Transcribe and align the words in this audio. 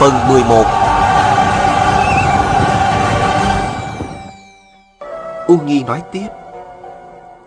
Phần 0.00 0.12
11 0.28 0.64
Ung 5.46 5.66
Nhi 5.66 5.82
nói 5.82 6.02
tiếp. 6.12 6.26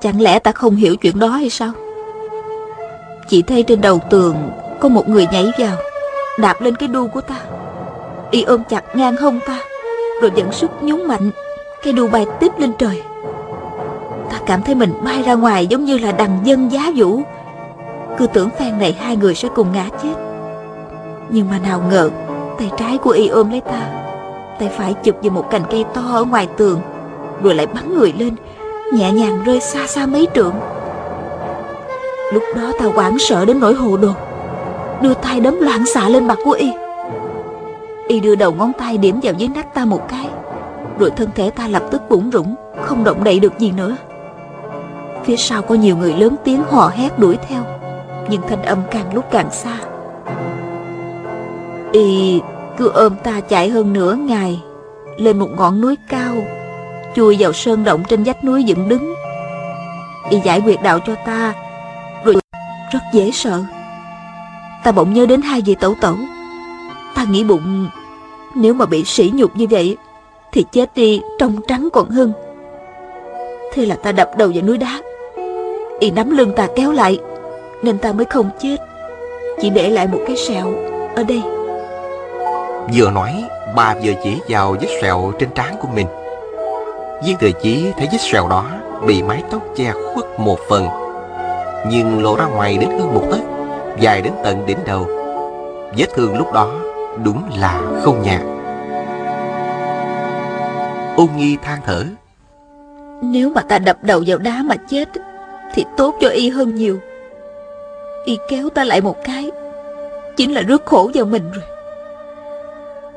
Chẳng 0.02 0.22
lẽ 0.22 0.40
ta 0.40 0.52
không 0.52 0.76
hiểu 0.76 0.96
chuyện 0.96 1.20
đó 1.20 1.28
hay 1.28 1.50
sao? 1.50 1.72
Chỉ 3.28 3.42
thấy 3.42 3.64
trên 3.64 3.82
đầu 3.82 4.00
tường 4.10 4.36
Có 4.80 4.90
một 4.90 5.10
người 5.10 5.28
nhảy 5.32 5.52
vào, 5.60 5.78
Đạp 6.40 6.62
lên 6.62 6.76
cái 6.76 6.90
đu 6.90 7.08
của 7.08 7.22
ta. 7.22 7.36
Y 8.32 8.44
ôm 8.44 8.64
chặt 8.70 8.96
ngang 8.96 9.18
hông 9.18 9.40
ta, 9.48 9.60
Rồi 10.22 10.32
dẫn 10.36 10.52
sức 10.52 10.72
nhún 10.82 11.08
mạnh, 11.08 11.32
Cái 11.84 11.94
đu 11.94 12.08
bay 12.08 12.26
tiếp 12.40 12.52
lên 12.58 12.72
trời. 12.78 13.02
Ta 14.32 14.40
cảm 14.46 14.62
thấy 14.64 14.76
mình 14.76 14.94
bay 15.04 15.24
ra 15.24 15.34
ngoài 15.34 15.68
Giống 15.68 15.86
như 15.86 15.98
là 15.98 16.12
đằng 16.12 16.40
dân 16.44 16.72
giá 16.72 16.92
vũ. 16.96 17.22
Cứ 18.18 18.28
tưởng 18.28 18.50
phen 18.60 18.80
này 18.80 18.98
hai 19.00 19.16
người 19.16 19.36
sẽ 19.36 19.48
cùng 19.56 19.72
ngã 19.72 19.86
chết. 20.04 20.14
Nhưng 21.30 21.50
mà 21.50 21.60
nào 21.60 21.84
ngờ 21.90 22.10
Tay 22.60 22.72
trái 22.78 22.98
của 22.98 23.10
y 23.10 23.28
ôm 23.28 23.50
lấy 23.50 23.62
ta. 23.62 23.90
Tay 24.60 24.70
phải 24.78 24.94
chụp 24.94 25.16
vào 25.22 25.32
một 25.32 25.50
cành 25.50 25.62
cây 25.72 25.86
to 25.94 26.02
ở 26.02 26.24
ngoài 26.24 26.48
tường, 26.58 26.82
Rồi 27.44 27.56
lại 27.56 27.68
bắn 27.68 27.98
người 27.98 28.14
lên, 28.18 28.36
Nhẹ 28.94 29.12
nhàng 29.12 29.44
rơi 29.46 29.60
xa 29.60 29.88
xa 29.88 30.06
mấy 30.06 30.28
trượng. 30.36 30.54
Lúc 32.34 32.44
đó 32.56 32.72
ta 32.80 32.86
hoảng 32.86 33.20
sợ 33.20 33.46
đến 33.46 33.60
nỗi 33.60 33.74
hồ 33.74 33.98
đồ, 33.98 34.12
Đưa 35.02 35.14
tay 35.14 35.40
đấm 35.40 35.60
loạn 35.60 35.86
xạ 35.86 36.10
lên 36.10 36.28
mặt 36.28 36.38
của 36.46 36.52
y. 36.52 36.72
Y 38.08 38.20
đưa 38.20 38.36
đầu 38.36 38.52
ngón 38.52 38.72
tay 38.74 38.98
điểm 38.98 39.20
vào 39.24 39.34
dưới 39.38 39.50
nách 39.56 39.74
ta 39.74 39.86
một 39.86 40.10
cái, 40.10 40.30
Rồi 41.00 41.12
thân 41.12 41.30
thể 41.36 41.50
ta 41.50 41.68
lập 41.68 41.84
tức 41.92 42.02
bủng 42.10 42.32
rủng 42.34 42.56
Không 42.82 43.04
động 43.04 43.24
đậy 43.24 43.40
được 43.40 43.60
gì 43.60 43.72
nữa. 43.72 43.96
Phía 45.24 45.36
sau 45.36 45.62
có 45.62 45.76
nhiều 45.76 45.98
người 45.98 46.14
lớn 46.14 46.36
tiếng 46.44 46.64
hò 46.70 46.88
hét 46.88 47.20
đuổi 47.20 47.38
theo, 47.48 47.64
Nhưng 48.30 48.42
thanh 48.50 48.64
âm 48.64 48.78
càng 48.92 49.14
lúc 49.14 49.26
càng 49.32 49.52
xa. 49.52 49.78
Y 51.92 52.42
cứ 52.78 52.90
ôm 52.90 53.16
ta 53.24 53.42
chạy 53.42 53.70
hơn 53.70 53.94
nửa 53.94 54.16
ngày, 54.16 54.62
Lên 55.18 55.40
một 55.40 55.50
ngọn 55.58 55.82
núi 55.82 55.96
cao, 56.10 56.36
Chui 57.16 57.36
vào 57.40 57.54
sơn 57.54 57.84
động 57.84 58.04
trên 58.08 58.24
vách 58.24 58.44
núi 58.44 58.64
dựng 58.64 58.90
đứng. 58.90 59.14
Y 60.30 60.40
giải 60.40 60.62
quyết 60.66 60.82
đạo 60.82 61.00
cho 61.08 61.16
ta, 61.26 61.54
Rồi 62.24 62.36
rất 62.92 63.00
dễ 63.14 63.32
sợ. 63.32 63.64
Ta 64.84 64.92
bỗng 64.92 65.14
nhớ 65.14 65.26
đến 65.26 65.42
hai 65.42 65.62
vị 65.62 65.76
tẩu 65.76 65.96
tẩu. 66.02 66.16
Ta 67.16 67.24
nghĩ 67.24 67.44
bụng, 67.44 67.90
Nếu 68.56 68.74
mà 68.74 68.86
bị 68.86 69.04
sỉ 69.04 69.32
nhục 69.34 69.56
như 69.56 69.68
vậy, 69.70 69.98
Thì 70.52 70.66
chết 70.72 70.96
đi 70.96 71.22
trong 71.40 71.56
trắng 71.68 71.90
còn 71.94 72.10
hơn. 72.10 72.34
Thế 73.74 73.86
là 73.86 73.96
ta 73.96 74.12
đập 74.12 74.32
đầu 74.38 74.52
vào 74.54 74.64
núi 74.64 74.78
đá. 74.78 75.02
Y 76.00 76.12
nắm 76.12 76.38
lưng 76.38 76.54
ta 76.56 76.68
kéo 76.76 76.92
lại, 76.92 77.20
Nên 77.84 77.98
ta 77.98 78.12
mới 78.12 78.26
không 78.26 78.50
chết, 78.60 78.78
Chỉ 79.62 79.70
để 79.70 79.90
lại 79.90 80.08
một 80.08 80.20
cái 80.28 80.38
sẹo 80.38 80.74
Ở 81.16 81.24
đây. 81.24 81.42
Vừa 82.94 83.12
nói, 83.12 83.44
Bà 83.76 83.96
vừa 84.04 84.14
chỉ 84.24 84.40
vào 84.48 84.76
vết 84.82 84.88
sẹo 85.02 85.32
trên 85.40 85.50
trán 85.56 85.76
của 85.82 85.88
mình. 85.88 86.08
Viên 87.24 87.38
thừa 87.38 87.52
chí 87.62 87.92
thấy 87.98 88.08
vết 88.12 88.18
sẹo 88.22 88.48
đó 88.48 88.66
Bị 89.08 89.24
mái 89.24 89.44
tóc 89.52 89.62
che 89.76 89.92
khuất 90.14 90.26
một 90.40 90.60
phần, 90.70 90.88
Nhưng 91.88 92.24
lộ 92.24 92.36
ra 92.36 92.46
ngoài 92.46 92.78
đến 92.78 92.90
hơn 92.90 93.14
một 93.14 93.24
tấc, 93.32 93.40
Dài 94.00 94.22
đến 94.22 94.34
tận 94.44 94.66
đỉnh 94.66 94.78
đầu. 94.86 95.06
Vết 95.98 96.06
thương 96.16 96.38
lúc 96.38 96.54
đó 96.54 96.74
Đúng 97.24 97.44
là 97.60 97.82
không 98.04 98.22
nhạt. 98.22 98.42
Ôn 101.18 101.28
nghi 101.38 101.58
than 101.64 101.80
thở, 101.86 102.04
Nếu 103.22 103.50
mà 103.50 103.62
ta 103.62 103.80
đập 103.80 103.98
đầu 104.02 104.24
vào 104.28 104.38
đá 104.38 104.62
mà 104.64 104.76
chết, 104.76 105.10
Thì 105.74 105.86
tốt 105.98 106.16
cho 106.22 106.30
y 106.30 106.50
hơn 106.50 106.76
nhiều. 106.76 107.00
Y 108.26 108.38
kéo 108.50 108.70
ta 108.70 108.84
lại 108.84 109.02
một 109.02 109.16
cái, 109.24 109.52
Chính 110.38 110.54
là 110.54 110.62
rước 110.62 110.86
khổ 110.86 111.12
vào 111.14 111.26
mình 111.26 111.52
rồi. 111.52 111.79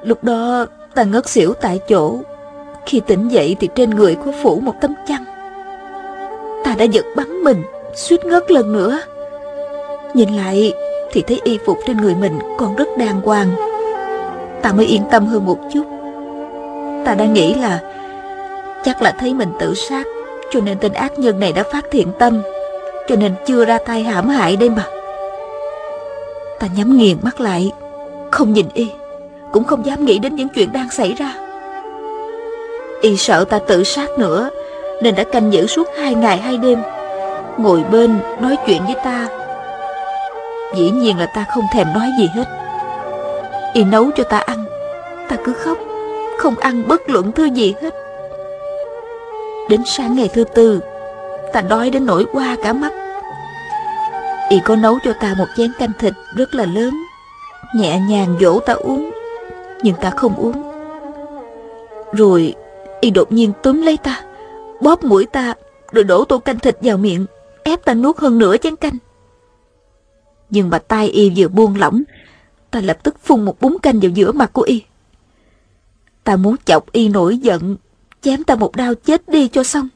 Lúc 0.03 0.25
đó, 0.25 0.67
ta 0.95 1.03
ngất 1.05 1.29
xỉu 1.29 1.55
tại 1.55 1.81
chỗ. 1.89 2.19
Khi 2.87 3.01
tỉnh 3.01 3.29
dậy 3.29 3.57
thì 3.61 3.69
trên 3.75 3.91
người 3.91 4.17
có 4.25 4.33
phủ 4.43 4.61
một 4.61 4.75
tấm 4.81 4.95
chăn. 5.09 5.25
Ta 6.65 6.75
đã 6.79 6.85
giật 6.85 7.05
bắn 7.17 7.45
mình, 7.45 7.63
Suýt 7.95 8.25
ngất 8.25 8.51
lần 8.51 8.73
nữa. 8.73 9.01
Nhìn 10.15 10.37
lại 10.37 10.73
thì 11.13 11.23
thấy 11.23 11.41
y 11.45 11.59
phục 11.67 11.79
trên 11.87 11.97
người 11.97 12.15
mình 12.15 12.39
còn 12.59 12.77
rất 12.77 12.89
đàng 12.99 13.21
hoàng. 13.21 13.49
Ta 14.63 14.73
mới 14.73 14.87
yên 14.87 15.03
tâm 15.11 15.27
hơn 15.27 15.47
một 15.47 15.59
chút. 15.73 15.85
Ta 17.05 17.15
đã 17.15 17.25
nghĩ 17.25 17.55
là 17.55 17.81
Chắc 18.85 19.03
là 19.03 19.15
thấy 19.19 19.35
mình 19.35 19.49
tự 19.61 19.75
sát, 19.75 20.07
Cho 20.51 20.61
nên 20.61 20.79
tên 20.79 20.93
ác 20.93 21.19
nhân 21.19 21.41
này 21.41 21.53
đã 21.53 21.63
phát 21.73 21.85
thiện 21.91 22.09
tâm, 22.19 22.43
Cho 23.09 23.17
nên 23.17 23.35
chưa 23.47 23.65
ra 23.65 23.79
tay 23.79 24.03
hãm 24.03 24.29
hại 24.29 24.57
đây 24.57 24.71
mà. 24.71 24.85
Ta 26.59 26.67
nhắm 26.77 26.97
nghiền 26.97 27.17
mắt 27.23 27.41
lại, 27.41 27.73
Không 28.31 28.53
nhìn 28.53 28.67
y. 28.75 28.91
Cũng 29.53 29.65
không 29.65 29.87
dám 29.87 30.05
nghĩ 30.05 30.19
đến 30.19 30.35
những 30.35 30.49
chuyện 30.49 30.73
đang 30.73 30.91
xảy 30.91 31.13
ra. 31.13 31.35
Y 33.01 33.17
sợ 33.17 33.45
ta 33.45 33.59
tự 33.67 33.85
sát 33.85 34.11
nữa, 34.19 34.51
Nên 35.03 35.15
đã 35.15 35.25
canh 35.25 35.53
giữ 35.53 35.67
suốt 35.67 35.89
hai 35.99 36.15
ngày 36.15 36.39
hai 36.39 36.57
đêm, 36.57 36.79
Ngồi 37.57 37.85
bên 37.93 38.19
nói 38.41 38.57
chuyện 38.67 38.83
với 38.87 38.95
ta. 39.05 39.29
Dĩ 40.75 40.91
nhiên 40.91 41.19
là 41.19 41.27
ta 41.27 41.45
không 41.55 41.65
thèm 41.73 41.87
nói 41.95 42.09
gì 42.19 42.29
hết. 42.35 42.45
Y 43.75 43.85
nấu 43.85 44.11
cho 44.17 44.25
ta 44.25 44.39
ăn, 44.39 44.65
Ta 45.29 45.37
cứ 45.45 45.53
khóc, 45.53 45.79
Không 46.39 46.55
ăn 46.57 46.89
bất 46.89 47.11
luận 47.11 47.33
thứ 47.33 47.45
gì 47.45 47.75
hết. 47.83 47.95
Đến 49.69 49.83
sáng 49.87 50.17
ngày 50.17 50.31
thứ 50.35 50.45
tư, 50.45 50.81
Ta 51.53 51.61
đói 51.61 51.91
đến 51.91 52.07
nỗi 52.07 52.25
qua 52.33 52.57
cả 52.63 52.73
mắt. 52.73 52.93
Y 54.49 54.61
có 54.65 54.77
nấu 54.77 54.99
cho 55.05 55.13
ta 55.21 55.35
một 55.39 55.47
chén 55.57 55.73
canh 55.79 55.93
thịt 55.99 56.13
rất 56.37 56.55
là 56.55 56.65
lớn, 56.65 56.91
Nhẹ 57.75 57.99
nhàng 58.09 58.37
dỗ 58.41 58.61
ta 58.61 58.73
uống. 58.73 59.12
Nhưng 59.83 59.95
ta 60.01 60.11
không 60.11 60.37
uống. 60.37 60.63
Rồi, 62.13 62.55
Y 63.01 63.11
đột 63.11 63.33
nhiên 63.33 63.53
túm 63.63 63.83
lấy 63.83 63.97
ta, 63.97 64.25
Bóp 64.81 65.05
mũi 65.05 65.27
ta, 65.27 65.55
Rồi 65.93 66.05
đổ 66.05 66.25
tô 66.25 66.39
canh 66.39 66.59
thịt 66.59 66.77
vào 66.81 66.97
miệng, 66.97 67.27
Ép 67.63 67.85
ta 67.85 67.95
nuốt 67.95 68.19
hơn 68.19 68.39
nửa 68.39 68.57
chén 68.57 68.77
canh. 68.77 68.97
Nhưng 70.51 70.71
mà 70.71 70.79
tay 70.79 71.09
Y 71.09 71.33
vừa 71.37 71.49
buông 71.49 71.77
lỏng, 71.77 72.03
Ta 72.71 72.81
lập 72.81 72.99
tức 73.03 73.19
phun 73.23 73.45
một 73.45 73.61
búng 73.61 73.79
canh 73.79 74.01
vào 74.01 74.11
giữa 74.11 74.33
mặt 74.33 74.53
của 74.53 74.63
Y. 74.63 74.83
Ta 76.25 76.37
muốn 76.37 76.57
chọc 76.65 76.93
Y 76.93 77.09
nổi 77.09 77.39
giận, 77.39 77.77
Chém 78.21 78.45
ta 78.45 78.55
một 78.55 78.77
đao 78.77 78.95
chết 78.95 79.29
đi 79.29 79.49
cho 79.49 79.63
xong, 79.65 79.89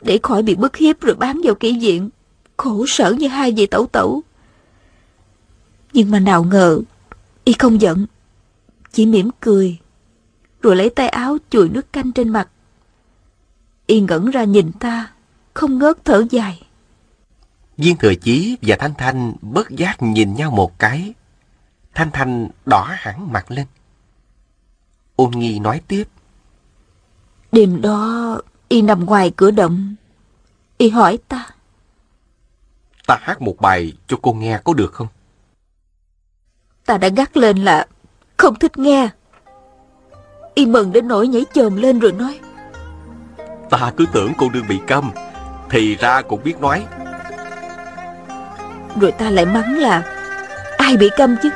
Để 0.00 0.18
khỏi 0.22 0.42
bị 0.42 0.54
bức 0.54 0.76
hiếp 0.76 1.00
rồi 1.00 1.14
bán 1.14 1.40
vào 1.44 1.54
kỹ 1.54 1.78
viện, 1.78 2.10
Khổ 2.56 2.84
sở 2.88 3.12
như 3.12 3.28
hai 3.28 3.52
vị 3.52 3.66
tẩu 3.66 3.86
tẩu. 3.86 4.22
Nhưng 5.92 6.10
mà 6.10 6.18
nào 6.18 6.44
ngờ, 6.44 6.80
Y 7.44 7.52
không 7.52 7.80
giận 7.80 8.06
chỉ 8.92 9.06
mỉm 9.06 9.30
cười 9.40 9.78
Rồi 10.62 10.76
lấy 10.76 10.90
tay 10.90 11.08
áo 11.08 11.38
chùi 11.50 11.68
nước 11.68 11.92
canh 11.92 12.12
trên 12.12 12.28
mặt 12.28 12.48
Y 13.86 14.00
ngẩn 14.00 14.30
ra 14.30 14.44
nhìn 14.44 14.72
ta 14.72 15.12
Không 15.54 15.78
ngớt 15.78 16.04
thở 16.04 16.24
dài 16.30 16.62
Viên 17.76 17.96
thừa 17.96 18.14
chí 18.14 18.56
và 18.62 18.76
Thanh 18.76 18.94
Thanh 18.98 19.34
bất 19.40 19.70
giác 19.70 20.02
nhìn 20.02 20.34
nhau 20.34 20.50
một 20.50 20.78
cái. 20.78 21.14
Thanh 21.94 22.10
Thanh 22.10 22.48
đỏ 22.66 22.88
hẳn 22.98 23.32
mặt 23.32 23.50
lên. 23.50 23.66
Ôn 25.16 25.30
nghi 25.30 25.58
nói 25.58 25.80
tiếp. 25.88 26.04
Đêm 27.52 27.80
đó 27.80 28.40
Y 28.68 28.82
nằm 28.82 29.06
ngoài 29.06 29.32
cửa 29.36 29.50
động 29.50 29.94
Y 30.78 30.88
hỏi 30.88 31.18
ta 31.28 31.46
Ta 33.06 33.18
hát 33.20 33.42
một 33.42 33.56
bài 33.60 33.92
cho 34.06 34.16
cô 34.22 34.32
nghe 34.32 34.60
có 34.64 34.74
được 34.74 34.92
không? 34.92 35.08
Ta 36.86 36.98
đã 36.98 37.08
gắt 37.08 37.36
lên 37.36 37.58
là 37.58 37.86
Không 38.40 38.54
thích 38.54 38.78
nghe. 38.78 39.08
Y 40.54 40.66
mừng 40.66 40.92
đến 40.92 41.08
nỗi 41.08 41.28
nhảy 41.28 41.44
chồm 41.54 41.76
lên 41.76 41.98
rồi 41.98 42.12
nói. 42.12 42.38
Ta 43.70 43.92
cứ 43.96 44.04
tưởng 44.12 44.32
cô 44.38 44.48
đương 44.48 44.64
bị 44.68 44.78
câm 44.86 45.10
Thì 45.70 45.96
ra 45.96 46.22
cũng 46.22 46.40
biết 46.44 46.60
nói. 46.60 46.86
Rồi 49.00 49.12
ta 49.12 49.30
lại 49.30 49.46
mắng 49.46 49.78
là 49.78 50.02
Ai 50.78 50.96
bị 50.96 51.10
câm 51.16 51.36
chứ? 51.42 51.50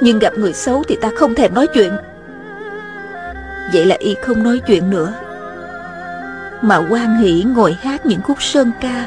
Nhưng 0.00 0.18
gặp 0.18 0.32
người 0.36 0.52
xấu 0.52 0.82
thì 0.88 0.96
ta 1.00 1.10
không 1.16 1.34
thèm 1.34 1.54
nói 1.54 1.66
chuyện. 1.74 1.92
Vậy 3.72 3.84
là 3.84 3.96
y 3.98 4.14
không 4.22 4.42
nói 4.42 4.60
chuyện 4.66 4.90
nữa. 4.90 5.12
Mà 6.62 6.86
quan 6.90 7.16
hỷ 7.16 7.42
ngồi 7.42 7.76
hát 7.82 8.06
những 8.06 8.22
khúc 8.22 8.42
sơn 8.42 8.70
ca. 8.80 9.06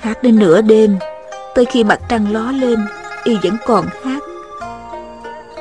Hát 0.00 0.22
đến 0.22 0.38
nửa 0.38 0.60
đêm 0.62 0.98
Tới 1.54 1.64
khi 1.64 1.84
mặt 1.84 2.00
trăng 2.08 2.32
ló 2.32 2.52
lên 2.52 2.86
Y 3.24 3.36
vẫn 3.42 3.56
còn 3.66 3.86
hát 4.04 4.17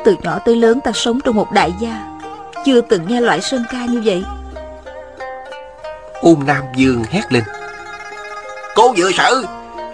Từ 0.08 0.16
nhỏ 0.24 0.40
tới 0.46 0.56
lớn 0.56 0.80
ta 0.82 0.92
sống 0.92 1.20
trong 1.22 1.36
một 1.36 1.52
đại 1.52 1.74
gia. 1.80 2.20
Chưa 2.66 2.82
từng 2.82 3.08
nghe 3.08 3.22
loại 3.22 3.42
sơn 3.42 3.64
ca 3.72 3.86
như 3.86 4.02
vậy. 4.06 4.24
Ôn 6.22 6.36
Nam 6.46 6.64
Dương 6.76 7.04
hét 7.10 7.22
lên. 7.34 7.44
Cô 8.76 8.94
vừa 8.98 9.12
sợ 9.12 9.44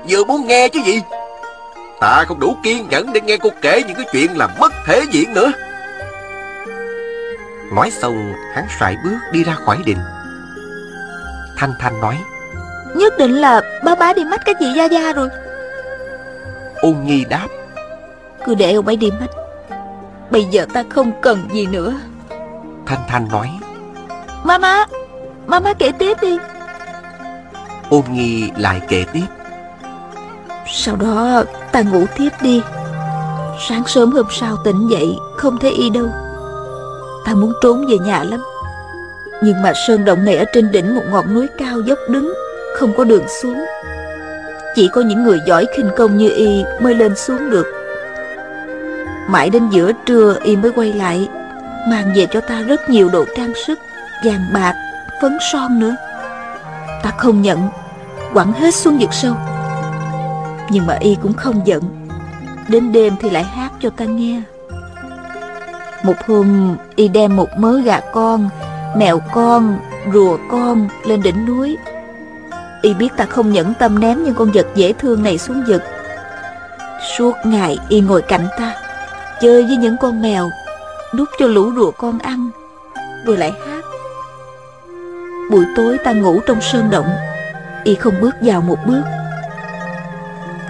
Vừa 0.10 0.24
muốn 0.24 0.48
nghe 0.48 0.68
chứ 0.70 0.80
gì? 0.86 1.02
Ta 2.00 2.26
không 2.28 2.40
đủ 2.40 2.56
kiên 2.64 2.88
nhẫn 2.90 3.14
để 3.14 3.22
nghe 3.22 3.38
cô 3.38 3.50
kể 3.62 3.84
những 3.88 3.96
cái 3.96 4.06
chuyện 4.12 4.38
làm 4.38 4.50
mất 4.60 4.74
thể 4.86 5.04
diện 5.12 5.34
nữa. 5.34 5.52
Nói 7.76 7.92
xong 7.92 8.34
hắn 8.56 8.66
sải 8.80 8.96
bước 9.04 9.18
đi 9.32 9.44
ra 9.44 9.54
khỏi 9.54 9.78
đình. 9.86 10.00
Thanh 11.58 11.74
Thanh 11.80 12.02
nói 12.02 12.18
Nhất 12.96 13.14
định 13.18 13.32
là 13.32 13.62
ba 13.84 13.96
bá 13.96 14.14
đi 14.14 14.24
mắt 14.24 14.42
cái 14.46 14.56
chị 14.60 14.74
Gia 14.76 14.86
Gia 14.86 15.14
rồi. 15.14 15.30
Ôn 16.76 16.96
Nhi 17.04 17.26
đáp 17.30 17.48
Cứ 18.46 18.56
để 18.56 18.74
ông 18.74 18.88
ấy 18.88 18.96
đi 18.96 19.12
mắt 19.12 19.28
Bây 20.32 20.46
giờ 20.46 20.66
ta 20.74 20.84
không 20.90 21.12
cần 21.22 21.40
gì 21.54 21.66
nữa. 21.66 21.94
Thanh 22.86 23.04
Thanh 23.08 23.28
nói. 23.32 23.50
Mama 24.44 24.86
Mama 25.48 25.74
kể 25.74 25.92
tiếp 26.00 26.18
đi. 26.22 26.38
Ôn 27.90 28.04
Nhi 28.12 28.52
lại 28.58 28.82
kể 28.88 29.06
tiếp. 29.14 29.26
Sau 30.68 30.96
đó 30.96 31.44
ta 31.72 31.82
ngủ 31.82 32.06
tiếp 32.18 32.30
đi. 32.42 32.62
Sáng 33.70 33.84
sớm 33.88 34.12
hôm 34.12 34.26
sau 34.32 34.58
tỉnh 34.66 34.88
dậy 34.92 35.18
Không 35.38 35.58
thấy 35.58 35.72
y 35.72 35.90
đâu. 35.90 36.08
Ta 37.26 37.34
muốn 37.34 37.54
trốn 37.62 37.86
về 37.90 37.98
nhà 37.98 38.24
lắm. 38.24 38.44
Nhưng 39.44 39.62
mà 39.62 39.74
sơn 39.88 40.06
động 40.06 40.26
này 40.26 40.38
ở 40.38 40.46
trên 40.54 40.72
đỉnh 40.72 40.96
một 40.96 41.04
ngọn 41.12 41.34
núi 41.34 41.48
cao 41.58 41.80
dốc 41.82 42.00
đứng 42.10 42.34
Không 42.76 42.94
có 42.98 43.04
đường 43.04 43.26
xuống. 43.42 43.66
Chỉ 44.76 44.90
có 44.94 45.02
những 45.02 45.24
người 45.24 45.40
giỏi 45.48 45.66
khinh 45.76 45.90
công 45.98 46.18
như 46.18 46.30
y 46.30 46.64
mới 46.82 46.96
lên 46.96 47.16
xuống 47.16 47.50
được 47.50 47.83
Mãi 49.28 49.50
đến 49.50 49.70
giữa 49.70 49.92
trưa 50.06 50.38
y 50.44 50.56
mới 50.56 50.72
quay 50.72 50.94
lại 50.94 51.28
Mang 51.90 52.14
về 52.16 52.28
cho 52.32 52.42
ta 52.42 52.62
rất 52.62 52.90
nhiều 52.90 53.10
đồ 53.10 53.26
trang 53.38 53.54
sức 53.68 53.80
Vàng 54.26 54.46
bạc, 54.54 54.74
phấn 55.22 55.38
son 55.52 55.80
nữa. 55.80 55.96
Ta 57.04 57.12
không 57.18 57.42
nhận 57.42 57.70
Quẳng 58.34 58.54
hết 58.54 58.76
xuống 58.76 58.98
vực 58.98 59.14
sâu. 59.14 59.36
Nhưng 60.70 60.88
mà 60.88 60.94
y 61.00 61.18
cũng 61.22 61.34
không 61.34 61.68
giận 61.68 61.84
Đến 62.68 62.92
đêm 62.92 63.14
thì 63.22 63.30
lại 63.30 63.44
hát 63.44 63.72
cho 63.82 63.90
ta 63.90 64.06
nghe. 64.06 64.42
Một 66.04 66.16
hôm 66.28 66.78
y 66.96 67.08
đem 67.08 67.36
một 67.36 67.50
mớ 67.58 67.80
gà 67.80 68.00
con 68.14 68.50
Mèo 68.96 69.22
con, 69.34 69.80
rùa 70.14 70.38
con 70.52 70.88
lên 71.06 71.22
đỉnh 71.22 71.46
núi. 71.46 71.78
Y 72.82 72.94
biết 72.94 73.10
ta 73.18 73.26
không 73.26 73.52
nhẫn 73.52 73.74
tâm 73.80 74.00
ném 74.00 74.24
những 74.24 74.34
con 74.34 74.52
vật 74.52 74.68
dễ 74.76 74.94
thương 74.94 75.24
này 75.24 75.38
xuống 75.38 75.64
vực. 75.68 75.82
Suốt 77.18 77.34
ngày 77.46 77.78
y 77.90 78.02
ngồi 78.02 78.22
cạnh 78.22 78.48
ta. 78.58 78.83
Chơi 79.42 79.64
với 79.64 79.78
những 79.78 79.98
con 79.98 80.22
mèo, 80.22 80.50
Đút 81.14 81.30
cho 81.40 81.48
lũ 81.48 81.72
rùa 81.76 81.92
con 81.92 82.20
ăn, 82.20 82.50
Rồi 83.26 83.38
lại 83.38 83.52
hát. 83.68 83.86
Buổi 85.52 85.66
tối 85.76 85.98
ta 86.04 86.12
ngủ 86.12 86.40
trong 86.46 86.62
sơn 86.62 86.90
động, 86.90 87.08
Y 87.84 87.96
không 87.96 88.14
bước 88.22 88.36
vào 88.42 88.62
một 88.62 88.78
bước. 88.88 89.02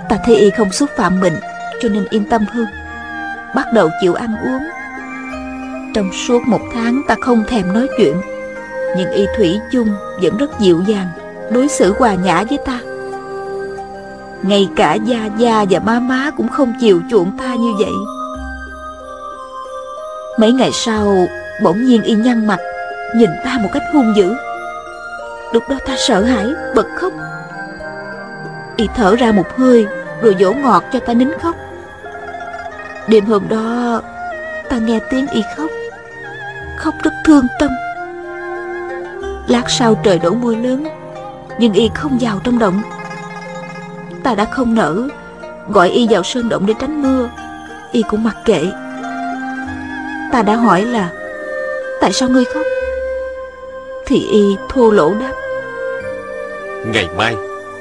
Ta 0.10 0.18
thấy 0.26 0.36
y 0.36 0.50
không 0.50 0.72
xúc 0.72 0.90
phạm 0.98 1.20
mình, 1.20 1.34
Cho 1.82 1.90
nên 1.90 2.06
yên 2.10 2.26
tâm 2.30 2.46
hơn, 2.46 2.66
Bắt 3.56 3.66
đầu 3.74 3.90
chịu 4.02 4.14
ăn 4.14 4.36
uống. 4.46 4.64
Trong 5.94 6.10
suốt 6.28 6.48
một 6.48 6.62
tháng 6.74 7.02
ta 7.08 7.16
không 7.22 7.44
thèm 7.48 7.74
nói 7.74 7.88
chuyện, 7.98 8.22
Nhưng 8.98 9.12
y 9.12 9.26
thủy 9.38 9.60
chung 9.72 9.88
vẫn 10.22 10.38
rất 10.38 10.60
dịu 10.60 10.84
dàng, 10.88 11.08
Đối 11.52 11.68
xử 11.68 11.94
hòa 12.00 12.14
nhã 12.14 12.44
với 12.50 12.58
ta. 12.66 12.80
Ngay 14.44 14.70
cả 14.76 14.94
Gia 14.94 15.26
Gia 15.38 15.66
và 15.70 15.80
Má 15.80 16.00
Má 16.00 16.32
cũng 16.38 16.48
không 16.48 16.74
chịu 16.80 17.02
chuộng 17.10 17.38
ta 17.38 17.56
như 17.56 17.74
vậy. 17.80 17.94
Mấy 20.38 20.52
ngày 20.52 20.72
sau, 20.72 21.28
Bỗng 21.64 21.86
nhiên 21.86 22.04
y 22.04 22.14
nhăn 22.14 22.48
mặt, 22.48 22.60
Nhìn 23.16 23.30
ta 23.46 23.58
một 23.62 23.70
cách 23.74 23.84
hung 23.94 24.14
dữ. 24.16 24.36
Lúc 25.52 25.64
đó 25.70 25.76
ta 25.86 25.96
sợ 25.98 26.24
hãi, 26.24 26.46
bật 26.76 26.88
khóc. 26.96 27.14
Y 28.78 28.88
thở 28.96 29.16
ra 29.16 29.32
một 29.32 29.58
hơi, 29.58 29.88
Rồi 30.22 30.36
dỗ 30.40 30.54
ngọt 30.54 30.84
cho 30.94 31.00
ta 31.00 31.14
nín 31.14 31.30
khóc. 31.42 31.56
Đêm 33.08 33.26
hôm 33.26 33.50
đó, 33.50 34.02
Ta 34.70 34.78
nghe 34.78 35.00
tiếng 35.10 35.28
y 35.28 35.44
khóc. 35.58 35.70
Khóc 36.78 36.94
rất 37.04 37.14
thương 37.26 37.48
tâm. 37.60 37.70
Lát 39.48 39.64
sau 39.70 39.96
trời 40.04 40.20
đổ 40.20 40.30
mưa 40.30 40.56
lớn, 40.56 40.88
Nhưng 41.60 41.74
y 41.74 41.90
không 41.96 42.18
vào 42.22 42.40
trong 42.44 42.60
động. 42.60 42.82
Ta 44.24 44.36
đã 44.36 44.46
không 44.46 44.76
nỡ, 44.76 45.08
Gọi 45.70 45.90
y 45.90 46.08
vào 46.10 46.24
sơn 46.24 46.50
động 46.50 46.66
để 46.66 46.74
tránh 46.80 47.02
mưa. 47.02 47.30
Y 47.92 48.02
cũng 48.02 48.24
mặc 48.24 48.36
kệ. 48.46 48.66
Ta 50.34 50.42
đã 50.42 50.56
hỏi 50.56 50.82
là, 50.82 51.10
Tại 52.02 52.14
sao 52.14 52.30
ngươi 52.30 52.46
khóc? 52.46 52.64
Thì 54.06 54.28
y 54.32 54.58
thô 54.70 54.92
lỗ 54.92 55.14
đáp. 55.14 55.34
Ngày 56.86 57.10
mai 57.18 57.36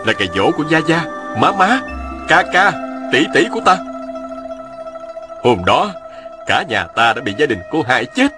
là 0.07 0.13
ngày 0.19 0.29
dỗ 0.35 0.51
của 0.57 0.65
Gia 0.71 0.79
Gia, 0.79 1.05
Má 1.41 1.53
má, 1.53 1.81
Ca 2.29 2.45
ca, 2.53 2.73
Tỷ 3.13 3.27
tỷ 3.35 3.47
của 3.53 3.61
ta. 3.65 3.77
Hôm 5.45 5.65
đó, 5.67 5.93
Cả 6.47 6.65
nhà 6.69 6.87
ta 6.87 7.13
đã 7.13 7.23
bị 7.23 7.35
gia 7.39 7.47
đình 7.47 7.59
cô 7.73 7.83
hại 7.83 8.05
chết. 8.05 8.33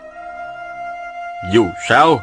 Dù 1.55 1.67
sao, 1.89 2.21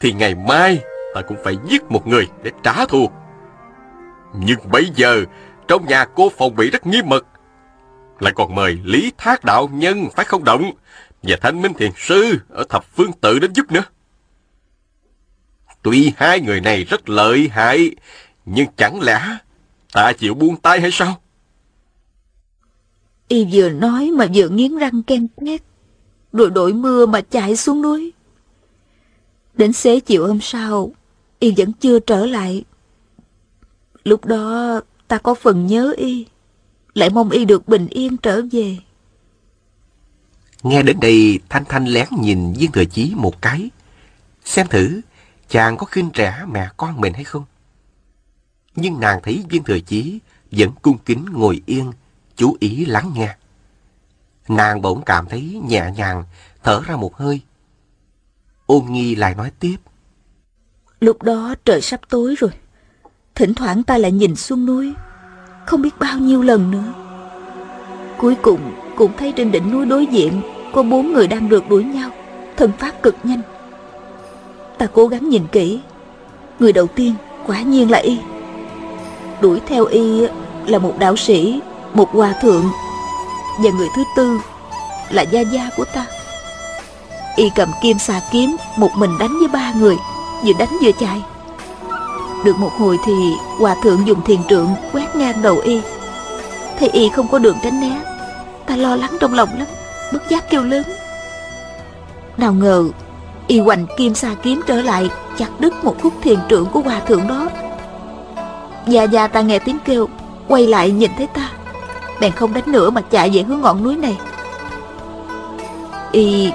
Thì 0.00 0.12
ngày 0.12 0.34
mai 0.34 0.80
Ta 1.14 1.20
cũng 1.20 1.36
phải 1.44 1.56
giết 1.68 1.82
một 1.88 2.06
người 2.06 2.28
để 2.42 2.50
trả 2.62 2.86
thù. 2.88 3.10
Nhưng 4.34 4.58
bây 4.70 4.84
giờ, 4.94 5.24
Trong 5.68 5.86
nhà 5.86 6.04
cô 6.14 6.28
phòng 6.38 6.56
bị 6.56 6.70
rất 6.70 6.86
nghiêm 6.86 7.08
mật. 7.08 7.24
Lại 8.20 8.32
còn 8.36 8.54
mời 8.54 8.78
Lý 8.84 9.12
Thác 9.18 9.44
Đạo 9.44 9.68
Nhân, 9.72 10.08
phải 10.16 10.24
không 10.24 10.44
động? 10.44 10.70
Và 11.26 11.36
thánh 11.36 11.62
Minh 11.62 11.74
Thiền 11.74 11.90
Sư 11.96 12.38
Ở 12.48 12.64
thập 12.68 12.84
phương 12.96 13.12
tự 13.20 13.38
đến 13.38 13.52
giúp 13.52 13.72
nữa 13.72 13.84
Tuy 15.84 16.12
hai 16.16 16.40
người 16.40 16.60
này 16.60 16.84
rất 16.84 17.08
lợi 17.08 17.48
hại, 17.52 17.90
nhưng 18.44 18.66
chẳng 18.76 19.00
lẽ 19.00 19.38
ta 19.92 20.12
chịu 20.12 20.34
buông 20.34 20.56
tay 20.56 20.80
hay 20.80 20.90
sao? 20.92 21.20
Y 23.28 23.46
vừa 23.52 23.68
nói 23.68 24.10
mà 24.10 24.26
vừa 24.34 24.48
nghiến 24.48 24.76
răng 24.78 25.02
ken 25.02 25.26
két, 25.46 25.62
rồi 26.32 26.50
đội 26.50 26.72
mưa 26.72 27.06
mà 27.06 27.20
chạy 27.20 27.56
xuống 27.56 27.82
núi. 27.82 28.12
Đến 29.54 29.72
xế 29.72 30.00
chiều 30.00 30.26
hôm 30.26 30.40
sau, 30.40 30.92
Y 31.38 31.54
vẫn 31.56 31.72
chưa 31.72 31.98
trở 31.98 32.26
lại. 32.26 32.64
Lúc 34.04 34.24
đó 34.24 34.80
ta 35.08 35.18
có 35.18 35.34
phần 35.34 35.66
nhớ 35.66 35.94
Y, 35.96 36.26
lại 36.94 37.10
mong 37.10 37.30
Y 37.30 37.44
được 37.44 37.68
bình 37.68 37.86
yên 37.90 38.16
trở 38.16 38.42
về. 38.52 38.76
Nghe 40.64 40.82
đến 40.82 41.00
đây, 41.00 41.40
Thanh 41.48 41.64
Thanh 41.64 41.84
lén 41.84 42.06
nhìn 42.20 42.52
viên 42.52 42.72
thừa 42.72 42.84
chí 42.84 43.12
một 43.16 43.42
cái. 43.42 43.70
Xem 44.44 44.66
thử, 44.66 45.00
chàng 45.48 45.76
có 45.76 45.86
khinh 45.86 46.10
rẻ 46.14 46.44
mẹ 46.48 46.68
con 46.76 47.00
mình 47.00 47.14
hay 47.14 47.24
không? 47.24 47.44
Nhưng 48.76 49.00
nàng 49.00 49.20
thấy 49.22 49.44
viên 49.48 49.64
thừa 49.64 49.78
chí 49.78 50.18
vẫn 50.50 50.70
cung 50.82 50.98
kính 50.98 51.24
ngồi 51.32 51.62
yên, 51.66 51.92
chú 52.36 52.56
ý 52.60 52.84
lắng 52.84 53.10
nghe. 53.14 53.36
Nàng 54.48 54.82
bỗng 54.82 55.02
cảm 55.04 55.26
thấy 55.28 55.60
nhẹ 55.68 55.90
nhàng, 55.96 56.24
thở 56.62 56.82
ra 56.86 56.96
một 56.96 57.16
hơi. 57.16 57.40
Ôn 58.66 58.84
nghi 58.88 59.14
lại 59.14 59.34
nói 59.34 59.50
tiếp. 59.60 59.76
Lúc 61.00 61.22
đó 61.22 61.54
trời 61.64 61.80
sắp 61.80 62.00
tối 62.08 62.34
rồi. 62.38 62.50
Thỉnh 63.34 63.54
thoảng 63.54 63.82
ta 63.82 63.98
lại 63.98 64.12
nhìn 64.12 64.36
xuống 64.36 64.66
núi, 64.66 64.94
không 65.66 65.82
biết 65.82 65.98
bao 65.98 66.18
nhiêu 66.18 66.42
lần 66.42 66.70
nữa. 66.70 66.94
Cuối 68.18 68.34
cùng 68.42 68.74
cũng 68.96 69.12
thấy 69.18 69.32
trên 69.36 69.52
đỉnh 69.52 69.70
núi 69.70 69.86
đối 69.86 70.06
diện 70.06 70.42
có 70.74 70.82
bốn 70.82 71.12
người 71.12 71.26
đang 71.26 71.48
rượt 71.50 71.64
đuổi 71.68 71.84
nhau, 71.84 72.10
thân 72.56 72.72
pháp 72.78 73.02
cực 73.02 73.16
nhanh. 73.22 73.40
Ta 74.78 74.86
cố 74.86 75.06
gắng 75.06 75.28
nhìn 75.28 75.46
kỹ. 75.52 75.80
Người 76.58 76.72
đầu 76.72 76.86
tiên 76.86 77.14
quả 77.46 77.62
nhiên 77.62 77.90
là 77.90 77.98
y. 77.98 78.18
Đuổi 79.40 79.60
theo 79.66 79.84
y 79.84 80.26
là 80.66 80.78
một 80.78 80.94
đạo 80.98 81.16
sĩ 81.16 81.60
Một 81.94 82.10
hòa 82.12 82.34
thượng 82.42 82.64
Và 83.58 83.70
người 83.70 83.88
thứ 83.96 84.04
tư 84.16 84.38
là 85.10 85.22
gia 85.22 85.40
gia 85.40 85.70
của 85.76 85.84
ta. 85.84 86.06
Y 87.36 87.50
cầm 87.54 87.68
kim 87.82 87.98
xà 87.98 88.20
kiếm 88.32 88.56
Một 88.76 88.90
mình 88.96 89.10
đánh 89.18 89.38
với 89.38 89.48
ba 89.48 89.72
người 89.76 89.96
Vừa 90.44 90.52
đánh 90.58 90.76
vừa 90.82 90.92
chạy. 91.00 91.22
Được 92.44 92.58
một 92.58 92.72
hồi 92.78 92.98
thì 93.06 93.12
hòa 93.58 93.76
thượng 93.82 94.06
dùng 94.06 94.22
thiền 94.22 94.40
trượng 94.48 94.68
Quét 94.92 95.16
ngang 95.16 95.42
đầu 95.42 95.58
y. 95.58 95.80
Thấy 96.78 96.88
y 96.88 97.08
không 97.08 97.28
có 97.28 97.38
đường 97.38 97.56
tránh 97.62 97.80
né 97.80 98.00
Ta 98.66 98.76
lo 98.76 98.96
lắng 98.96 99.16
trong 99.20 99.34
lòng 99.34 99.48
lắm. 99.58 99.66
Bất 100.14 100.28
giác 100.28 100.50
kêu 100.50 100.62
lớn. 100.62 100.82
Nào 102.36 102.52
ngờ, 102.52 102.84
Y 103.46 103.60
hoành 103.60 103.86
kim 103.96 104.14
sa 104.14 104.34
kiếm 104.42 104.60
trở 104.66 104.82
lại, 104.82 105.10
Chặt 105.38 105.48
đứt 105.58 105.84
một 105.84 105.96
khúc 106.02 106.12
thiền 106.22 106.38
trượng 106.50 106.66
của 106.66 106.80
hòa 106.80 107.00
thượng 107.00 107.28
đó. 107.28 107.48
Gia 108.86 109.02
Gia 109.02 109.26
ta 109.26 109.40
nghe 109.40 109.58
tiếng 109.58 109.78
kêu, 109.84 110.08
Quay 110.48 110.66
lại 110.66 110.90
nhìn 110.90 111.10
thấy 111.16 111.26
ta. 111.26 111.50
Bèn 112.20 112.32
không 112.32 112.54
đánh 112.54 112.72
nữa 112.72 112.90
mà 112.90 113.00
chạy 113.00 113.30
về 113.30 113.42
hướng 113.42 113.60
ngọn 113.60 113.84
núi 113.84 113.96
này. 113.96 114.16
Y 116.12 116.50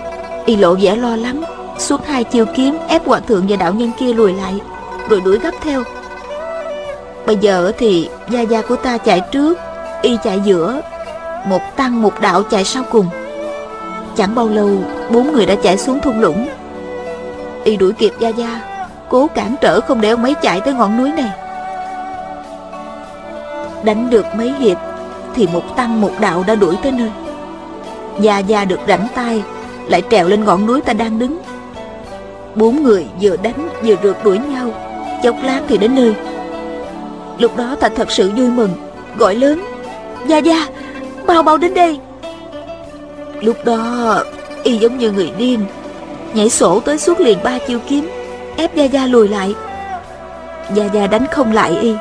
Y 0.46 0.56
lộ 0.56 0.76
vẻ 0.76 0.96
lo 0.96 1.16
lắng, 1.16 1.44
Suốt 1.78 2.08
hai 2.08 2.24
chiêu 2.24 2.46
kiếm 2.56 2.78
ép 2.88 3.08
hòa 3.08 3.20
thượng 3.20 3.46
và 3.50 3.56
đạo 3.56 3.74
nhân 3.74 3.92
kia 4.00 4.14
lùi 4.14 4.34
lại, 4.34 4.60
Rồi 5.10 5.22
đuổi 5.22 5.40
gấp 5.40 5.52
theo. 5.62 5.84
Bây 7.26 7.38
giờ 7.38 7.72
thì 7.78 8.10
Gia 8.30 8.42
Gia 8.42 8.62
của 8.62 8.76
ta 8.76 8.98
chạy 8.98 9.22
trước, 9.32 9.58
Y 10.02 10.18
chạy 10.24 10.42
giữa, 10.46 10.82
Một 11.46 11.62
tăng 11.76 12.02
một 12.02 12.22
đạo 12.22 12.44
chạy 12.44 12.64
sau 12.64 12.84
cùng. 12.92 13.10
Chẳng 14.20 14.36
bao 14.36 14.48
lâu, 14.50 14.70
Bốn 15.12 15.34
người 15.34 15.46
đã 15.46 15.56
chạy 15.64 15.78
xuống 15.78 16.00
thung 16.00 16.20
lũng. 16.20 16.48
Y 17.64 17.78
đuổi 17.78 17.94
kịp 17.94 18.14
Gia 18.20 18.30
Gia, 18.30 18.62
Cố 19.10 19.28
cản 19.28 19.56
trở 19.62 19.82
không 19.82 20.02
để 20.02 20.10
ông 20.10 20.24
ấy 20.24 20.36
chạy 20.42 20.62
tới 20.62 20.74
ngọn 20.74 20.98
núi 20.98 21.12
này. 21.12 21.32
Đánh 23.84 24.10
được 24.10 24.26
mấy 24.36 24.54
hiệp, 24.60 24.78
Thì 25.36 25.48
một 25.54 25.62
tăng 25.76 26.02
một 26.02 26.12
đạo 26.20 26.44
đã 26.48 26.56
đuổi 26.56 26.76
tới 26.84 26.92
nơi. 26.92 27.12
Gia 28.22 28.40
Gia 28.40 28.66
được 28.66 28.80
rảnh 28.88 29.08
tay, 29.16 29.44
Lại 29.88 30.04
trèo 30.10 30.28
lên 30.28 30.44
ngọn 30.44 30.66
núi 30.66 30.82
ta 30.82 30.94
đang 30.94 31.20
đứng. 31.20 31.40
Bốn 32.56 32.84
người 32.84 33.06
vừa 33.22 33.38
đánh 33.38 33.70
vừa 33.84 33.96
rượt 34.04 34.18
đuổi 34.24 34.38
nhau, 34.38 34.70
Chốc 35.24 35.36
lát 35.44 35.62
thì 35.68 35.78
đến 35.78 35.96
nơi. 35.96 36.16
Lúc 37.38 37.58
đó 37.58 37.76
ta 37.80 37.90
thật 37.90 38.12
sự 38.12 38.32
vui 38.32 38.50
mừng, 38.50 38.72
Gọi 39.18 39.36
lớn, 39.36 39.62
Gia 40.28 40.38
Gia, 40.38 40.68
Mau 41.28 41.44
mau 41.44 41.58
đến 41.58 41.74
đây. 41.74 42.00
Lúc 43.42 43.66
đó, 43.66 44.24
Y 44.64 44.78
giống 44.78 44.98
như 44.98 45.12
người 45.12 45.32
điên, 45.38 45.66
Nhảy 46.34 46.50
sổ 46.50 46.80
tới 46.80 46.98
suốt 46.98 47.20
liền 47.20 47.38
ba 47.44 47.58
chiêu 47.68 47.80
kiếm, 47.88 48.10
Ép 48.58 48.76
Gia 48.76 48.84
Gia 48.84 49.06
lùi 49.06 49.28
lại. 49.28 49.56
Gia 50.74 50.86
Gia 50.86 51.08
đánh 51.08 51.28
không 51.32 51.54
lại 51.54 51.78
Y, 51.82 51.94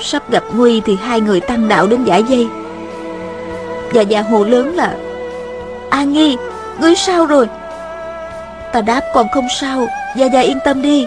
Sắp 0.00 0.30
gặp 0.30 0.42
nguy 0.54 0.80
thì 0.80 0.96
hai 0.96 1.20
người 1.20 1.40
tăng 1.40 1.68
đạo 1.68 1.86
đến 1.86 2.04
giải 2.04 2.22
dây. 2.28 2.48
Gia 3.92 4.02
Gia 4.02 4.22
hồ 4.22 4.44
lớn 4.44 4.76
là, 4.76 4.94
A 5.90 6.04
Nghi, 6.04 6.36
Ngươi 6.80 6.94
sao 6.94 7.26
rồi? 7.26 7.48
Ta 8.72 8.80
đáp, 8.80 9.00
còn 9.14 9.26
không 9.28 9.46
sao, 9.60 9.86
Gia 10.16 10.26
Gia 10.26 10.40
yên 10.40 10.58
tâm 10.64 10.82
đi. 10.82 11.06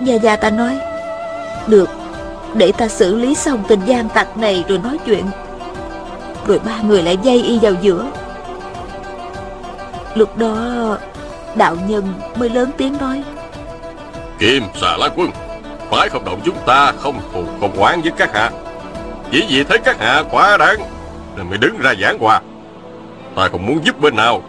Gia 0.00 0.14
Gia 0.14 0.36
ta 0.36 0.50
nói, 0.50 0.78
Được, 1.66 1.88
Để 2.54 2.72
ta 2.72 2.88
xử 2.88 3.16
lý 3.16 3.34
xong 3.34 3.62
tình 3.68 3.80
gian 3.86 4.08
tặc 4.08 4.36
này 4.36 4.64
rồi 4.68 4.78
nói 4.78 4.98
chuyện. 5.06 5.24
Rồi 6.50 6.58
ba 6.64 6.80
người 6.82 7.02
lại 7.02 7.18
dây 7.22 7.42
y 7.42 7.58
vào 7.58 7.72
giữa. 7.80 8.06
Lúc 10.14 10.36
đó 10.36 10.56
Đạo 11.54 11.76
nhân 11.88 12.12
mới 12.36 12.50
lớn 12.50 12.70
tiếng 12.76 12.96
nói 13.00 13.22
Kim 14.38 14.62
xà 14.80 14.96
la 14.96 15.08
quân 15.16 15.30
Phái 15.90 16.08
không 16.08 16.24
động 16.24 16.40
chúng 16.44 16.56
ta 16.66 16.92
không 16.98 17.20
thù 17.32 17.44
không 17.60 17.72
oán 17.76 18.00
với 18.00 18.12
các 18.16 18.34
hạ. 18.34 18.50
Chỉ 19.30 19.46
vì 19.48 19.64
thấy 19.64 19.78
các 19.78 20.00
hạ 20.00 20.22
quá 20.30 20.56
đáng 20.56 20.78
Nên 21.36 21.48
mới 21.48 21.58
đứng 21.58 21.78
ra 21.78 21.94
giảng 22.00 22.18
hòa. 22.18 22.40
Ta 23.36 23.48
không 23.52 23.66
muốn 23.66 23.84
giúp 23.84 24.00
bên 24.00 24.16
nào. 24.16 24.42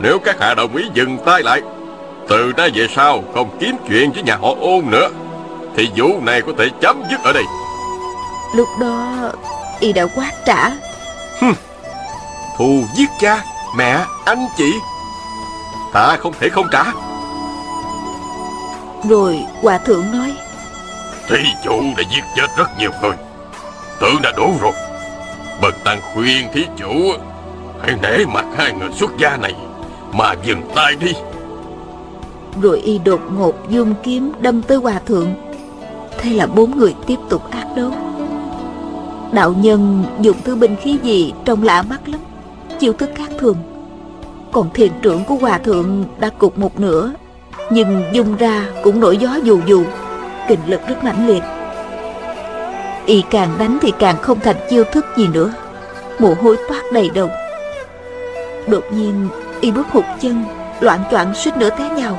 Nếu 0.00 0.18
các 0.18 0.40
hạ 0.40 0.54
đồng 0.54 0.76
ý 0.76 0.84
dừng 0.94 1.18
tay 1.24 1.42
lại 1.42 1.62
Từ 2.28 2.52
nay 2.56 2.70
về 2.74 2.86
sau 2.96 3.22
không 3.34 3.50
kiếm 3.60 3.76
chuyện 3.88 4.12
với 4.12 4.22
nhà 4.22 4.36
họ 4.36 4.54
ôn 4.60 4.84
nữa 4.90 5.08
Thì 5.76 5.88
vụ 5.96 6.20
này 6.20 6.42
có 6.42 6.52
thể 6.58 6.68
chấm 6.80 7.02
dứt 7.10 7.20
ở 7.24 7.32
đây. 7.32 7.44
Lúc 8.56 8.68
đó 8.80 9.12
Y 9.80 9.92
đã 9.92 10.06
quát 10.16 10.32
trả 10.46 10.70
Thù 12.58 12.82
giết 12.94 13.08
cha 13.20 13.44
Mẹ 13.76 14.04
anh 14.24 14.46
chị. 14.56 14.72
Ta 15.92 16.16
không 16.20 16.32
thể 16.40 16.48
không 16.48 16.66
trả. 16.72 16.84
Rồi 19.08 19.38
hòa 19.62 19.78
thượng 19.78 20.12
nói. 20.12 20.32
Thí 21.28 21.36
chủ 21.64 21.80
đã 21.96 22.02
giết 22.10 22.24
chết 22.36 22.46
rất 22.56 22.78
nhiều 22.78 22.90
người. 23.02 23.16
Tưởng 24.00 24.22
đã 24.22 24.32
đủ 24.36 24.54
rồi. 24.60 24.72
Bần 25.62 25.74
tăng 25.84 26.00
khuyên 26.14 26.48
thí 26.52 26.66
chủ 26.76 27.12
Hãy 27.82 27.94
nể 28.02 28.24
mặt 28.24 28.44
hai 28.56 28.72
người 28.72 28.88
xuất 28.92 29.10
gia 29.18 29.36
này 29.36 29.54
Mà 30.12 30.34
dừng 30.44 30.62
tay 30.74 30.94
đi. 31.00 31.12
Rồi 32.62 32.80
y 32.80 32.98
đột 32.98 33.20
ngột 33.32 33.54
dung 33.68 33.94
kiếm 34.02 34.32
đâm 34.40 34.62
tới 34.62 34.78
hòa 34.78 35.00
thượng. 35.06 35.34
Thế 36.18 36.30
là 36.30 36.46
bốn 36.46 36.78
người 36.78 36.94
tiếp 37.06 37.18
tục 37.30 37.50
ác 37.50 37.66
đấu 37.76 37.92
Đạo 39.32 39.54
nhân 39.60 40.04
dùng 40.20 40.36
thứ 40.44 40.56
binh 40.56 40.76
khí 40.76 40.98
gì 41.02 41.32
trông 41.44 41.62
lạ 41.62 41.82
mắt 41.82 42.08
lắm. 42.08 42.20
Chiêu 42.78 42.92
thức 42.92 43.10
khác 43.14 43.30
thường. 43.38 43.56
Còn 44.52 44.70
thiền 44.74 44.92
trưởng 45.02 45.24
của 45.24 45.34
hòa 45.34 45.58
thượng 45.58 46.04
đã 46.18 46.28
cục 46.28 46.58
một 46.58 46.80
nửa, 46.80 47.12
Nhưng 47.70 48.04
dung 48.12 48.36
ra 48.36 48.66
cũng 48.82 49.00
nổi 49.00 49.16
gió 49.16 49.34
dù 49.44 49.60
dù 49.66 49.84
Kình 50.48 50.60
lực 50.66 50.80
rất 50.88 51.04
mãnh 51.04 51.26
liệt. 51.26 51.42
Y 53.06 53.22
càng 53.30 53.54
đánh 53.58 53.78
thì 53.80 53.92
càng 53.98 54.16
không 54.22 54.40
thành 54.40 54.56
chiêu 54.70 54.84
thức 54.92 55.04
gì 55.16 55.26
nữa. 55.26 55.52
Mồ 56.18 56.34
hôi 56.42 56.56
toát 56.68 56.82
đầy 56.92 57.10
đầu. 57.14 57.28
Đột 58.68 58.84
nhiên, 58.92 59.28
Y 59.60 59.70
bước 59.70 59.86
hụt 59.90 60.04
chân, 60.20 60.44
Loạn 60.80 61.00
choạng 61.10 61.34
suýt 61.34 61.56
nữa 61.56 61.70
té 61.78 61.88
nhào. 61.96 62.18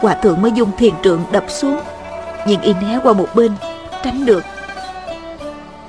Hòa 0.00 0.14
thượng 0.14 0.42
mới 0.42 0.52
dùng 0.52 0.70
thiền 0.78 0.94
trượng 1.04 1.20
đập 1.32 1.44
xuống, 1.48 1.80
Nhưng 2.46 2.60
Y 2.60 2.72
né 2.72 2.98
qua 3.02 3.12
một 3.12 3.28
bên, 3.34 3.52
Tránh 4.04 4.26
được. 4.26 4.44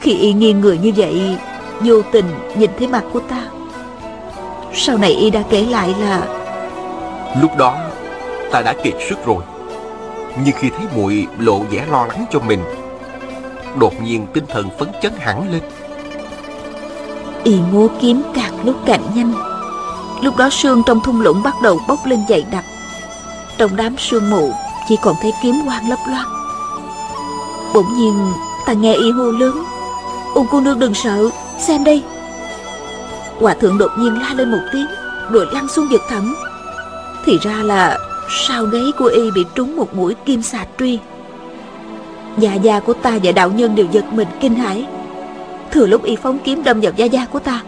Khi 0.05 0.13
Y 0.13 0.33
nghiêng 0.33 0.62
người 0.62 0.77
như 0.77 0.91
vậy 0.97 1.38
Vô 1.81 2.01
tình 2.12 2.25
nhìn 2.55 2.71
thấy 2.79 2.88
mặt 2.88 3.03
của 3.13 3.19
ta. 3.19 3.43
Sau 4.74 4.97
này 4.97 5.12
Y 5.12 5.29
đã 5.29 5.43
kể 5.50 5.62
lại 5.62 5.95
là 6.01 6.21
Lúc 7.41 7.57
đó 7.57 7.77
ta 8.51 8.62
đã 8.62 8.74
kiệt 8.83 8.93
sức 9.09 9.25
rồi. 9.25 9.43
Nhưng 10.45 10.55
khi 10.57 10.69
thấy 10.69 10.85
muội 10.95 11.27
lộ 11.39 11.59
vẻ 11.59 11.85
lo 11.91 12.05
lắng 12.05 12.25
cho 12.31 12.39
mình 12.39 12.59
Đột 13.79 13.93
nhiên 14.03 14.27
tinh 14.33 14.43
thần 14.50 14.69
phấn 14.79 14.88
chấn 15.01 15.13
hẳn 15.19 15.51
lên. 15.51 15.62
Y 17.43 17.59
múa 17.71 17.88
kiếm 18.01 18.21
càng 18.35 18.65
lúc 18.65 18.75
càng 18.85 19.01
nhanh. 19.15 19.33
Lúc 20.21 20.38
đó 20.38 20.50
sương 20.50 20.83
trong 20.85 21.00
thung 21.01 21.21
lũng 21.21 21.43
bắt 21.43 21.53
đầu 21.63 21.79
bốc 21.88 22.00
lên 22.05 22.19
dày 22.29 22.45
đặc. 22.51 22.63
Trong 23.57 23.75
đám 23.75 23.97
sương 23.97 24.29
mù 24.29 24.51
Chỉ 24.89 24.97
còn 25.01 25.15
thấy 25.21 25.33
kiếm 25.43 25.55
quang 25.65 25.89
lấp 25.89 26.00
loáng. 26.09 26.29
Bỗng 27.74 27.97
nhiên 27.97 28.31
ta 28.65 28.74
nghe 28.74 28.93
y 28.93 29.12
hô 29.12 29.31
lớn 29.31 29.63
Ung 30.36 30.48
cô 30.51 30.62
nương 30.62 30.80
đừng 30.80 30.94
sợ. 30.94 31.30
Xem 31.60 31.84
đây. 31.84 32.04
Hòa 33.39 33.54
thượng 33.54 33.77
đột 33.77 33.92
nhiên 33.98 34.22
la 34.22 34.34
lên 34.34 34.51
một 34.51 34.62
tiếng, 34.74 34.86
Rồi 35.32 35.48
lăn 35.51 35.68
xuống 35.68 35.88
vực 35.92 36.01
thẳm. 36.10 36.36
Thì 37.25 37.38
ra 37.42 37.63
là 37.63 37.98
Sau 38.48 38.65
gáy 38.65 38.84
của 38.98 39.06
y 39.06 39.32
bị 39.32 39.46
trúng 39.56 39.75
một 39.75 39.96
mũi 39.96 40.15
kim 40.25 40.42
xà 40.42 40.65
truy. 40.80 41.00
Gia 42.38 42.54
gia 42.54 42.80
của 42.80 42.94
ta 42.94 43.20
và 43.24 43.32
đạo 43.32 43.51
nhân 43.51 43.75
đều 43.75 43.86
giật 43.92 44.06
mình 44.13 44.27
kinh 44.39 44.56
hãi. 44.56 44.88
Thừa 45.72 45.86
lúc 45.86 46.04
y 46.04 46.15
phóng 46.15 46.39
kiếm 46.44 46.63
đâm 46.63 46.82
vào 46.82 46.92
gia 46.96 47.06
gia 47.06 47.25
của 47.25 47.39
ta, 47.39 47.62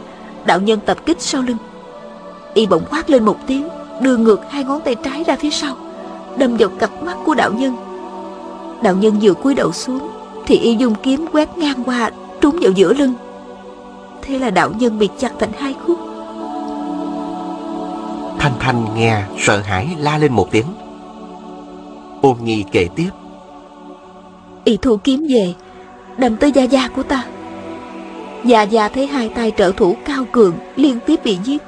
Đạo 0.45 0.59
nhân 0.59 0.79
tập 0.85 0.97
kích 1.05 1.21
sau 1.21 1.41
lưng. 1.41 1.57
Y 2.53 2.65
bỗng 2.65 2.83
quát 2.89 3.09
lên 3.09 3.25
một 3.25 3.37
tiếng, 3.47 3.67
Đưa 4.01 4.17
ngược 4.17 4.39
hai 4.49 4.63
ngón 4.63 4.81
tay 4.81 4.95
trái 4.95 5.23
ra 5.23 5.35
phía 5.35 5.49
sau, 5.49 5.75
Đâm 6.37 6.57
vào 6.57 6.69
cặp 6.69 7.03
mắt 7.03 7.17
của 7.25 7.33
đạo 7.33 7.51
nhân. 7.53 7.75
Đạo 8.83 8.95
nhân 8.95 9.13
vừa 9.21 9.33
cúi 9.33 9.53
đầu 9.53 9.71
xuống, 9.71 10.09
Thì 10.45 10.57
y 10.57 10.75
dùng 10.75 10.95
kiếm 11.03 11.25
quét 11.31 11.57
ngang 11.57 11.83
qua 11.83 12.11
Trúng 12.47 12.59
vào 12.61 12.71
giữa 12.71 12.93
lưng. 12.93 13.13
Thế 14.21 14.39
là 14.39 14.49
đạo 14.49 14.71
nhân 14.79 14.99
bị 14.99 15.09
chặt 15.19 15.31
thành 15.39 15.51
hai 15.59 15.75
khúc. 15.85 15.97
Thanh 18.39 18.51
Thanh 18.59 18.85
nghe 18.95 19.23
sợ 19.37 19.59
hãi 19.59 19.87
la 19.99 20.17
lên 20.17 20.33
một 20.33 20.51
tiếng. 20.51 20.65
Ôn 22.21 22.37
nghi 22.43 22.63
kể 22.71 22.87
tiếp. 22.95 23.09
Y 24.63 24.77
thu 24.77 24.97
kiếm 24.97 25.27
về 25.29 25.53
Đâm 26.17 26.37
tới 26.37 26.51
da 26.51 26.63
da 26.63 26.87
của 26.87 27.03
ta. 27.03 27.25
Già 28.43 28.61
già 28.61 28.87
thấy 28.87 29.07
hai 29.07 29.29
tay 29.29 29.51
trợ 29.57 29.71
thủ 29.77 29.95
cao 30.05 30.25
cường 30.31 30.53
Liên 30.75 30.99
tiếp 31.05 31.19
bị 31.23 31.37
giết. 31.43 31.61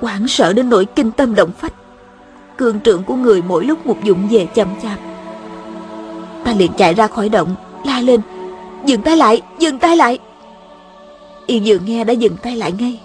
Hoảng 0.00 0.28
sợ 0.28 0.52
đến 0.52 0.68
nỗi 0.70 0.84
kinh 0.84 1.10
tâm 1.10 1.34
động 1.34 1.50
phách. 1.58 1.72
Cương 2.58 2.80
trượng 2.80 3.04
của 3.04 3.14
người 3.14 3.42
mỗi 3.42 3.64
lúc 3.64 3.86
một 3.86 3.96
dụng 4.02 4.28
về 4.30 4.46
chậm 4.54 4.68
chạp. 4.82 4.98
Ta 6.44 6.52
liền 6.52 6.72
chạy 6.72 6.94
ra 6.94 7.06
khỏi 7.06 7.28
động 7.28 7.54
La 7.84 8.00
lên 8.00 8.20
Dừng 8.84 9.02
tay 9.02 9.16
lại, 9.16 9.42
dừng 9.58 9.78
tay 9.78 9.96
lại. 9.96 10.18
Y 11.46 11.62
vừa 11.64 11.78
nghe 11.78 12.04
đã 12.04 12.12
dừng 12.12 12.36
tay 12.36 12.56
lại 12.56 12.72
ngay. 12.72 13.00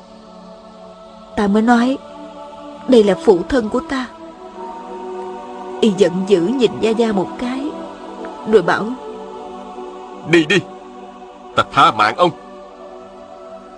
Ta 1.35 1.47
mới 1.47 1.61
nói 1.61 1.97
Đây 2.87 3.03
là 3.03 3.15
phụ 3.23 3.39
thân 3.49 3.69
của 3.69 3.79
ta. 3.89 4.07
Y 5.81 5.91
giận 5.97 6.11
dữ 6.27 6.41
nhìn 6.41 6.71
Gia 6.81 6.89
Gia 6.89 7.11
một 7.11 7.27
cái 7.37 7.59
Rồi 8.51 8.61
bảo 8.61 8.85
Đi 10.31 10.45
đi 10.45 10.57
Ta 11.55 11.63
tha 11.71 11.91
mạng 11.91 12.15
ông. 12.17 12.31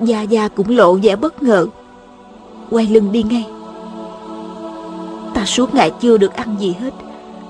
Gia 0.01 0.21
Gia 0.21 0.47
cũng 0.47 0.69
lộ 0.69 0.93
vẻ 1.03 1.15
bất 1.15 1.43
ngờ. 1.43 1.67
Quay 2.71 2.87
lưng 2.87 3.11
đi 3.11 3.23
ngay. 3.23 3.45
Ta 5.33 5.45
suốt 5.45 5.73
ngày 5.73 5.91
chưa 6.01 6.17
được 6.17 6.33
ăn 6.33 6.55
gì 6.59 6.75
hết 6.79 6.93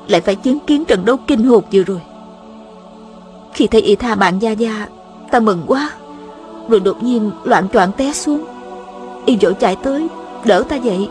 Lại 0.07 0.21
phải 0.21 0.35
chứng 0.35 0.59
kiến 0.59 0.85
trận 0.85 1.05
đấu 1.05 1.17
kinh 1.27 1.43
hồn 1.43 1.63
vừa 1.71 1.83
rồi 1.83 2.01
khi 3.55 3.67
thấy 3.67 3.81
y 3.81 3.95
tha 3.95 4.15
bạn 4.15 4.39
Gia 4.39 4.51
Gia, 4.51 4.87
Ta 5.31 5.39
mừng 5.39 5.63
quá. 5.67 5.89
Rồi 6.69 6.79
đột 6.79 7.03
nhiên 7.03 7.31
loạn 7.43 7.67
choạng 7.73 7.91
té 7.91 8.13
xuống. 8.13 8.45
Y 9.25 9.37
vội 9.41 9.53
chạy 9.53 9.75
tới, 9.75 10.07
Đỡ 10.45 10.63
ta 10.69 10.75
dậy. 10.75 11.09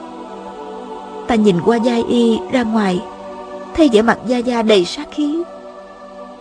Ta 1.26 1.34
nhìn 1.34 1.56
qua 1.64 1.76
gia 1.76 1.96
y 2.08 2.38
ra 2.52 2.62
ngoài, 2.62 3.02
Thấy 3.74 3.88
vẻ 3.92 4.02
mặt 4.02 4.18
Gia 4.26 4.38
Gia 4.38 4.62
đầy 4.62 4.84
sát 4.84 5.08
khí. 5.10 5.42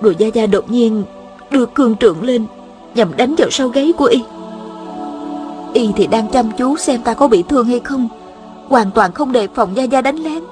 Rồi 0.01 0.15
Gia 0.17 0.27
Gia 0.27 0.45
đột 0.45 0.71
nhiên 0.71 1.03
Đưa 1.51 1.65
cương 1.65 1.95
trượng 1.95 2.23
lên, 2.23 2.45
Nhằm 2.95 3.17
đánh 3.17 3.35
vào 3.37 3.49
sau 3.49 3.67
gáy 3.67 3.93
của 3.97 4.05
y. 4.05 4.23
Y 5.73 5.89
thì 5.95 6.07
đang 6.07 6.27
chăm 6.29 6.51
chú 6.57 6.77
xem 6.77 7.01
ta 7.01 7.13
có 7.13 7.27
bị 7.27 7.43
thương 7.43 7.65
hay 7.65 7.79
không. 7.79 8.07
Hoàn 8.67 8.91
toàn 8.91 9.11
không 9.11 9.31
đề 9.31 9.47
phòng 9.55 9.75
Gia 9.75 9.83
Gia 9.83 10.01
đánh 10.01 10.15
lén. 10.15 10.43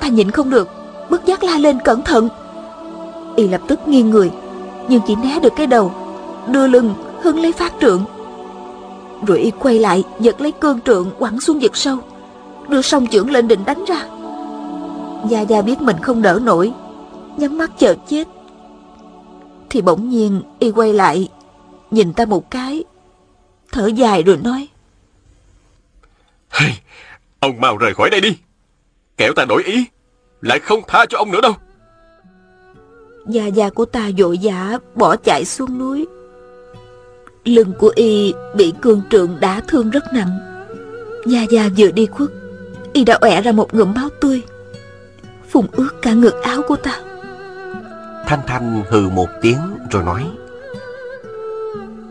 Ta 0.00 0.08
nhịn 0.08 0.30
không 0.30 0.50
được, 0.50 0.68
Bất 1.10 1.26
giác 1.26 1.44
la 1.44 1.58
lên 1.58 1.78
cẩn 1.84 2.02
thận. 2.02 2.28
Y 3.36 3.48
lập 3.48 3.60
tức 3.68 3.88
nghiêng 3.88 4.10
người. 4.10 4.30
Nhưng 4.90 5.00
chỉ 5.06 5.16
né 5.16 5.40
được 5.40 5.52
cái 5.56 5.66
đầu 5.66 5.94
Đưa 6.48 6.66
lưng 6.66 6.94
hứng 7.22 7.40
lấy 7.40 7.52
phát 7.52 7.72
trượng 7.80 8.04
Rồi 9.26 9.38
y 9.38 9.50
quay 9.50 9.78
lại 9.78 10.04
Giật 10.20 10.40
lấy 10.40 10.52
cương 10.52 10.80
trượng 10.80 11.10
quẳng 11.18 11.40
xuống 11.40 11.58
vực 11.58 11.76
sâu 11.76 11.98
Đưa 12.68 12.82
song 12.82 13.06
chưởng 13.06 13.30
lên 13.30 13.48
định 13.48 13.64
đánh 13.64 13.84
ra. 13.84 14.06
Gia 15.28 15.40
Gia 15.40 15.62
biết 15.62 15.80
mình 15.80 15.96
không 16.02 16.22
đỡ 16.22 16.40
nổi 16.42 16.72
Nhắm 17.36 17.58
mắt 17.58 17.70
chờ 17.78 17.94
chết. 18.08 18.28
Thì 19.70 19.82
bỗng 19.82 20.08
nhiên 20.08 20.42
y 20.58 20.70
quay 20.70 20.92
lại 20.92 21.28
Nhìn 21.90 22.12
ta 22.12 22.24
một 22.24 22.50
cái 22.50 22.84
Thở 23.72 23.86
dài 23.86 24.22
rồi 24.22 24.36
nói. 24.36 24.68
Hey, 26.50 26.70
Ông 27.40 27.60
mau 27.60 27.76
rời 27.76 27.94
khỏi 27.94 28.10
đây 28.10 28.20
đi. 28.20 28.38
Kẻo 29.16 29.32
ta 29.36 29.44
đổi 29.44 29.62
ý 29.62 29.84
Lại 30.40 30.58
không 30.58 30.80
tha 30.88 31.06
cho 31.08 31.18
ông 31.18 31.30
nữa 31.30 31.40
đâu. 31.40 31.54
Gia 33.26 33.46
Gia 33.46 33.70
của 33.70 33.84
ta 33.84 34.10
vội 34.18 34.38
vã 34.42 34.78
bỏ 34.94 35.16
chạy 35.16 35.44
xuống 35.44 35.78
núi. 35.78 36.06
Lưng 37.44 37.72
của 37.78 37.92
y 37.94 38.34
bị 38.56 38.72
cương 38.82 39.02
trượng 39.10 39.36
đả 39.40 39.60
thương 39.68 39.90
rất 39.90 40.04
nặng. 40.12 40.38
Gia 41.26 41.42
Gia 41.42 41.68
vừa 41.76 41.90
đi 41.90 42.06
khuất 42.06 42.30
Y 42.92 43.04
đã 43.04 43.18
ọe 43.20 43.40
ra 43.40 43.52
một 43.52 43.74
ngụm 43.74 43.94
máu 43.94 44.08
tươi 44.20 44.42
Phùng 45.50 45.66
ướt 45.72 45.90
cả 46.02 46.12
ngực 46.12 46.42
áo 46.42 46.62
của 46.68 46.76
ta. 46.76 47.00
Thanh 48.26 48.40
Thanh 48.46 48.82
hừ 48.90 49.08
một 49.08 49.28
tiếng 49.42 49.58
rồi 49.90 50.04
nói 50.04 50.26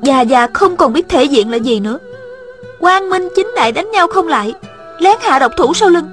Già 0.01 0.21
già 0.21 0.47
không 0.53 0.77
còn 0.77 0.93
biết 0.93 1.09
thể 1.09 1.23
diện 1.23 1.51
là 1.51 1.57
gì 1.57 1.79
nữa. 1.79 1.99
Quang 2.79 3.09
Minh 3.09 3.27
chính 3.35 3.51
đại 3.55 3.71
đánh 3.71 3.91
nhau 3.91 4.07
không 4.07 4.27
lại 4.27 4.53
Lén 4.99 5.17
hạ 5.21 5.39
độc 5.39 5.51
thủ 5.57 5.73
sau 5.73 5.89
lưng. 5.89 6.09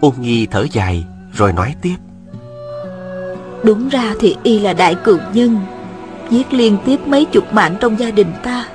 Ôn 0.00 0.12
Nhi 0.20 0.46
thở 0.46 0.66
dài 0.72 1.06
rồi 1.32 1.52
nói 1.52 1.74
tiếp 1.82 1.96
Đúng 3.62 3.88
ra 3.88 4.14
thì 4.20 4.36
y 4.42 4.58
là 4.58 4.72
đại 4.72 4.94
cường 4.94 5.20
nhân, 5.32 5.60
Giết 6.30 6.52
liên 6.52 6.76
tiếp 6.86 6.96
mấy 7.06 7.24
chục 7.24 7.52
mạng 7.52 7.76
trong 7.80 7.98
gia 7.98 8.10
đình 8.10 8.32
ta. 8.42 8.66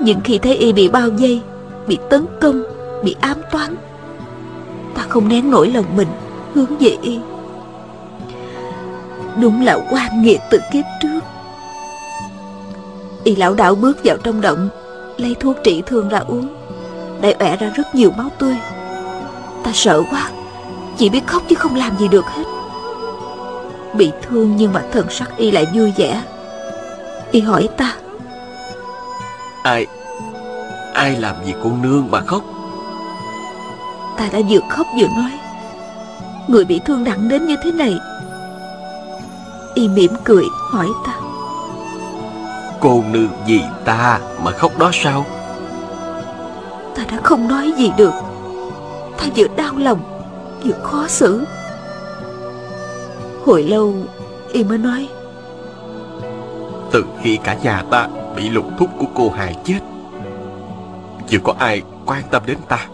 Nhưng 0.00 0.20
khi 0.24 0.38
thấy 0.38 0.56
y 0.56 0.72
bị 0.72 0.88
bao 0.88 1.08
vây, 1.10 1.40
Bị 1.86 1.98
tấn 2.10 2.26
công, 2.40 2.62
Bị 3.04 3.16
ám 3.20 3.36
toán, 3.52 3.74
Ta 4.94 5.02
không 5.08 5.28
nén 5.28 5.50
nổi 5.50 5.70
lòng 5.70 5.96
mình, 5.96 6.08
Hướng 6.54 6.78
về 6.78 6.96
y. 7.02 7.18
Đúng 9.40 9.64
là 9.64 9.78
quan 9.90 10.22
nghiệt 10.22 10.40
từ 10.50 10.60
kiếp 10.72 10.84
trước. 11.02 11.20
Y 13.24 13.36
lão 13.36 13.54
đạo 13.54 13.74
bước 13.74 13.98
vào 14.04 14.16
trong 14.16 14.40
động, 14.40 14.68
Lấy 15.18 15.36
thuốc 15.40 15.56
trị 15.64 15.82
thương 15.86 16.08
ra 16.08 16.18
uống 16.18 16.48
Lại 17.22 17.36
ẻ 17.38 17.56
ra 17.56 17.72
rất 17.74 17.94
nhiều 17.94 18.10
máu 18.18 18.28
tươi. 18.38 18.56
Ta 19.62 19.70
sợ 19.74 20.02
quá, 20.10 20.30
Chỉ 20.96 21.08
biết 21.08 21.26
khóc 21.26 21.42
chứ 21.48 21.54
không 21.54 21.74
làm 21.74 21.98
gì 21.98 22.08
được 22.08 22.24
hết. 22.24 22.55
Bị 23.96 24.12
thương 24.22 24.56
nhưng 24.56 24.72
mà 24.72 24.82
thần 24.92 25.06
sắc 25.10 25.36
y 25.36 25.50
lại 25.50 25.66
vui 25.74 25.92
vẻ. 25.96 26.22
Y 27.30 27.40
hỏi 27.40 27.68
ta 27.76 27.96
Ai 29.62 29.86
Ai 30.94 31.16
làm 31.16 31.34
gì 31.44 31.54
cô 31.62 31.70
nương 31.82 32.10
mà 32.10 32.20
khóc? 32.20 32.42
Ta 34.16 34.28
đã 34.32 34.38
vừa 34.48 34.60
khóc 34.70 34.86
vừa 34.98 35.06
nói 35.06 35.30
Người 36.48 36.64
bị 36.64 36.80
thương 36.84 37.04
nặng 37.04 37.28
đến 37.28 37.46
như 37.46 37.56
thế 37.64 37.72
này. 37.72 37.98
Y 39.74 39.88
mỉm 39.88 40.12
cười 40.24 40.44
hỏi 40.70 40.88
ta 41.06 41.12
Cô 42.80 43.04
nương 43.12 43.30
vì 43.46 43.60
ta 43.84 44.20
mà 44.44 44.50
khóc 44.50 44.78
đó 44.78 44.90
sao? 44.92 45.24
Ta 46.96 47.02
đã 47.10 47.20
không 47.22 47.48
nói 47.48 47.72
gì 47.76 47.92
được. 47.96 48.12
Ta 49.18 49.26
vừa 49.36 49.46
đau 49.56 49.72
lòng 49.76 49.98
Vừa 50.64 50.74
khó 50.82 51.06
xử 51.08 51.44
Hồi 53.46 53.62
lâu, 53.62 53.94
Y 54.52 54.64
mới 54.64 54.78
nói. 54.78 55.08
Từ 56.92 57.04
khi 57.22 57.38
cả 57.44 57.56
nhà 57.62 57.82
ta 57.90 58.08
bị 58.36 58.48
lục 58.48 58.64
thúc 58.78 58.90
của 58.98 59.06
cô 59.14 59.30
hại 59.30 59.54
chết, 59.64 59.78
Chưa 61.28 61.38
có 61.44 61.54
ai 61.58 61.82
quan 62.06 62.22
tâm 62.30 62.42
đến 62.46 62.56
ta. 62.68 62.86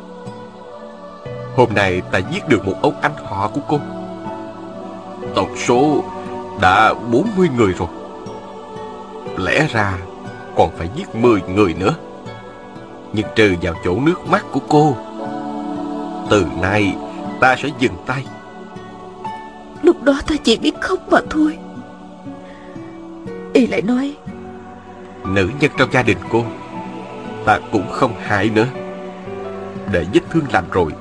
Hôm 1.56 1.68
nay 1.74 2.02
ta 2.12 2.18
giết 2.18 2.48
được 2.48 2.66
một 2.66 2.74
ông 2.82 2.94
anh 3.00 3.12
họ 3.24 3.50
của 3.54 3.60
cô. 3.68 3.78
Tổng 5.34 5.56
số 5.56 6.04
đã 6.60 6.94
40 6.94 7.48
người 7.56 7.72
rồi. 7.72 7.88
Lẽ 9.38 9.66
ra 9.70 9.98
còn 10.56 10.70
phải 10.78 10.88
giết 10.96 11.14
10 11.14 11.42
người 11.42 11.74
nữa. 11.74 11.94
Nhưng 13.12 13.26
trừ 13.34 13.54
vào 13.62 13.74
chỗ 13.84 13.94
nước 14.00 14.26
mắt 14.30 14.44
của 14.52 14.60
cô, 14.68 14.96
Từ 16.30 16.46
nay 16.62 16.96
ta 17.40 17.56
sẽ 17.62 17.68
dừng 17.78 17.96
tay. 18.06 18.24
Lúc 20.02 20.14
đó 20.14 20.20
ta 20.26 20.34
chỉ 20.44 20.58
biết 20.58 20.80
khóc 20.80 20.98
mà 21.10 21.18
thôi. 21.30 21.58
Y 23.52 23.66
lại 23.66 23.82
nói 23.82 24.16
Nữ 25.24 25.50
nhân 25.60 25.70
trong 25.78 25.92
gia 25.92 26.02
đình 26.02 26.18
cô 26.30 26.44
Ta 27.44 27.58
cũng 27.72 27.90
không 27.90 28.12
hại 28.22 28.50
nữa. 28.50 28.66
Để 29.92 30.06
vết 30.14 30.20
thương 30.30 30.44
lành 30.52 30.64
rồi 30.72 30.92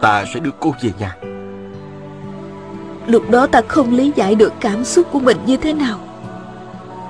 Ta 0.00 0.24
sẽ 0.34 0.40
đưa 0.40 0.50
cô 0.60 0.74
về 0.82 0.90
nhà. 0.98 1.16
Lúc 3.06 3.30
đó 3.30 3.46
ta 3.46 3.60
không 3.68 3.94
lý 3.94 4.12
giải 4.16 4.34
được 4.34 4.52
cảm 4.60 4.84
xúc 4.84 5.06
của 5.12 5.20
mình 5.20 5.36
như 5.46 5.56
thế 5.56 5.72
nào. 5.72 5.98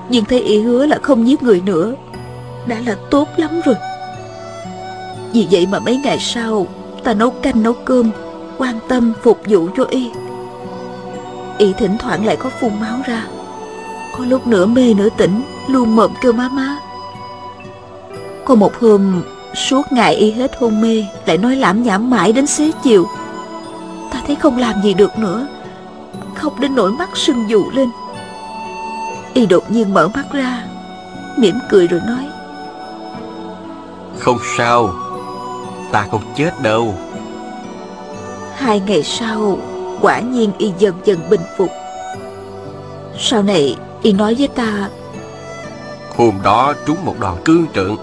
Nhưng 0.09 0.25
thấy 0.25 0.39
y 0.41 0.61
hứa 0.61 0.85
là 0.85 0.99
không 1.01 1.27
giết 1.27 1.43
người 1.43 1.61
nữa 1.65 1.95
Đã 2.67 2.77
là 2.85 2.95
tốt 3.09 3.27
lắm 3.37 3.61
rồi. 3.65 3.75
Vì 5.33 5.47
vậy 5.51 5.67
mà 5.71 5.79
mấy 5.79 5.97
ngày 6.03 6.19
sau 6.19 6.67
Ta 7.03 7.13
nấu 7.13 7.29
canh 7.29 7.63
nấu 7.63 7.73
cơm 7.73 8.11
Quan 8.57 8.79
tâm 8.87 9.13
phục 9.23 9.41
vụ 9.45 9.69
cho 9.77 9.85
y 9.89 10.09
Y 11.61 11.73
thỉnh 11.73 11.97
thoảng 11.97 12.25
lại 12.25 12.35
có 12.35 12.49
phun 12.49 12.71
máu 12.79 12.97
ra. 13.05 13.25
Có 14.17 14.25
lúc 14.25 14.47
nửa 14.47 14.65
mê 14.65 14.93
nửa 14.93 15.09
tỉnh 15.17 15.41
Luôn 15.67 15.95
mộm 15.95 16.11
kêu 16.21 16.33
má 16.33 16.49
má. 16.49 16.77
Có 18.45 18.55
một 18.55 18.79
hôm 18.79 19.21
Suốt 19.55 19.91
ngày 19.91 20.15
y 20.15 20.31
hết 20.31 20.51
hôn 20.59 20.81
mê 20.81 21.05
Lại 21.25 21.37
nói 21.37 21.55
lãm 21.55 21.83
nhảm 21.83 22.09
mãi 22.09 22.33
đến 22.33 22.47
xế 22.47 22.71
chiều. 22.83 23.07
Ta 24.11 24.21
thấy 24.27 24.35
không 24.35 24.57
làm 24.57 24.81
gì 24.81 24.93
được 24.93 25.19
nữa 25.19 25.47
Khóc 26.35 26.59
đến 26.59 26.75
nỗi 26.75 26.91
mắt 26.91 27.09
sưng 27.13 27.49
dụ 27.49 27.63
lên. 27.73 27.89
Y 29.33 29.45
đột 29.45 29.71
nhiên 29.71 29.93
mở 29.93 30.07
mắt 30.07 30.25
ra 30.33 30.63
mỉm 31.37 31.55
cười 31.69 31.87
rồi 31.87 32.01
nói. 32.07 32.27
Không 34.19 34.37
sao 34.57 34.93
Ta 35.91 36.07
không 36.11 36.21
chết 36.35 36.61
đâu. 36.61 36.95
Hai 38.55 38.79
ngày 38.79 39.03
sau 39.03 39.57
Quả 40.01 40.19
nhiên 40.19 40.51
y 40.57 40.71
dần 40.77 40.95
dần 41.03 41.19
bình 41.29 41.41
phục. 41.57 41.69
Sau 43.17 43.43
này 43.43 43.75
y 44.01 44.13
nói 44.13 44.35
với 44.37 44.47
ta 44.47 44.89
Hôm 46.17 46.39
đó 46.43 46.73
trúng 46.85 47.05
một 47.05 47.15
đòn 47.19 47.35
cương 47.45 47.65
trượng. 47.75 47.97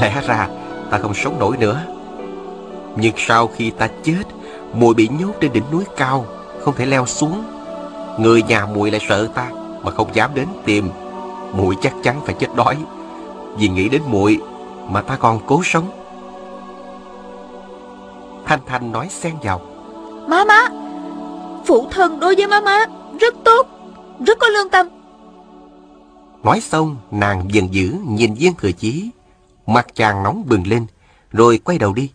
Lẽ 0.00 0.22
ra 0.26 0.48
ta 0.90 0.98
không 0.98 1.14
sống 1.14 1.38
nổi 1.38 1.56
nữa. 1.56 1.80
Nhưng 2.96 3.14
sau 3.16 3.46
khi 3.46 3.70
ta 3.70 3.88
chết 4.04 4.22
Mùi 4.72 4.94
bị 4.94 5.08
nhốt 5.08 5.32
trên 5.40 5.52
đỉnh 5.52 5.62
núi 5.72 5.84
cao 5.96 6.26
Không 6.60 6.74
thể 6.76 6.86
leo 6.86 7.06
xuống. 7.06 7.44
Người 8.18 8.42
nhà 8.42 8.66
mùi 8.66 8.90
lại 8.90 9.00
sợ 9.08 9.28
ta 9.34 9.50
Mà 9.82 9.90
không 9.90 10.14
dám 10.14 10.30
đến 10.34 10.46
tìm. 10.64 10.90
Mùi 11.52 11.76
chắc 11.82 11.94
chắn 12.02 12.20
phải 12.24 12.34
chết 12.38 12.48
đói. 12.54 12.76
Vì 13.58 13.68
nghĩ 13.68 13.88
đến 13.88 14.02
muội 14.06 14.40
Mà 14.88 15.02
ta 15.02 15.16
còn 15.16 15.40
cố 15.46 15.60
sống. 15.64 15.90
Thanh 18.44 18.60
Thanh 18.66 18.92
nói 18.92 19.08
xen 19.10 19.34
vào. 19.42 19.60
Má 20.28 20.44
má 20.44 20.68
Phụ 21.68 21.88
thân 21.90 22.20
đối 22.20 22.34
với 22.34 22.46
má 22.46 22.60
má 22.60 22.86
Rất 23.20 23.34
tốt 23.44 23.66
Rất 24.26 24.38
có 24.38 24.48
lương 24.48 24.70
tâm. 24.70 24.86
Nói 26.42 26.60
xong 26.60 26.96
nàng 27.10 27.48
dần 27.50 27.74
dữ 27.74 27.96
nhìn 28.08 28.34
viên 28.34 28.54
thừa 28.54 28.72
chí. 28.72 29.10
Mặt 29.66 29.86
chàng 29.94 30.22
nóng 30.22 30.44
bừng 30.46 30.66
lên 30.66 30.86
Rồi 31.32 31.58
quay 31.58 31.78
đầu 31.78 31.92
đi. 31.92 32.10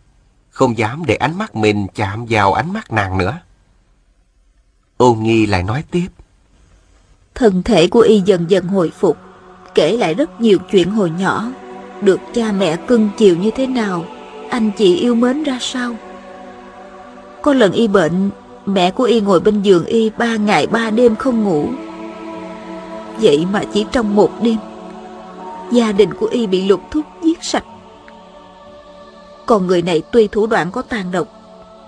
Không 0.49 0.77
dám 0.77 1.03
để 1.05 1.15
ánh 1.15 1.37
mắt 1.37 1.55
mình 1.55 1.87
chạm 1.95 2.25
vào 2.29 2.53
ánh 2.53 2.73
mắt 2.73 2.91
nàng 2.91 3.17
nữa. 3.17 3.37
Ôn 4.97 5.19
nghi 5.19 5.45
lại 5.45 5.63
nói 5.63 5.83
tiếp. 5.91 6.07
Thân 7.35 7.63
thể 7.63 7.87
của 7.87 7.99
y 7.99 8.21
dần 8.25 8.45
dần 8.49 8.67
hồi 8.67 8.91
phục 8.99 9.17
Kể 9.75 9.97
lại 9.97 10.13
rất 10.13 10.41
nhiều 10.41 10.57
chuyện 10.71 10.91
hồi 10.91 11.09
nhỏ. 11.19 11.51
Được 12.01 12.19
cha 12.33 12.51
mẹ 12.51 12.77
cưng 12.87 13.09
chiều 13.17 13.37
như 13.37 13.51
thế 13.51 13.67
nào 13.67 14.05
Anh 14.49 14.71
chị 14.77 14.95
yêu 14.95 15.15
mến 15.15 15.43
ra 15.43 15.57
sao? 15.61 15.95
Có 17.41 17.53
lần 17.53 17.71
y 17.71 17.87
bệnh 17.87 18.29
Mẹ 18.65 18.91
của 18.91 19.03
y 19.03 19.21
ngồi 19.21 19.39
bên 19.39 19.61
giường 19.61 19.85
y 19.85 20.09
Ba 20.17 20.35
ngày 20.35 20.67
ba 20.67 20.89
đêm 20.89 21.15
không 21.15 21.43
ngủ. 21.43 21.65
Vậy 23.21 23.45
mà 23.53 23.63
chỉ 23.73 23.85
trong 23.91 24.15
một 24.15 24.31
đêm, 24.41 24.57
Gia 25.71 25.91
đình 25.91 26.13
của 26.13 26.25
y 26.25 26.47
bị 26.47 26.67
lục 26.67 26.81
thúc 26.91 27.05
giết 27.23 27.43
sạch. 27.43 27.63
Còn 29.45 29.67
người 29.67 29.81
này 29.81 30.01
tuy 30.11 30.27
thủ 30.27 30.47
đoạn 30.47 30.71
có 30.71 30.81
tàn 30.81 31.11
độc, 31.11 31.27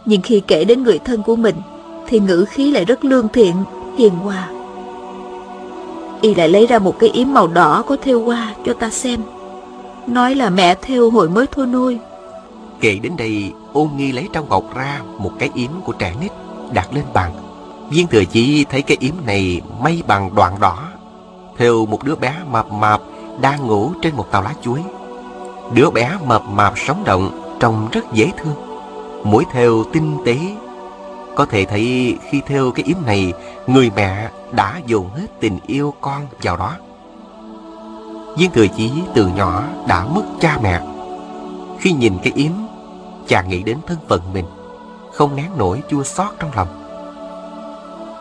Nhưng 0.05 0.21
khi 0.21 0.41
kể 0.47 0.63
đến 0.63 0.83
người 0.83 0.99
thân 0.99 1.23
của 1.23 1.35
mình, 1.35 1.55
Thì 2.07 2.19
ngữ 2.19 2.45
khí 2.49 2.71
lại 2.71 2.85
rất 2.85 3.05
lương 3.05 3.27
thiện, 3.29 3.55
Hiền 3.97 4.13
hòa. 4.13 4.49
Y 6.21 6.35
lại 6.35 6.49
lấy 6.49 6.67
ra 6.67 6.79
một 6.79 6.99
cái 6.99 7.09
yếm 7.09 7.33
màu 7.33 7.47
đỏ 7.47 7.83
có 7.87 7.97
thêu 8.03 8.25
hoa 8.25 8.53
cho 8.65 8.73
ta 8.73 8.89
xem. 8.89 9.19
Nói 10.07 10.35
là 10.35 10.49
mẹ 10.49 10.75
thêu 10.81 11.09
hồi 11.09 11.29
mới 11.29 11.45
thôi 11.51 11.67
nuôi. 11.67 11.97
Kể 12.79 12.99
đến 13.03 13.17
đây 13.17 13.51
ôn 13.73 13.89
nghi 13.97 14.11
lấy 14.11 14.29
trong 14.33 14.49
ngọc 14.49 14.75
ra 14.75 15.01
Một 15.17 15.31
cái 15.39 15.49
yếm 15.53 15.71
của 15.85 15.93
trẻ 15.93 16.15
nít. 16.21 16.31
Đặt 16.73 16.93
lên 16.93 17.05
bàn 17.13 17.31
Viên 17.89 18.07
thừa 18.07 18.25
chí 18.25 18.65
thấy 18.69 18.81
cái 18.81 18.97
yếm 18.99 19.13
này 19.25 19.61
may 19.79 20.03
bằng 20.07 20.35
đoạn 20.35 20.59
đỏ 20.59 20.79
Theo 21.57 21.85
một 21.85 22.03
đứa 22.03 22.15
bé 22.15 22.33
mập 22.51 22.71
mạp 22.71 23.01
đang 23.41 23.67
ngủ 23.67 23.91
trên 24.01 24.15
một 24.15 24.31
tàu 24.31 24.41
lá 24.41 24.53
chuối. 24.61 24.83
Đứa 25.73 25.89
bé 25.89 26.17
mập 26.25 26.43
mạp 26.45 26.73
sống 26.77 27.03
động, 27.05 27.57
trông 27.59 27.87
rất 27.91 28.13
dễ 28.13 28.31
thương. 28.37 28.55
Mũi 29.23 29.45
theo 29.51 29.83
tinh 29.93 30.17
tế. 30.25 30.37
Có 31.35 31.45
thể 31.45 31.65
thấy 31.65 32.17
khi 32.29 32.41
theo 32.47 32.71
cái 32.71 32.85
yếm 32.85 32.97
này, 33.05 33.33
người 33.67 33.91
mẹ 33.95 34.29
đã 34.51 34.79
dồn 34.85 35.09
hết 35.09 35.27
tình 35.39 35.59
yêu 35.67 35.93
con 36.01 36.21
vào 36.43 36.57
đó. 36.57 36.73
Viên 38.37 38.51
Thừa 38.51 38.67
Chí 38.67 38.91
từ 39.13 39.27
nhỏ 39.27 39.63
đã 39.87 40.05
mất 40.05 40.23
cha 40.39 40.57
mẹ. 40.63 40.81
Khi 41.79 41.91
nhìn 41.91 42.13
cái 42.23 42.33
yếm, 42.35 42.51
chàng 43.27 43.49
nghĩ 43.49 43.63
đến 43.63 43.77
thân 43.87 43.97
phận 44.07 44.21
mình, 44.33 44.45
không 45.15 45.35
nén 45.35 45.57
nổi 45.57 45.81
chua 45.89 46.03
xót 46.03 46.33
trong 46.39 46.51
lòng. 46.55 46.67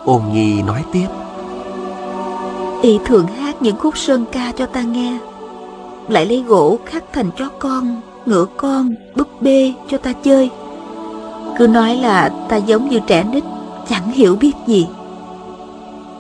Ôn 0.05 0.23
Nhi 0.33 0.63
nói 0.63 0.85
tiếp. 0.93 1.07
Y 2.83 2.99
thường 3.05 3.27
hát 3.27 3.63
những 3.63 3.77
khúc 3.77 3.99
sơn 3.99 4.25
ca 4.33 4.53
cho 4.53 4.67
ta 4.67 4.83
nghe. 4.83 5.19
Lại 6.09 6.27
lấy 6.27 6.43
gỗ 6.43 6.79
khắc 6.87 7.05
thành 7.13 7.31
chó 7.31 7.49
con, 7.59 8.01
ngựa 8.27 8.47
con, 8.57 8.95
búp 9.17 9.43
bê 9.43 9.73
cho 9.91 9.99
ta 9.99 10.13
chơi. 10.13 10.51
Cứ 11.59 11.67
nói 11.67 11.97
là 11.97 12.31
ta 12.49 12.57
giống 12.57 12.89
như 12.89 13.01
trẻ 13.07 13.25
nít, 13.33 13.45
chẳng 13.89 14.13
hiểu 14.13 14.37
biết 14.37 14.53
gì. 14.67 14.89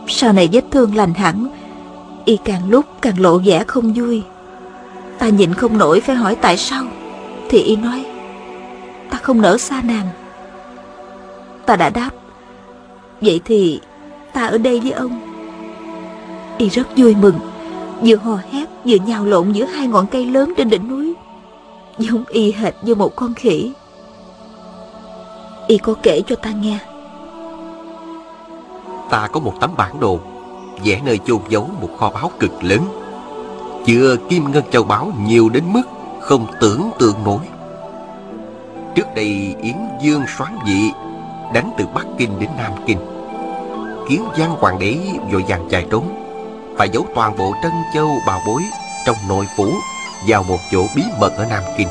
Sau 0.09 0.33
này 0.33 0.49
vết 0.53 0.65
thương 0.71 0.97
lành 0.97 1.15
hẳn 1.15 1.47
Y 2.25 2.37
càng 2.45 2.71
lúc 2.71 2.85
càng 3.01 3.21
lộ 3.21 3.39
vẻ 3.39 3.65
không 3.67 3.93
vui. 3.93 4.23
Ta 5.19 5.29
nhịn 5.29 5.55
không 5.55 5.79
nổi 5.79 6.01
phải 6.01 6.17
hỏi 6.17 6.37
tại 6.37 6.57
sao 6.57 6.85
Thì 7.49 7.63
Y 7.63 7.77
nói 7.77 8.05
Ta 9.11 9.19
không 9.23 9.41
nỡ 9.41 9.59
xa 9.59 9.83
nàng. 9.85 10.07
Ta 11.67 11.77
đã 11.77 11.91
đáp. 11.91 12.11
Vậy 13.21 13.41
thì 13.45 13.81
ta 14.33 14.47
ở 14.47 14.59
đây 14.59 14.81
với 14.81 14.93
ông. 14.93 15.21
Y 16.59 16.69
rất 16.69 16.89
vui 16.97 17.15
mừng. 17.15 17.39
Vừa 18.03 18.17
hò 18.17 18.39
hét, 18.51 18.69
vừa 18.85 18.97
nhào 19.07 19.25
lộn 19.25 19.53
giữa 19.53 19.65
hai 19.65 19.87
ngọn 19.87 20.07
cây 20.07 20.27
lớn 20.27 20.55
trên 20.57 20.71
đỉnh 20.71 20.89
núi. 20.89 21.15
Giống 21.99 22.25
y 22.29 22.53
hệt 22.53 22.75
như 22.83 22.95
một 22.95 23.17
con 23.17 23.35
khỉ. 23.35 23.73
Y 25.67 25.79
có 25.79 25.95
kể 26.03 26.23
cho 26.27 26.37
ta 26.37 26.51
nghe. 26.51 26.79
Ta 29.11 29.29
có 29.33 29.41
một 29.41 29.55
tấm 29.61 29.71
bản 29.77 30.01
đồ, 30.01 30.19
vẽ 30.85 31.01
nơi 31.05 31.19
chôn 31.27 31.41
giấu 31.49 31.71
một 31.81 31.89
kho 31.99 32.11
báu 32.11 32.31
cực 32.41 32.65
lớn. 32.65 32.81
Chứa 33.87 34.17
kim 34.29 34.53
ngân 34.53 34.65
châu 34.71 34.85
báu 34.85 35.13
nhiều 35.27 35.49
đến 35.49 35.65
mức 35.67 35.83
không 36.21 36.47
tưởng 36.61 36.91
tượng 36.99 37.25
nổi. 37.25 37.41
Trước 38.95 39.07
đây 39.17 39.55
yến 39.63 39.77
dương 40.03 40.23
soán 40.39 40.53
dị 40.67 40.91
đánh 41.55 41.71
từ 41.79 41.87
bắc 41.95 42.07
kinh 42.19 42.41
đến 42.41 42.51
nam 42.59 42.73
kinh 42.87 42.99
kiến 44.09 44.25
Giang 44.39 44.51
hoàng 44.51 44.79
đế 44.79 44.99
vội 45.33 45.45
vàng 45.49 45.69
chạy 45.71 45.87
trốn, 45.91 46.05
phải 46.77 46.89
giấu 46.89 47.07
toàn 47.15 47.37
bộ 47.37 47.55
trân 47.63 47.73
châu 47.95 48.11
bào 48.27 48.41
bối 48.47 48.63
trong 49.07 49.17
nội 49.29 49.47
phủ 49.57 49.71
vào 50.29 50.43
một 50.43 50.59
chỗ 50.73 50.87
bí 50.97 51.03
mật 51.21 51.33
ở 51.37 51.47
nam 51.51 51.63
kinh 51.79 51.89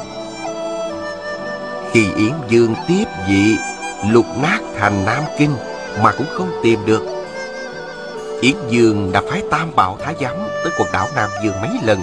khi 1.93 2.13
yến 2.15 2.33
dương 2.49 2.75
tiếp 2.87 3.05
dị 3.27 3.57
lục 4.11 4.25
nát 4.41 4.59
thành 4.79 5.05
nam 5.05 5.23
kinh 5.37 5.55
mà 6.03 6.11
cũng 6.17 6.27
không 6.31 6.51
tìm 6.63 6.79
được, 6.85 7.03
Yến 8.41 8.55
Dương 8.69 9.11
đã 9.11 9.21
phái 9.29 9.41
Tam 9.51 9.75
Bảo 9.75 9.97
Thái 10.03 10.15
Giám 10.21 10.35
tới 10.63 10.73
quần 10.79 10.91
đảo 10.93 11.07
Nam 11.15 11.29
Dương 11.43 11.61
mấy 11.61 11.69
lần. 11.83 12.01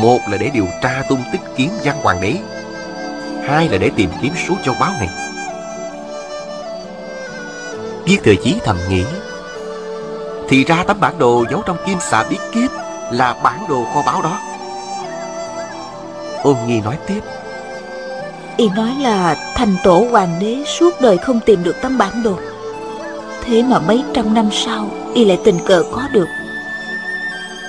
Một 0.00 0.18
là 0.30 0.36
để 0.36 0.50
điều 0.54 0.66
tra 0.82 1.02
tung 1.08 1.22
tích 1.32 1.40
kiến 1.56 1.70
văn 1.84 1.96
hoàng 2.02 2.20
đế. 2.20 2.34
Hai 3.48 3.68
là 3.68 3.78
để 3.78 3.90
tìm 3.96 4.10
kiếm 4.22 4.32
số 4.48 4.54
châu 4.64 4.74
báu 4.80 4.90
này. 4.90 5.27
Viên 8.08 8.22
thừa 8.22 8.34
chí 8.44 8.54
thầm 8.64 8.76
nghĩ. 8.88 9.04
Thì 10.48 10.64
ra 10.64 10.84
tấm 10.86 11.00
bản 11.00 11.18
đồ 11.18 11.44
giấu 11.50 11.62
trong 11.66 11.76
kim 11.86 11.98
xà 12.10 12.24
bí 12.30 12.36
kíp 12.52 12.70
là 13.12 13.36
bản 13.42 13.58
đồ 13.68 13.84
kho 13.94 14.02
báu 14.06 14.22
đó. 14.22 14.38
Ôn 16.42 16.56
Nhi 16.66 16.80
nói 16.80 16.98
tiếp. 17.06 17.20
Y 18.56 18.68
nói 18.68 18.94
là 19.00 19.36
thành 19.56 19.76
tổ 19.84 20.06
hoàng 20.10 20.38
đế 20.40 20.64
suốt 20.66 21.00
đời 21.00 21.18
không 21.18 21.40
tìm 21.40 21.64
được 21.64 21.76
tấm 21.82 21.98
bản 21.98 22.22
đồ 22.22 22.38
Thế 23.44 23.62
mà 23.62 23.78
mấy 23.78 24.04
trăm 24.14 24.34
năm 24.34 24.48
sau, 24.52 24.90
Y 25.14 25.24
lại 25.24 25.38
tình 25.44 25.58
cờ 25.66 25.84
có 25.92 26.02
được 26.12 26.28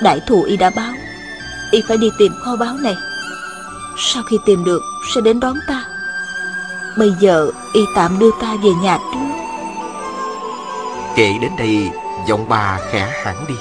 Đại 0.04 0.20
thù 0.28 0.44
Y 0.44 0.58
đã 0.58 0.70
báo, 0.70 0.94
Y 1.72 1.82
phải 1.88 1.98
đi 1.98 2.10
tìm 2.20 2.32
kho 2.46 2.56
báu 2.56 2.74
này 2.74 2.96
Sau 3.98 4.24
khi 4.24 4.38
tìm 4.46 4.66
được, 4.66 4.82
Sẽ 5.16 5.22
đến 5.22 5.40
đón 5.40 5.56
ta 5.68 5.84
Bây 6.98 7.12
giờ 7.20 7.52
Y 7.74 7.82
tạm 7.96 8.20
đưa 8.20 8.32
ta 8.42 8.56
về 8.64 8.72
nhà 8.84 8.98
trước 8.98 9.29
Kể 11.20 11.38
đến 11.42 11.52
đây, 11.58 11.90
Giọng 12.28 12.46
bà 12.50 12.80
khẽ 12.92 13.10
hẳn 13.24 13.36
đi. 13.48 13.54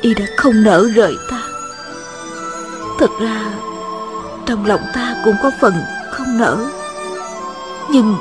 Y 0.00 0.14
đã 0.14 0.24
không 0.36 0.62
nỡ 0.62 0.88
rời 0.94 1.16
ta. 1.30 1.42
Thật 2.98 3.10
ra, 3.20 3.52
Trong 4.46 4.66
lòng 4.66 4.80
ta 4.94 5.16
cũng 5.24 5.34
có 5.42 5.50
phần 5.60 5.74
không 6.10 6.38
nỡ. 6.38 6.70
Nhưng 7.90 8.16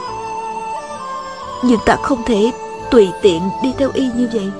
nhưng 1.63 1.79
ta 1.85 1.95
không 2.03 2.23
thể 2.25 2.51
tùy 2.91 3.09
tiện 3.21 3.41
đi 3.63 3.73
theo 3.77 3.89
y 3.93 4.09
như 4.15 4.29
vậy. 4.33 4.51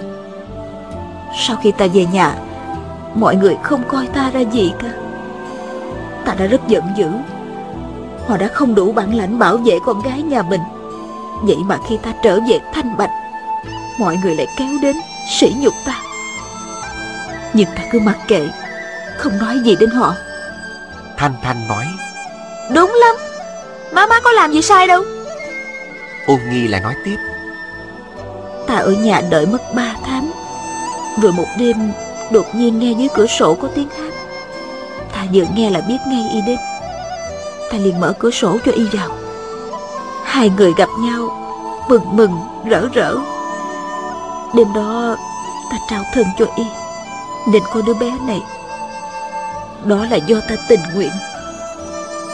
Sau 1.38 1.58
khi 1.64 1.72
ta 1.72 1.88
về 1.94 2.06
nhà, 2.06 2.36
Mọi 3.16 3.36
người 3.36 3.58
không 3.64 3.84
coi 3.88 4.08
ta 4.08 4.32
ra 4.32 4.40
gì 4.40 4.74
cả. 4.80 4.94
Ta 6.26 6.34
đã 6.40 6.46
rất 6.46 6.68
giận 6.68 6.84
dữ. 6.98 7.12
Họ 8.28 8.38
đã 8.38 8.48
không 8.48 8.76
đủ 8.76 8.92
bản 8.92 9.16
lãnh 9.16 9.40
bảo 9.40 9.58
vệ 9.58 9.80
con 9.86 10.02
gái 10.02 10.22
nhà 10.22 10.42
mình. 10.42 10.62
Vậy 11.42 11.58
mà 11.66 11.78
khi 11.90 11.98
ta 12.04 12.14
trở 12.24 12.40
về 12.40 12.60
thanh 12.74 12.98
bạch 12.98 13.10
Mọi 14.00 14.18
người 14.24 14.36
lại 14.36 14.48
kéo 14.58 14.68
đến 14.82 14.96
sỉ 15.40 15.54
nhục 15.58 15.74
ta. 15.86 16.02
Nhưng 17.54 17.68
ta 17.76 17.84
cứ 17.92 18.00
mặc 18.00 18.18
kệ 18.28 18.48
Không 19.18 19.38
nói 19.38 19.60
gì 19.66 19.76
đến 19.80 19.90
họ. 19.90 20.16
Thanh 21.18 21.34
Thanh 21.44 21.68
nói 21.68 21.86
Đúng 22.74 22.94
lắm 23.02 23.16
Má 23.92 24.08
má 24.08 24.20
có 24.24 24.32
làm 24.32 24.52
gì 24.52 24.62
sai 24.62 24.88
đâu. 24.88 25.04
Ôn 26.28 26.40
Nghi 26.50 26.68
lại 26.68 26.82
nói 26.82 26.96
tiếp 27.06 27.18
Ta 28.68 28.76
ở 28.76 28.92
nhà 28.92 29.22
đợi 29.30 29.46
mất 29.46 29.62
ba 29.76 29.96
tháng 30.06 30.32
Rồi 31.22 31.32
một 31.32 31.48
đêm 31.58 31.92
Đột 32.32 32.56
nhiên 32.56 32.80
nghe 32.80 32.92
dưới 32.92 33.08
cửa 33.16 33.28
sổ 33.28 33.56
có 33.56 33.68
tiếng 33.76 33.90
hát. 33.90 34.14
Ta 35.14 35.26
vừa 35.34 35.44
nghe 35.56 35.70
là 35.70 35.82
biết 35.82 35.98
ngay 36.08 36.30
y 36.34 36.42
đến. 36.48 36.58
Ta 37.72 37.78
liền 37.78 38.00
mở 38.00 38.14
cửa 38.20 38.32
sổ 38.32 38.58
cho 38.66 38.72
y 38.72 38.84
vào 38.84 39.10
Hai 40.30 40.50
người 40.58 40.74
gặp 40.78 40.90
nhau, 41.00 41.30
Mừng 41.90 42.16
mừng, 42.16 42.32
rỡ 42.66 42.88
rỡ. 42.94 43.16
Đêm 44.54 44.74
đó, 44.74 45.16
Ta 45.72 45.78
trao 45.90 46.04
thân 46.14 46.26
cho 46.38 46.46
y, 46.56 46.64
Nên 47.48 47.64
con 47.74 47.86
đứa 47.86 47.94
bé 47.94 48.12
này. 48.28 48.42
Đó 49.86 50.06
là 50.06 50.18
do 50.18 50.38
ta 50.50 50.56
tình 50.70 50.80
nguyện. 50.96 51.12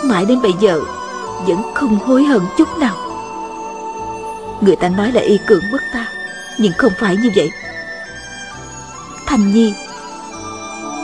Mãi 0.03 0.25
đến 0.25 0.41
bây 0.41 0.53
giờ, 0.59 0.81
Vẫn 1.47 1.73
không 1.73 1.99
hối 1.99 2.23
hận 2.23 2.41
chút 2.57 2.77
nào. 2.77 2.95
Người 4.61 4.75
ta 4.75 4.89
nói 4.89 5.11
là 5.11 5.21
y 5.21 5.37
cưỡng 5.47 5.63
bức 5.71 5.81
ta, 5.93 6.05
Nhưng 6.57 6.73
không 6.77 6.91
phải 6.99 7.17
như 7.17 7.31
vậy. 7.35 7.49
Thành 9.27 9.53
Nhi, 9.53 9.73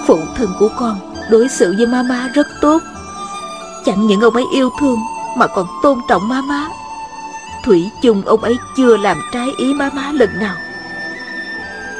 Phụ 0.07 0.17
thân 0.37 0.53
của 0.59 0.69
con 0.79 0.99
Đối 1.29 1.49
xử 1.49 1.75
với 1.77 1.87
mama 1.87 2.29
rất 2.33 2.47
tốt. 2.61 2.79
Chẳng 3.85 4.07
những 4.07 4.21
ông 4.21 4.33
ấy 4.33 4.45
yêu 4.53 4.69
thương, 4.79 4.99
Mà 5.37 5.47
còn 5.47 5.67
tôn 5.83 5.99
trọng 6.07 6.29
má 6.29 6.41
má. 6.41 6.67
Thủy 7.63 7.91
chung 8.01 8.21
ông 8.25 8.41
ấy 8.41 8.57
chưa 8.77 8.97
làm 8.97 9.21
trái 9.31 9.47
ý 9.57 9.73
má 9.73 9.89
má 9.93 10.11
lần 10.13 10.39
nào. 10.39 10.55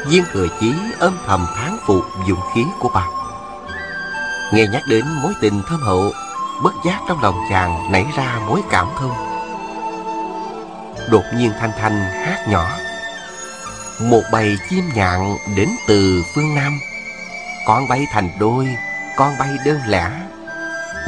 Viên 0.07 0.23
thừa 0.33 0.47
chí 0.59 0.73
âm 0.99 1.13
thầm 1.27 1.45
tháng 1.55 1.77
phục 1.87 2.05
dụng 2.27 2.39
khí 2.55 2.65
của 2.79 2.89
bà. 2.93 3.07
Nghe 4.53 4.67
nhắc 4.67 4.81
đến 4.89 5.05
mối 5.23 5.33
tình 5.41 5.61
thâm 5.67 5.79
hậu 5.79 6.11
Bất 6.63 6.73
giác 6.85 6.99
trong 7.07 7.21
lòng 7.21 7.35
chàng 7.49 7.91
nảy 7.91 8.05
ra 8.15 8.39
mối 8.47 8.61
cảm 8.69 8.87
thông. 8.99 9.11
Đột 11.09 11.23
nhiên 11.37 11.51
Thanh 11.59 11.71
Thanh 11.79 12.01
hát 12.01 12.45
nhỏ 12.49 12.69
Một 13.99 14.21
bầy 14.31 14.57
chim 14.69 14.83
nhạn 14.95 15.37
đến 15.55 15.69
từ 15.87 16.23
phương 16.35 16.55
Nam. 16.55 16.79
Con 17.67 17.87
bay 17.87 18.07
thành 18.11 18.29
đôi, 18.39 18.67
con 19.15 19.37
bay 19.37 19.49
đơn 19.65 19.79
lẻ. 19.87 20.11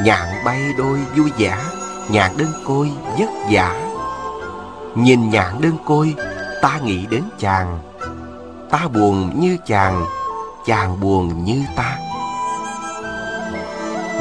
Nhạn 0.02 0.44
bay 0.44 0.60
đôi 0.78 0.98
vui 1.16 1.30
vẻ 1.38 1.56
Nhạn 2.08 2.36
đơn 2.36 2.52
côi 2.66 2.92
vất 3.18 3.30
vả. 3.50 3.93
Nhìn 4.94 5.30
nhạn 5.30 5.60
đơn 5.60 5.76
côi, 5.84 6.14
Ta 6.62 6.78
nghĩ 6.84 7.06
đến 7.06 7.22
chàng. 7.38 7.78
Ta 8.70 8.88
buồn 8.94 9.40
như 9.40 9.56
chàng 9.66 10.04
Chàng 10.66 11.00
buồn 11.00 11.44
như 11.44 11.62
ta. 11.76 11.98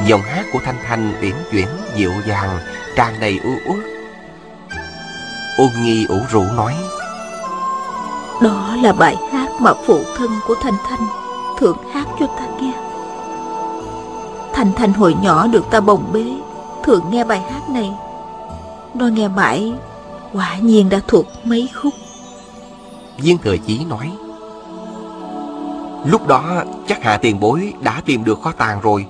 Giọng 0.08 0.22
hát 0.22 0.46
của 0.54 0.60
Thanh 0.66 0.76
Thanh 0.88 1.14
uyển 1.22 1.36
chuyển 1.52 1.68
dịu 1.96 2.12
dàng, 2.28 2.60
Tràn 2.96 3.20
đầy 3.20 3.40
u 3.44 3.74
uất. 3.74 3.80
Ôn 5.58 5.70
nghi 5.84 6.06
ủ 6.06 6.18
rũ 6.32 6.42
nói, 6.42 6.76
Đó 8.42 8.76
là 8.84 8.94
bài 8.94 9.18
hát 9.32 9.50
mà 9.60 9.74
phụ 9.86 10.00
thân 10.18 10.30
của 10.48 10.56
Thanh 10.62 10.78
Thanh 10.90 11.08
Thường 11.60 11.78
hát 11.94 12.06
cho 12.20 12.28
ta 12.28 12.46
nghe. 12.62 12.74
Thanh 14.54 14.72
Thanh 14.76 14.94
hồi 14.94 15.16
nhỏ 15.22 15.48
được 15.48 15.66
ta 15.72 15.80
bồng 15.80 16.04
bế, 16.14 16.26
Thường 16.84 17.04
nghe 17.10 17.24
bài 17.24 17.42
hát 17.52 17.70
này. 17.70 17.94
Nó 18.94 19.08
nghe 19.08 19.28
mãi 19.28 19.74
Quả 20.34 20.58
nhiên 20.58 20.90
đã 20.90 21.00
thuộc 21.08 21.26
mấy 21.44 21.70
khúc. 21.74 21.94
Viên 23.18 23.38
thừa 23.38 23.58
chí 23.68 23.86
nói 23.86 24.12
Lúc 26.06 26.28
đó 26.28 26.64
chắc 26.88 27.04
hạ 27.04 27.18
tiền 27.18 27.40
bối 27.40 27.74
đã 27.82 28.02
tìm 28.06 28.24
được 28.24 28.42
kho 28.42 28.52
tàng 28.52 28.82
rồi. 28.82 29.06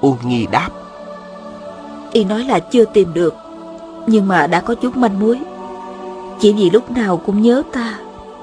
Ôn 0.00 0.16
nghi 0.24 0.46
đáp 0.50 0.68
Y 2.12 2.24
nói 2.24 2.44
là 2.44 2.58
chưa 2.58 2.84
tìm 2.84 3.14
được 3.14 3.34
Nhưng 4.06 4.28
mà 4.28 4.46
đã 4.46 4.60
có 4.60 4.74
chút 4.74 4.96
manh 4.96 5.20
mối. 5.20 5.38
Chỉ 6.40 6.52
vì 6.52 6.70
lúc 6.70 6.90
nào 6.90 7.16
cũng 7.16 7.42
nhớ 7.42 7.62
ta 7.72 7.98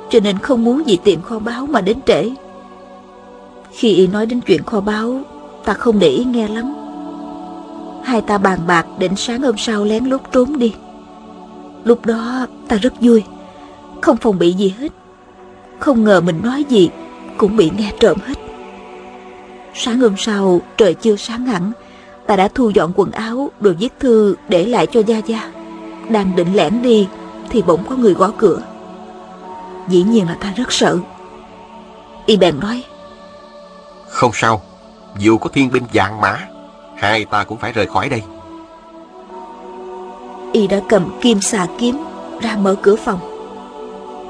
Cho 0.10 0.20
nên 0.20 0.40
không 0.40 0.64
muốn 0.64 0.84
vì 0.86 0.98
tìm 1.04 1.22
kho 1.22 1.40
báu 1.40 1.66
mà 1.66 1.82
đến 1.82 1.98
trễ. 2.06 2.30
Khi 3.72 3.94
Y 3.94 4.08
nói 4.08 4.26
đến 4.26 4.42
chuyện 4.42 4.64
kho 4.64 4.80
báu 4.80 5.22
Ta 5.66 5.74
không 5.74 6.00
để 6.00 6.08
ý 6.08 6.24
nghe 6.24 6.48
lắm. 6.48 6.74
Hai 8.04 8.22
ta 8.22 8.38
bàn 8.38 8.60
bạc 8.68 8.86
định 9.00 9.16
sáng 9.16 9.42
hôm 9.42 9.58
sau 9.58 9.84
lén 9.84 10.06
lút 10.06 10.22
trốn 10.32 10.60
đi 10.60 10.74
Lúc 11.84 12.06
đó 12.06 12.48
ta 12.68 12.76
rất 12.76 12.94
vui. 13.02 13.24
Không 14.02 14.18
phòng 14.18 14.40
bị 14.40 14.54
gì 14.54 14.74
hết. 14.80 14.92
Không 15.80 16.04
ngờ 16.04 16.22
mình 16.22 16.42
nói 16.44 16.66
gì 16.70 16.90
Cũng 17.38 17.58
bị 17.58 17.72
nghe 17.78 17.92
trộm 18.00 18.18
hết. 18.26 18.34
Sáng 19.74 20.00
hôm 20.00 20.18
sau, 20.18 20.62
trời 20.78 20.94
chưa 20.94 21.16
sáng 21.16 21.46
hẳn, 21.46 21.72
Ta 22.28 22.36
đã 22.36 22.48
thu 22.48 22.70
dọn 22.70 22.92
quần 22.96 23.12
áo, 23.12 23.52
đồ 23.60 23.72
viết 23.80 23.94
thư 24.00 24.36
để 24.50 24.66
lại 24.66 24.88
cho 24.88 25.02
Gia 25.08 25.18
Gia. 25.18 25.52
Đang 26.10 26.36
định 26.36 26.54
lẻn 26.54 26.82
đi 26.82 27.08
Thì 27.50 27.62
bỗng 27.62 27.84
có 27.90 27.96
người 27.96 28.14
gõ 28.14 28.32
cửa. 28.38 28.62
Dĩ 29.88 30.04
nhiên 30.04 30.28
là 30.28 30.38
ta 30.42 30.54
rất 30.58 30.72
sợ. 30.72 30.98
Y 32.26 32.38
bèn 32.38 32.60
nói, 32.60 32.84
Không 34.10 34.32
sao, 34.34 34.62
Dù 35.18 35.38
có 35.38 35.50
thiên 35.50 35.72
binh 35.72 35.84
dạng 35.94 36.22
mã, 36.22 36.48
Hai 36.98 37.26
ta 37.26 37.44
cũng 37.44 37.58
phải 37.58 37.72
rời 37.72 37.86
khỏi 37.86 38.10
đây. 38.10 38.24
Y 40.54 40.68
đã 40.68 40.80
cầm 40.90 41.10
kim 41.22 41.42
xà 41.42 41.68
kiếm 41.78 41.98
Ra 42.42 42.58
mở 42.62 42.76
cửa 42.82 42.96
phòng. 42.96 43.20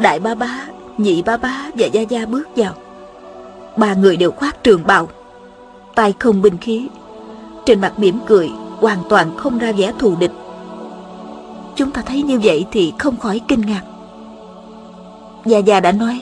Đại 0.01 0.19
ba 0.19 0.35
bá, 0.35 0.65
nhị 0.97 1.21
ba 1.21 1.37
bá 1.37 1.69
và 1.75 1.85
Gia 1.85 2.01
Gia 2.01 2.25
bước 2.25 2.47
vào. 2.55 2.73
Ba 3.77 3.93
người 3.93 4.17
đều 4.17 4.31
khoác 4.31 4.63
trường 4.63 4.87
bào 4.87 5.07
tay 5.95 6.13
không 6.19 6.41
binh 6.41 6.57
khí. 6.57 6.87
Trên 7.65 7.81
mặt 7.81 7.99
mỉm 7.99 8.19
cười 8.27 8.49
hoàn 8.79 8.97
toàn 9.09 9.37
không 9.37 9.57
ra 9.57 9.71
vẻ 9.71 9.93
thù 9.99 10.15
địch. 10.19 10.31
Chúng 11.75 11.91
ta 11.91 12.01
thấy 12.01 12.21
như 12.21 12.39
vậy 12.43 12.65
thì 12.71 12.93
không 12.99 13.17
khỏi 13.17 13.41
kinh 13.47 13.61
ngạc. 13.61 13.81
Gia 15.45 15.57
Gia 15.57 15.79
đã 15.79 15.91
nói 15.91 16.21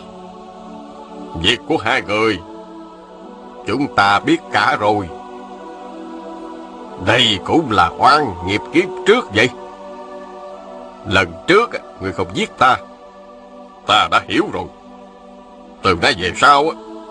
Việc 1.41 1.59
của 1.67 1.77
hai 1.77 2.01
người 2.01 2.39
Chúng 3.67 3.95
ta 3.95 4.19
biết 4.19 4.37
cả 4.51 4.77
rồi. 4.79 5.09
Đây 7.05 7.39
cũng 7.45 7.71
là 7.71 7.91
oan 7.97 8.47
nghiệp 8.47 8.61
kiếp 8.73 8.89
trước 9.05 9.25
vậy. 9.35 9.49
Lần 11.09 11.27
trước 11.47 11.69
Người 12.01 12.11
không 12.11 12.27
giết 12.33 12.57
ta 12.57 12.77
Ta 13.87 14.07
đã 14.11 14.21
hiểu 14.27 14.43
rồi. 14.53 14.63
Từ 15.83 15.95
nay 16.01 16.13
về 16.19 16.31
sau 16.35 16.65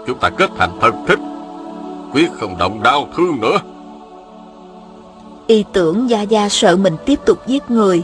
Chúng 0.07 0.19
ta 0.19 0.31
kết 0.31 0.51
thành 0.59 0.79
thân 0.81 1.05
thích 1.09 1.19
Quyết 2.13 2.29
không 2.41 2.59
động 2.59 2.83
đau 2.83 3.09
thương 3.17 3.41
nữa. 3.41 3.59
Y 5.47 5.65
tưởng 5.73 6.11
Gia 6.11 6.23
Gia 6.23 6.49
sợ 6.49 6.77
mình 6.77 6.97
tiếp 7.07 7.21
tục 7.27 7.47
giết 7.47 7.71
người 7.71 8.03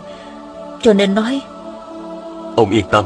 Cho 0.82 0.92
nên 0.92 1.14
nói 1.14 1.40
Ông 2.56 2.70
yên 2.70 2.84
tâm 2.90 3.04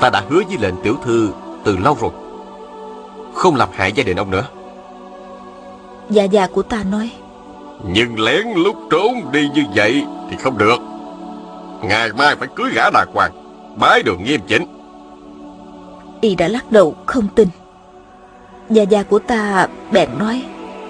Ta 0.00 0.10
đã 0.10 0.22
hứa 0.30 0.42
với 0.48 0.56
lệnh 0.60 0.74
tiểu 0.82 0.96
thư 1.04 1.30
từ 1.64 1.76
lâu 1.76 1.96
rồi 2.00 2.10
Không 3.34 3.56
làm 3.56 3.68
hại 3.72 3.92
gia 3.92 4.04
đình 4.04 4.16
ông 4.16 4.30
nữa. 4.30 4.44
Gia 6.10 6.24
Gia 6.24 6.46
của 6.46 6.62
ta 6.62 6.82
nói 6.82 7.10
Nhưng 7.84 8.20
lén 8.20 8.46
lúc 8.56 8.76
trốn 8.90 9.32
đi 9.32 9.48
như 9.54 9.64
vậy 9.74 10.04
Thì 10.30 10.36
không 10.36 10.58
được 10.58 10.78
Ngày 11.82 12.12
mai 12.12 12.36
phải 12.36 12.48
cưới 12.56 12.70
gã 12.74 12.90
đàng 12.90 13.08
hoàng. 13.14 13.32
Bái 13.76 14.02
đường 14.02 14.24
nghiêm 14.24 14.40
chỉnh. 14.48 14.66
Y 16.20 16.34
đã 16.34 16.48
lắc 16.48 16.72
đầu 16.72 16.96
không 17.06 17.28
tin. 17.34 17.48
Gia 18.70 18.82
Gia 18.82 19.02
của 19.02 19.18
ta 19.18 19.66
bèn 19.92 20.08
nói. 20.18 20.44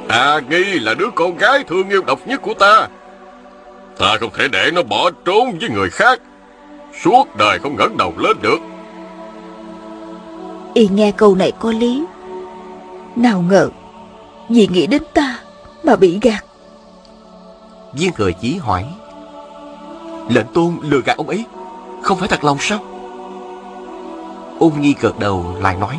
À 0.09 0.41
Nghi 0.49 0.65
là 0.79 0.95
đứa 0.95 1.11
con 1.15 1.37
gái 1.37 1.65
thương 1.69 1.89
yêu 1.89 2.03
độc 2.07 2.27
nhất 2.27 2.43
của 2.43 2.55
ta. 2.55 2.89
Ta 3.99 4.17
không 4.21 4.31
thể 4.37 4.49
để 4.49 4.71
nó 4.75 4.83
bỏ 4.83 5.11
trốn 5.25 5.59
với 5.61 5.71
người 5.71 5.91
khác. 5.91 6.21
Suốt 7.05 7.37
đời 7.37 7.59
không 7.59 7.77
ngẩng 7.77 7.97
đầu 7.97 8.13
lên 8.19 8.37
được. 8.43 8.59
Y 10.75 10.89
nghe 10.89 11.13
câu 11.13 11.35
này 11.35 11.53
có 11.61 11.73
lý. 11.73 12.05
Nào 13.17 13.45
ngờ 13.49 13.69
Vì 14.49 14.67
nghĩ 14.67 14.87
đến 14.87 15.03
ta 15.15 15.39
Mà 15.85 15.97
bị 15.97 16.19
gạt. 16.23 16.45
Viên 17.95 18.13
thừa 18.13 18.31
chí 18.41 18.57
hỏi 18.57 18.85
Lệnh 20.29 20.47
tôn 20.55 20.77
lừa 20.83 21.01
gạt 21.01 21.17
ông 21.17 21.29
ấy. 21.29 21.45
Không 22.03 22.19
phải 22.19 22.29
thật 22.29 22.45
lòng 22.45 22.57
sao? 22.61 22.79
Ôn 24.59 24.73
nghi 24.81 24.95
gật 25.01 25.19
đầu 25.19 25.45
lại 25.61 25.77
nói. 25.77 25.99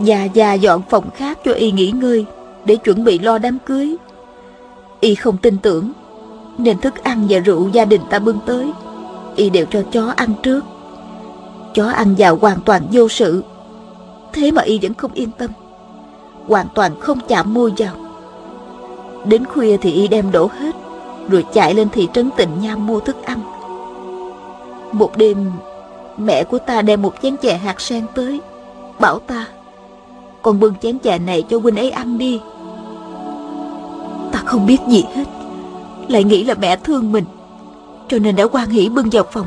Già 0.00 0.24
già 0.24 0.52
dọn 0.52 0.82
phòng 0.90 1.10
khác 1.10 1.38
cho 1.44 1.52
y 1.52 1.72
nghỉ 1.72 1.90
ngơi, 1.90 2.26
Để 2.64 2.76
chuẩn 2.76 3.04
bị 3.04 3.18
lo 3.18 3.38
đám 3.38 3.58
cưới. 3.66 3.96
Y 5.00 5.14
không 5.14 5.36
tin 5.36 5.58
tưởng, 5.58 5.92
Nên 6.58 6.78
thức 6.78 7.02
ăn 7.02 7.26
và 7.28 7.38
rượu 7.38 7.68
gia 7.68 7.84
đình 7.84 8.00
ta 8.10 8.18
bưng 8.18 8.38
tới. 8.46 8.72
Y 9.36 9.50
đều 9.50 9.66
cho 9.70 9.82
chó 9.92 10.12
ăn 10.16 10.34
trước. 10.42 10.64
Chó 11.74 11.86
ăn 11.86 12.14
vào 12.18 12.36
hoàn 12.36 12.60
toàn 12.60 12.82
vô 12.92 13.08
sự. 13.08 13.44
Thế 14.32 14.50
mà 14.50 14.62
Y 14.62 14.78
vẫn 14.82 14.94
không 14.94 15.12
yên 15.12 15.30
tâm. 15.38 15.50
Hoàn 16.48 16.66
toàn 16.74 17.00
không 17.00 17.18
chạm 17.28 17.54
môi 17.54 17.72
vào. 17.76 17.94
Đến 19.24 19.44
khuya 19.44 19.76
thì 19.76 19.92
Y 19.92 20.08
đem 20.08 20.32
đổ 20.32 20.50
hết. 20.58 20.74
Rồi 21.28 21.44
chạy 21.52 21.74
lên 21.74 21.88
thị 21.88 22.08
trấn 22.12 22.30
tịnh 22.36 22.60
nha 22.60 22.76
mua 22.76 23.00
thức 23.00 23.24
ăn. 23.24 23.40
Một 24.92 25.16
đêm, 25.16 25.50
Mẹ 26.16 26.44
của 26.44 26.58
ta 26.58 26.82
đem 26.82 27.02
một 27.02 27.14
chén 27.22 27.36
chè 27.36 27.56
hạt 27.56 27.80
sen 27.80 28.06
tới, 28.14 28.40
Bảo 28.98 29.18
ta, 29.18 29.46
con 30.42 30.60
bưng 30.60 30.74
chén 30.82 30.98
chè 30.98 31.18
này 31.18 31.42
cho 31.42 31.58
huynh 31.58 31.76
ấy 31.76 31.90
ăn 31.90 32.18
đi. 32.18 32.40
Ta 34.32 34.42
không 34.44 34.66
biết 34.66 34.78
gì 34.88 35.04
hết, 35.14 35.24
Lại 36.08 36.24
nghĩ 36.24 36.44
là 36.44 36.54
mẹ 36.54 36.76
thương 36.76 37.12
mình, 37.12 37.24
Cho 38.08 38.18
nên 38.18 38.36
đã 38.36 38.46
quan 38.46 38.70
hỷ 38.70 38.88
bưng 38.88 39.10
vào 39.12 39.24
phòng. 39.32 39.46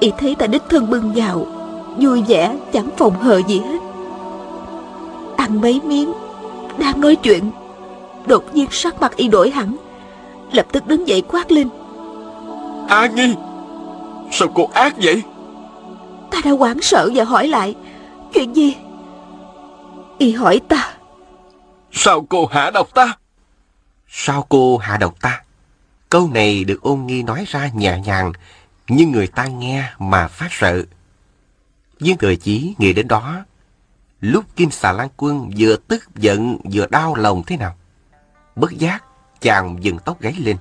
Y 0.00 0.12
thấy 0.18 0.34
ta 0.34 0.46
đích 0.46 0.62
thân 0.68 0.90
bưng 0.90 1.12
vào, 1.16 1.46
Vui 1.98 2.22
vẻ, 2.22 2.56
chẳng 2.72 2.88
phòng 2.96 3.14
hờ 3.14 3.42
gì 3.42 3.58
hết. 3.58 3.78
Ăn 5.36 5.60
mấy 5.60 5.80
miếng, 5.84 6.12
Đang 6.78 7.00
nói 7.00 7.16
chuyện, 7.16 7.50
Đột 8.26 8.44
nhiên 8.54 8.66
sắc 8.70 9.00
mặt 9.00 9.16
y 9.16 9.28
đổi 9.28 9.50
hẳn. 9.50 9.76
Lập 10.52 10.66
tức 10.72 10.86
đứng 10.86 11.08
dậy 11.08 11.22
quát 11.28 11.52
lên. 11.52 11.68
A 12.88 13.06
Nghi 13.06 13.34
Sao 14.32 14.48
cô 14.54 14.70
ác 14.74 14.94
vậy? 14.96 15.22
Ta 16.30 16.38
đã 16.44 16.50
hoảng 16.50 16.82
sợ 16.82 17.10
và 17.14 17.24
hỏi 17.24 17.48
lại 17.48 17.74
Chuyện 18.34 18.56
gì? 18.56 18.76
Y 20.18 20.32
hỏi 20.32 20.60
ta 20.68 20.94
Sao 21.92 22.26
cô 22.28 22.46
hạ 22.46 22.70
độc 22.70 22.94
ta? 22.94 23.16
Sao 24.08 24.46
cô 24.48 24.76
hạ 24.78 24.96
độc 24.96 25.20
ta? 25.20 25.42
Câu 26.08 26.30
này 26.34 26.64
được 26.64 26.82
ôn 26.82 27.06
nghi 27.06 27.22
nói 27.22 27.44
ra 27.48 27.70
nhẹ 27.74 27.98
nhàng 28.04 28.32
Nhưng 28.88 29.12
người 29.12 29.26
ta 29.26 29.46
nghe 29.46 29.84
mà 29.98 30.28
phát 30.28 30.48
sợ. 30.50 30.84
Viên 32.00 32.18
thừa 32.18 32.34
chí 32.34 32.74
nghĩ 32.78 32.92
đến 32.92 33.08
đó 33.08 33.44
Lúc 34.20 34.44
Kim 34.56 34.70
xà 34.70 34.92
lan 34.92 35.08
quân 35.16 35.50
vừa 35.58 35.76
tức 35.76 36.04
giận 36.16 36.58
vừa 36.72 36.86
đau 36.86 37.14
lòng 37.14 37.42
thế 37.46 37.56
nào? 37.56 37.74
Bất 38.56 38.72
giác 38.72 39.04
chàng 39.40 39.76
dừng 39.80 39.98
tóc 39.98 40.20
gáy 40.20 40.34
lên 40.38 40.56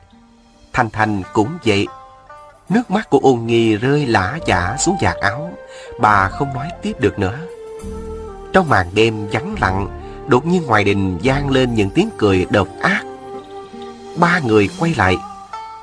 Thanh 0.74 0.90
Thanh 0.90 1.22
cũng 1.34 1.58
vậy 1.66 1.88
Nước 2.70 2.92
mắt 2.92 3.10
của 3.10 3.20
ôn 3.24 3.46
nghi 3.46 3.76
rơi 3.76 4.06
lã 4.06 4.38
chả 4.46 4.78
xuống 4.78 4.96
vạt 5.02 5.16
áo 5.16 5.52
Bà 6.00 6.30
không 6.30 6.54
nói 6.54 6.68
tiếp 6.82 6.94
được 7.00 7.20
nữa 7.20 7.40
trong 8.56 8.70
màn 8.70 8.88
đêm 8.94 9.28
vắng 9.32 9.56
lặng, 9.62 9.88
đột 10.28 10.46
nhiên 10.46 10.66
ngoài 10.66 10.84
đình 10.84 11.20
vang 11.24 11.50
lên 11.50 11.74
những 11.74 11.90
tiếng 11.90 12.10
cười 12.18 12.46
độc 12.50 12.68
ác. 12.82 13.04
Ba 14.18 14.40
người 14.40 14.70
quay 14.80 14.94
lại, 14.98 15.18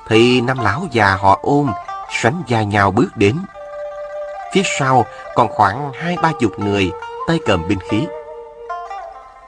thì 0.09 0.40
năm 0.40 0.59
lão 0.59 0.87
già 0.90 1.14
họ 1.14 1.38
ôm, 1.42 1.72
sánh 2.22 2.42
vai 2.48 2.66
nhau 2.66 2.90
bước 2.90 3.16
đến. 3.16 3.37
Phía 4.55 4.62
sau 4.78 5.07
còn 5.35 5.48
khoảng 5.48 5.92
hai 5.92 6.16
ba 6.22 6.33
chục 6.40 6.59
người, 6.59 6.90
tay 7.28 7.38
cầm 7.46 7.68
binh 7.68 7.78
khí. 7.90 8.07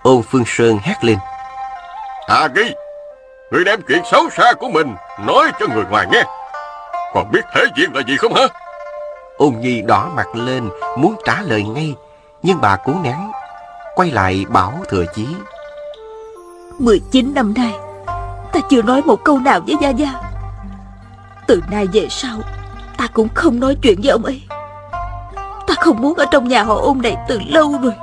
Ôn 0.02 0.22
Phương 0.22 0.44
Sơn 0.46 0.78
hét 0.83 1.04
lên. 1.04 1.18
a 2.26 2.48
Ghi, 2.54 2.74
người 3.54 3.64
đem 3.64 3.80
chuyện 3.88 4.02
xấu 4.10 4.30
xa 4.30 4.52
của 4.60 4.68
mình 4.68 4.94
nói 5.26 5.52
cho 5.60 5.66
người 5.74 5.84
ngoài 5.90 6.06
nghe. 6.12 6.24
Còn 7.14 7.30
biết 7.32 7.40
thể 7.54 7.64
diện 7.76 7.90
là 7.94 8.02
gì 8.08 8.16
không 8.16 8.34
hả? 8.34 8.42
Ôn 9.36 9.54
Nhi 9.60 9.82
đỏ 9.82 10.10
mặt 10.16 10.26
lên, 10.34 10.68
muốn 10.98 11.16
trả 11.24 11.42
lời 11.42 11.62
ngay, 11.62 11.94
nhưng 12.42 12.60
bà 12.60 12.76
cố 12.76 12.92
nén 13.02 13.16
Quay 13.94 14.10
lại 14.10 14.44
bảo 14.48 14.84
thừa 14.88 15.04
chí. 15.14 15.26
19 16.78 17.34
năm 17.34 17.54
nay 17.56 17.74
Ta 18.52 18.60
chưa 18.70 18.82
nói 18.82 19.02
một 19.02 19.24
câu 19.24 19.38
nào 19.38 19.60
với 19.66 19.76
Gia 19.80 19.90
Gia. 19.90 20.12
Từ 21.46 21.62
nay 21.70 21.86
về 21.92 22.06
sau 22.10 22.38
Ta 22.96 23.06
cũng 23.06 23.28
không 23.34 23.60
nói 23.60 23.76
chuyện 23.82 24.00
với 24.02 24.10
ông 24.10 24.24
ấy. 24.24 24.42
Ta 25.66 25.74
không 25.80 26.02
muốn 26.02 26.14
ở 26.14 26.24
trong 26.30 26.48
nhà 26.48 26.62
họ 26.62 26.74
ôn 26.74 27.02
này 27.02 27.16
từ 27.28 27.40
lâu 27.48 27.78
rồi. 27.82 27.94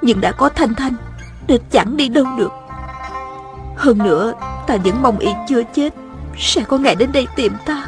Nhưng 0.00 0.20
đã 0.20 0.32
có 0.32 0.48
Thanh 0.48 0.74
Thanh 0.74 0.94
Nên 1.48 1.60
chẳng 1.70 1.96
đi 1.96 2.08
đâu 2.08 2.24
được 2.38 2.52
Hơn 3.76 3.98
nữa 3.98 4.32
Ta 4.66 4.76
vẫn 4.84 5.02
mong 5.02 5.18
y 5.18 5.30
chưa 5.48 5.62
chết 5.62 5.94
Sẽ 6.38 6.62
có 6.68 6.78
ngày 6.78 6.94
đến 6.94 7.12
đây 7.12 7.26
tìm 7.36 7.52
ta. 7.66 7.86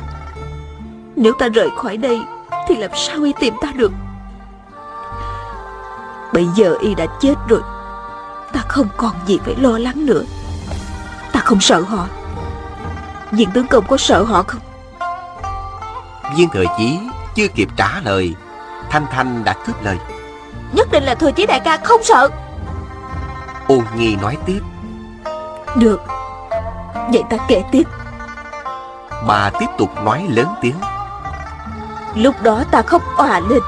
Nếu 1.17 1.33
ta 1.39 1.49
rời 1.49 1.69
khỏi 1.77 1.97
đây 1.97 2.21
Thì 2.69 2.77
làm 2.77 2.91
sao 2.95 3.23
y 3.23 3.33
tìm 3.41 3.55
ta 3.61 3.73
được? 3.77 3.93
Bây 6.33 6.47
giờ 6.57 6.75
y 6.81 6.95
đã 6.95 7.07
chết 7.21 7.35
rồi. 7.49 7.61
Ta 8.53 8.61
không 8.69 8.89
còn 8.97 9.13
gì 9.27 9.39
phải 9.45 9.55
lo 9.57 9.79
lắng 9.79 10.07
nữa. 10.07 10.23
Ta 11.33 11.41
không 11.41 11.61
sợ 11.61 11.81
họ. 11.81 12.07
Viên 13.31 13.51
tướng 13.51 13.67
công 13.67 13.85
có 13.89 13.97
sợ 13.97 14.23
họ 14.23 14.43
không? 14.43 14.61
Viên 16.37 16.49
thừa 16.49 16.65
chí 16.79 16.99
chưa 17.35 17.49
kịp 17.49 17.69
trả 17.77 18.01
lời 18.05 18.35
Thanh 18.91 19.07
Thanh 19.11 19.45
đã 19.45 19.55
cướp 19.67 19.85
lời. 19.85 19.99
Nhất 20.73 20.89
định 20.93 21.05
là 21.05 21.15
thừa 21.15 21.33
chí 21.33 21.47
đại 21.47 21.61
ca 21.61 21.77
không 21.77 22.03
sợ. 22.03 22.29
Ôn 23.69 23.85
Nhi 23.97 24.17
nói 24.23 24.37
tiếp 24.47 24.61
Được. 25.79 26.01
Vậy 27.13 27.23
ta 27.31 27.37
kể 27.49 27.65
tiếp. 27.73 27.83
Bà 29.27 29.51
tiếp 29.61 29.67
tục 29.79 29.91
nói 30.05 30.27
lớn 30.31 30.47
tiếng. 30.61 30.75
Lúc 32.15 32.43
đó 32.43 32.65
ta 32.71 32.83
khóc 32.83 33.03
òa 33.17 33.41
lên. 33.41 33.61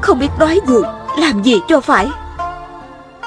Không 0.00 0.18
biết 0.18 0.30
nói 0.38 0.60
gì 0.66 0.74
Làm 1.18 1.42
gì 1.42 1.60
cho 1.68 1.80
phải. 1.80 2.10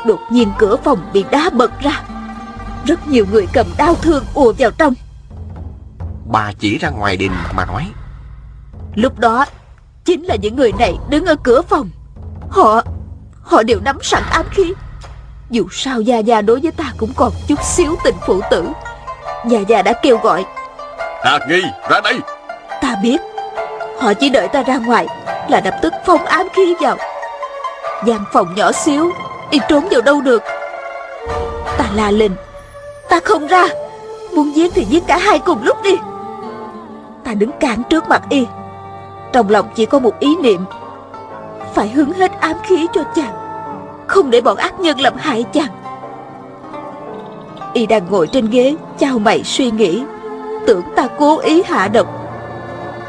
Đột 0.06 0.20
nhiên 0.30 0.52
cửa 0.58 0.76
phòng 0.84 1.10
bị 1.14 1.26
đá 1.32 1.50
bật 1.54 1.80
ra. 1.82 2.02
Rất 2.86 3.08
nhiều 3.08 3.26
người 3.32 3.48
cầm 3.54 3.68
đau 3.78 3.96
thương 3.96 4.24
ùa 4.34 4.54
vào 4.58 4.72
trong. 4.72 4.94
Bà 6.32 6.52
chỉ 6.60 6.78
ra 6.78 6.90
ngoài 6.90 7.18
đình 7.18 7.32
mà 7.56 7.66
nói. 7.66 7.92
Lúc 8.96 9.20
đó 9.20 9.46
Chính 10.10 10.24
là 10.24 10.36
những 10.36 10.56
người 10.56 10.72
này 10.80 10.98
đứng 11.10 11.26
ở 11.26 11.36
cửa 11.44 11.62
phòng. 11.62 11.90
Họ 12.50 12.84
Họ 13.42 13.64
đều 13.64 13.80
nắm 13.80 13.98
sẵn 14.02 14.24
ám 14.30 14.46
khí 14.52 14.74
Dù 15.50 15.68
sao 15.72 16.02
Gia 16.02 16.18
Gia 16.18 16.42
đối 16.42 16.60
với 16.60 16.72
ta 16.72 16.94
cũng 16.98 17.10
còn 17.16 17.32
chút 17.48 17.64
xíu 17.64 17.96
tình 18.04 18.16
phụ 18.26 18.42
tử. 18.52 18.66
Gia 19.46 19.60
Gia 19.60 19.82
đã 19.82 19.94
kêu 19.94 20.18
gọi. 20.18 20.46
Hà 21.24 21.40
Nghi 21.50 21.62
ra 21.90 22.02
đây. 22.02 22.20
Ta 22.82 22.96
biết. 23.04 23.18
Họ 24.00 24.14
chỉ 24.14 24.30
đợi 24.30 24.48
ta 24.48 24.64
ra 24.64 24.78
ngoài 24.78 25.08
Là 25.50 25.62
lập 25.66 25.74
tức 25.82 25.94
phong 26.06 26.26
ám 26.26 26.48
khí 26.54 26.76
vào. 26.80 26.98
Gian 28.06 28.24
phòng 28.32 28.56
nhỏ 28.56 28.72
xíu 28.72 29.12
Y 29.50 29.60
trốn 29.70 29.88
vào 29.92 30.02
đâu 30.02 30.22
được? 30.22 30.44
Ta 31.78 31.86
la 31.96 32.12
lên. 32.12 32.32
Ta 33.10 33.20
không 33.26 33.48
ra. 33.48 33.68
Muốn 34.34 34.56
giết 34.56 34.72
thì 34.76 34.86
giết 34.86 35.04
cả 35.08 35.18
hai 35.18 35.40
cùng 35.40 35.64
lúc 35.64 35.78
đi. 35.84 35.98
Ta 37.24 37.34
đứng 37.34 37.52
cản 37.60 37.84
trước 37.90 38.10
mặt 38.10 38.22
Y. 38.30 38.48
Trong 39.34 39.50
lòng 39.50 39.70
chỉ 39.76 39.86
có 39.86 40.00
một 40.00 40.20
ý 40.20 40.36
niệm. 40.36 40.66
Phải 41.74 41.90
hứng 41.90 42.14
hết 42.14 42.32
ám 42.40 42.56
khí 42.64 42.88
cho 42.94 43.04
chàng 43.16 43.49
Không 44.10 44.32
để 44.32 44.42
bọn 44.42 44.58
ác 44.58 44.80
nhân 44.80 45.00
làm 45.00 45.14
hại 45.18 45.46
chàng. 45.54 45.70
Y 47.74 47.86
đang 47.86 48.08
ngồi 48.10 48.28
trên 48.28 48.50
ghế 48.50 48.76
Chào 49.00 49.20
mày 49.20 49.44
suy 49.44 49.72
nghĩ. 49.72 50.04
Tưởng 50.68 50.82
ta 50.96 51.08
cố 51.18 51.40
ý 51.40 51.64
hạ 51.66 51.88
độc. 51.88 52.08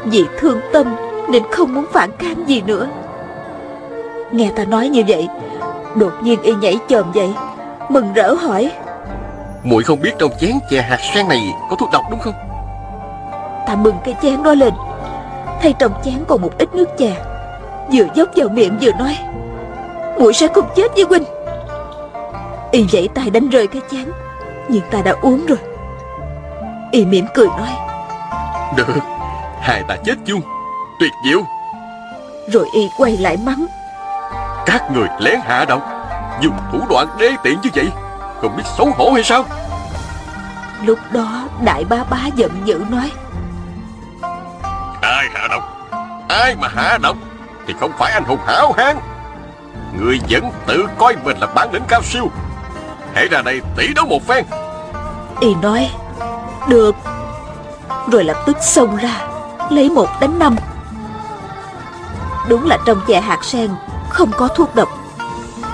Vì 0.05 0.25
thương 0.39 0.59
tâm 0.73 0.95
Nên 1.29 1.43
không 1.51 1.75
muốn 1.75 1.85
phản 1.93 2.09
kháng 2.19 2.43
gì 2.47 2.61
nữa. 2.61 2.87
Nghe 4.31 4.51
ta 4.55 4.65
nói 4.65 4.89
như 4.89 5.03
vậy 5.07 5.27
Đột 5.95 6.13
nhiên 6.21 6.41
y 6.41 6.53
nhảy 6.53 6.77
chồm 6.89 7.11
dậy 7.13 7.33
Mừng 7.89 8.13
rỡ 8.13 8.33
hỏi. 8.33 8.71
Muội 9.63 9.83
không 9.83 10.01
biết 10.01 10.11
trong 10.19 10.31
chén 10.39 10.51
chè 10.69 10.81
hạt 10.81 10.99
sen 11.15 11.27
này 11.27 11.53
có 11.69 11.75
thuốc 11.75 11.89
độc 11.93 12.03
đúng 12.11 12.19
không? 12.19 12.33
Ta 13.67 13.75
bưng 13.75 13.95
cái 14.05 14.15
chén 14.21 14.43
đó 14.43 14.53
lên. 14.53 14.73
Thấy 15.61 15.73
trong 15.79 15.91
chén 16.03 16.15
còn 16.27 16.41
một 16.41 16.57
ít 16.57 16.75
nước 16.75 16.97
chè. 16.97 17.15
Vừa 17.93 18.05
dốc 18.15 18.29
vào 18.35 18.49
miệng 18.49 18.77
vừa 18.81 18.91
nói 18.91 19.17
muội 20.19 20.33
sẽ 20.33 20.47
không 20.47 20.69
chết 20.75 20.91
với 20.95 21.03
huynh. 21.03 21.23
Y 22.71 22.87
dãy 22.87 23.09
tay 23.15 23.29
đánh 23.29 23.49
rơi 23.49 23.67
cái 23.67 23.81
chén 23.91 24.11
Nhưng 24.69 24.83
ta 24.91 25.01
đã 25.05 25.11
uống 25.21 25.45
rồi. 25.45 25.57
Y 26.91 27.05
mỉm 27.05 27.25
cười 27.33 27.47
nói 27.47 27.69
Được 28.75 28.87
Hai 29.59 29.83
ta 29.87 29.95
chết 30.05 30.15
chung 30.25 30.41
Tuyệt 30.99 31.11
diệu. 31.25 31.41
Rồi 32.47 32.67
Y 32.73 32.89
quay 32.97 33.17
lại 33.17 33.37
mắng 33.45 33.65
Các 34.65 34.91
người 34.91 35.07
lén 35.19 35.39
hạ 35.43 35.65
độc 35.65 35.81
Dùng 36.41 36.53
thủ 36.71 36.79
đoạn 36.89 37.07
đê 37.19 37.31
tiện 37.43 37.61
như 37.63 37.69
vậy 37.75 37.89
Không 38.41 38.57
biết 38.57 38.63
xấu 38.77 38.87
hổ 38.97 39.11
hay 39.11 39.23
sao? 39.23 39.43
Lúc 40.85 40.99
đó 41.11 41.43
đại 41.63 41.83
bá 41.89 42.03
bá 42.09 42.17
giận 42.35 42.51
dữ 42.65 42.83
nói 42.89 43.11
Ai 45.01 45.25
hạ 45.33 45.47
độc? 45.49 45.63
Ai 46.29 46.55
mà 46.55 46.67
hạ 46.67 46.97
độc? 47.01 47.17
Thì 47.67 47.73
không 47.79 47.91
phải 47.99 48.11
anh 48.11 48.23
hùng 48.23 48.39
hảo 48.47 48.71
hán 48.77 48.97
Người 49.99 50.19
vẫn 50.29 50.51
tự 50.67 50.85
coi 50.97 51.15
mình 51.23 51.37
là 51.37 51.47
bản 51.47 51.69
lĩnh 51.73 51.83
cao 51.87 52.01
siêu. 52.03 52.31
Hãy 53.13 53.27
ra 53.27 53.41
đây 53.41 53.61
tỷ 53.77 53.93
đấu 53.93 54.05
một 54.05 54.27
phen. 54.27 54.45
Y 55.39 55.55
nói, 55.55 55.89
Được. 56.67 56.95
Rồi 58.11 58.23
lập 58.23 58.43
tức 58.45 58.57
xông 58.61 58.95
ra, 58.95 59.27
Lấy 59.69 59.89
một 59.89 60.07
đánh 60.21 60.39
năm. 60.39 60.55
Đúng 62.49 62.67
là 62.67 62.77
trong 62.85 63.01
chè 63.07 63.21
hạt 63.21 63.43
sen, 63.43 63.69
Không 64.09 64.31
có 64.37 64.47
thuốc 64.47 64.75
độc, 64.75 64.89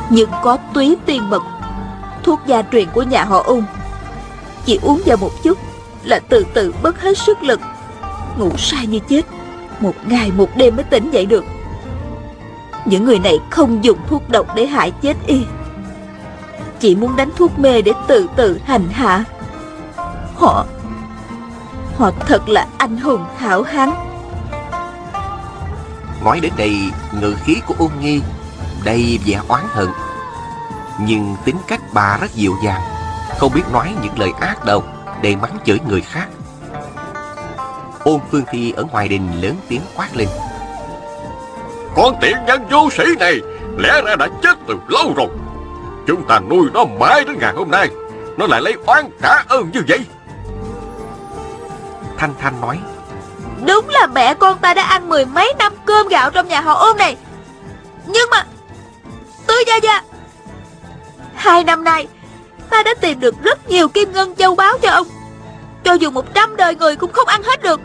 Nhưng 0.09 0.29
có 0.43 0.57
túy 0.73 0.97
tiên 1.05 1.29
mật, 1.29 1.43
Thuốc 2.23 2.39
gia 2.45 2.61
truyền 2.71 2.87
của 2.93 3.03
nhà 3.03 3.23
họ 3.23 3.43
ung. 3.43 3.63
Chỉ 4.65 4.79
uống 4.81 5.01
vào 5.05 5.17
một 5.17 5.31
chút 5.43 5.57
Là 6.03 6.19
từ 6.29 6.45
từ 6.53 6.73
mất 6.83 7.01
hết 7.01 7.17
sức 7.17 7.43
lực. 7.43 7.59
Ngủ 8.37 8.51
sai 8.57 8.87
như 8.87 8.99
chết, 9.09 9.21
Một 9.79 9.93
ngày 10.05 10.31
một 10.31 10.49
đêm 10.55 10.75
mới 10.75 10.83
tỉnh 10.83 11.11
dậy 11.11 11.25
được. 11.25 11.43
Những 12.89 13.05
người 13.05 13.19
này 13.19 13.39
không 13.49 13.83
dùng 13.83 13.97
thuốc 14.07 14.29
độc 14.29 14.55
để 14.55 14.65
hại 14.65 14.91
chết 15.01 15.17
y. 15.25 15.45
Chỉ 16.79 16.95
muốn 16.95 17.15
đánh 17.15 17.29
thuốc 17.35 17.59
mê 17.59 17.81
để 17.81 17.91
tự 18.07 18.27
tự 18.35 18.59
hành 18.65 18.89
hạ. 18.91 19.23
Họ 20.35 20.65
Họ 21.97 22.11
thật 22.27 22.49
là 22.49 22.67
anh 22.77 22.97
hùng 22.97 23.25
hảo 23.37 23.61
hán. 23.61 23.89
Nói 26.23 26.39
đến 26.39 26.53
đây 26.57 26.75
ngự 27.21 27.35
khí 27.43 27.55
của 27.67 27.73
ôn 27.79 27.91
nghi 28.01 28.21
Đầy 28.83 29.19
vẻ 29.25 29.41
oán 29.47 29.63
hận. 29.69 29.87
Nhưng 30.99 31.35
tính 31.45 31.57
cách 31.67 31.81
bà 31.93 32.17
rất 32.21 32.33
dịu 32.33 32.53
dàng, 32.63 32.81
Không 33.37 33.53
biết 33.53 33.63
nói 33.71 33.95
những 34.03 34.19
lời 34.19 34.31
ác 34.39 34.65
độc 34.65 34.83
Để 35.21 35.35
mắng 35.35 35.57
chửi 35.65 35.79
người 35.87 36.01
khác. 36.01 36.27
Ôn 38.03 38.19
Phương 38.31 38.43
Thi 38.51 38.71
ở 38.71 38.83
ngoài 38.83 39.07
đình 39.07 39.41
lớn 39.41 39.55
tiếng 39.67 39.81
quát 39.95 40.15
lên. 40.15 40.27
Con 41.97 42.15
tiện 42.21 42.37
nhân 42.47 42.67
vô 42.69 42.89
sĩ 42.97 43.03
này 43.19 43.41
Lẽ 43.77 44.01
ra 44.05 44.15
đã 44.15 44.27
chết 44.43 44.57
từ 44.67 44.75
lâu 44.87 45.13
rồi. 45.17 45.27
Chúng 46.07 46.27
ta 46.27 46.39
nuôi 46.49 46.67
nó 46.73 46.85
mãi 46.99 47.23
đến 47.25 47.37
ngày 47.39 47.53
hôm 47.53 47.71
nay 47.71 47.89
Nó 48.37 48.47
lại 48.47 48.61
lấy 48.61 48.73
oán 48.85 49.09
trả 49.21 49.43
ơn 49.47 49.69
như 49.73 49.81
vậy. 49.87 49.99
Thanh 52.17 52.33
Thanh 52.39 52.61
nói 52.61 52.79
Đúng 53.67 53.89
là 53.89 54.07
mẹ 54.07 54.33
con 54.33 54.57
ta 54.57 54.73
đã 54.73 54.83
ăn 54.83 55.09
mười 55.09 55.25
mấy 55.25 55.53
năm 55.59 55.73
cơm 55.85 56.07
gạo 56.07 56.29
trong 56.29 56.47
nhà 56.47 56.61
họ 56.61 56.73
ôm 56.73 56.97
này. 56.97 57.17
Nhưng 58.05 58.29
mà 58.31 58.45
Tứ 59.47 59.63
Gia 59.67 59.75
Gia 59.75 60.01
Hai 61.35 61.63
năm 61.63 61.83
nay 61.83 62.07
Ta 62.69 62.83
đã 62.83 62.93
tìm 63.01 63.19
được 63.19 63.35
rất 63.43 63.69
nhiều 63.69 63.89
kim 63.89 64.11
ngân 64.11 64.35
châu 64.35 64.55
báu 64.55 64.77
cho 64.77 64.89
ông. 64.89 65.07
Cho 65.83 65.93
dù 65.93 66.11
một 66.11 66.33
trăm 66.33 66.55
đời 66.55 66.75
người 66.75 66.95
cũng 66.95 67.11
không 67.11 67.27
ăn 67.27 67.43
hết 67.43 67.63
được. 67.63 67.79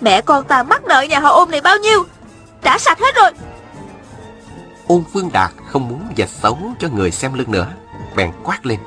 Mẹ 0.00 0.20
con 0.20 0.44
ta 0.44 0.62
mắc 0.62 0.84
nợ 0.84 1.00
nhà 1.00 1.20
họ 1.20 1.30
ôm 1.30 1.50
này 1.50 1.60
bao 1.60 1.76
nhiêu 1.76 2.04
Trả 2.62 2.78
sạch 2.78 2.98
hết 2.98 3.14
rồi. 3.16 3.30
Ôn 4.86 5.04
Phương 5.12 5.30
Đạt 5.32 5.52
không 5.66 5.88
muốn 5.88 6.02
dạch 6.16 6.28
xấu 6.28 6.58
cho 6.78 6.88
người 6.88 7.10
xem 7.10 7.34
lưng 7.34 7.50
nữa 7.50 7.72
Bèn 8.16 8.32
quát 8.42 8.66
lên. 8.66 8.78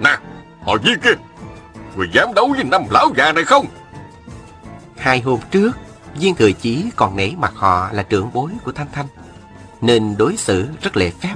Nè 0.00 0.16
Họ 0.62 0.76
viên 0.76 1.00
kia 1.00 1.10
Người 1.96 2.08
dám 2.12 2.34
đấu 2.34 2.48
với 2.48 2.64
năm 2.64 2.82
lão 2.90 3.08
già 3.16 3.32
này 3.32 3.44
không? 3.44 3.66
Hai 4.96 5.20
hôm 5.20 5.40
trước 5.50 5.72
Viên 6.14 6.34
Thừa 6.34 6.52
Chí 6.52 6.90
còn 6.96 7.16
nể 7.16 7.30
mặt 7.38 7.52
họ 7.54 7.92
là 7.92 8.02
trưởng 8.02 8.30
bối 8.32 8.50
của 8.64 8.72
Thanh 8.72 8.86
Thanh 8.92 9.06
Nên 9.80 10.16
đối 10.18 10.36
xử 10.36 10.68
rất 10.82 10.96
lễ 10.96 11.10
phép. 11.10 11.34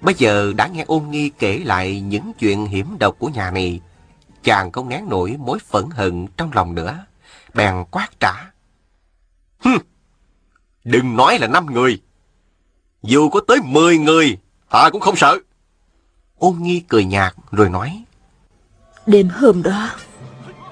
Bây 0.00 0.14
giờ 0.14 0.52
đã 0.56 0.66
nghe 0.66 0.84
ôn 0.86 1.10
nghi 1.10 1.30
kể 1.38 1.58
lại 1.64 2.00
những 2.00 2.32
chuyện 2.38 2.66
hiểm 2.66 2.96
độc 3.00 3.18
của 3.18 3.28
nhà 3.28 3.50
này 3.50 3.80
Chàng 4.42 4.72
không 4.72 4.88
nén 4.88 5.08
nổi 5.08 5.36
mối 5.38 5.58
phẫn 5.58 5.84
hận 5.90 6.26
trong 6.36 6.50
lòng 6.52 6.74
nữa 6.74 6.98
Bèn 7.54 7.84
quát 7.90 8.08
trả 8.20 8.34
Hừm 9.58 9.78
Đừng 10.84 11.16
nói 11.16 11.38
là 11.38 11.46
năm 11.46 11.66
người. 11.66 12.00
Dù 13.02 13.28
có 13.28 13.40
tới 13.40 13.58
mười 13.64 13.98
người 13.98 14.38
Ta 14.70 14.90
cũng 14.90 15.00
không 15.00 15.16
sợ. 15.16 15.38
Ôn 16.38 16.56
nghi 16.60 16.82
cười 16.88 17.04
nhạt 17.04 17.34
rồi 17.50 17.68
nói. 17.68 18.04
Đêm 19.06 19.28
hôm 19.28 19.62
đó 19.62 19.90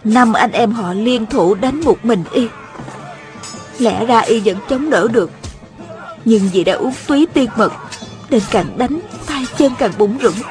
Năm 0.05 0.33
anh 0.33 0.53
em 0.53 0.73
họ 0.73 0.93
liên 0.93 1.27
thủ 1.27 1.55
đánh 1.55 1.81
một 1.81 2.05
mình 2.05 2.25
y. 2.33 2.49
Lẽ 3.79 4.07
ra 4.07 4.21
y 4.21 4.41
vẫn 4.41 4.57
chống 4.69 4.91
đỡ 4.91 5.09
được. 5.09 5.31
Nhưng 6.25 6.49
vì 6.53 6.65
đã 6.65 6.73
uống 6.73 6.95
túy 7.07 7.27
tiên 7.35 7.51
mật 7.57 7.73
Nên 8.31 8.43
càng 8.51 8.79
đánh 8.79 9.01
tay 9.27 9.45
chân 9.59 9.73
càng 9.79 9.93
bủng 9.99 10.19
rủng. 10.23 10.43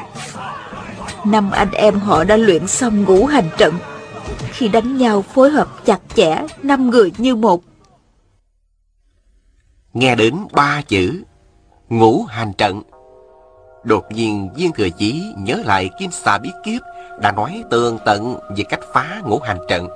Năm 1.26 1.52
anh 1.52 1.72
em 1.72 2.00
họ 2.00 2.24
đã 2.24 2.38
luyện 2.38 2.68
xong 2.68 3.04
ngũ 3.04 3.26
hành 3.26 3.50
trận. 3.58 3.74
Khi 4.52 4.68
đánh 4.68 4.98
nhau 4.98 5.22
phối 5.22 5.50
hợp 5.50 5.86
chặt 5.86 6.00
chẽ 6.16 6.46
Năm 6.64 6.90
người 6.90 7.12
như 7.18 7.36
một 7.36 7.64
Nghe 9.96 10.16
đến 10.16 10.36
ba 10.52 10.82
chữ, 10.88 11.24
Ngũ 11.90 12.24
hành 12.24 12.54
trận, 12.54 12.82
Đột 13.84 14.12
nhiên 14.12 14.50
viên 14.56 14.72
thừa 14.72 14.90
chí 14.90 15.34
nhớ 15.38 15.62
lại 15.66 15.90
kim 16.00 16.12
xà 16.12 16.38
bí 16.38 16.50
kiếp 16.64 16.82
Đã 17.22 17.32
nói 17.32 17.64
tường 17.70 17.98
tận 18.06 18.40
về 18.58 18.64
cách 18.70 18.80
phá 18.94 19.22
ngũ 19.26 19.40
hành 19.40 19.58
trận. 19.68 19.88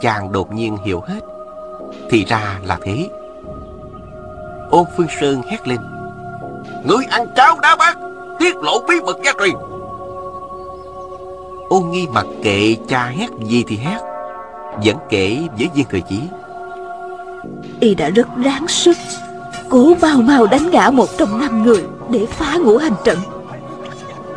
Chàng 0.00 0.32
đột 0.32 0.52
nhiên 0.52 0.76
hiểu 0.84 1.00
hết. 1.00 1.20
Thì 2.10 2.24
ra 2.24 2.58
là 2.64 2.78
thế. 2.82 3.08
Ôn 4.70 4.84
Phương 4.96 5.06
Sơn 5.20 5.42
hét 5.42 5.68
lên. 5.68 5.78
Ngươi 6.84 7.04
ăn 7.10 7.26
cháo 7.36 7.58
đá 7.62 7.76
bát, 7.76 7.98
Tiết 8.38 8.56
lộ 8.56 8.78
bí 8.88 8.94
mật 9.00 9.16
gia 9.24 9.32
truyền. 9.32 9.54
Ôn 11.68 11.90
nghi 11.90 12.06
mặc 12.12 12.26
kệ 12.42 12.76
cha 12.88 13.06
hét 13.06 13.28
gì 13.44 13.64
thì 13.68 13.76
hét, 13.76 13.98
Vẫn 14.84 14.96
kể 15.08 15.38
với 15.58 15.70
viên 15.74 15.86
thừa 15.86 16.00
chí. 16.08 16.20
Y 17.82 17.94
đã 17.94 18.08
rất 18.08 18.28
ráng 18.44 18.68
sức, 18.68 18.96
Cố 19.68 19.94
bao 20.00 20.16
mau 20.16 20.46
đánh 20.46 20.70
ngã 20.70 20.90
một 20.90 21.08
trong 21.18 21.40
năm 21.40 21.62
người 21.62 21.84
Để 22.10 22.26
phá 22.26 22.56
ngũ 22.56 22.76
hành 22.78 22.94
trận. 23.04 23.18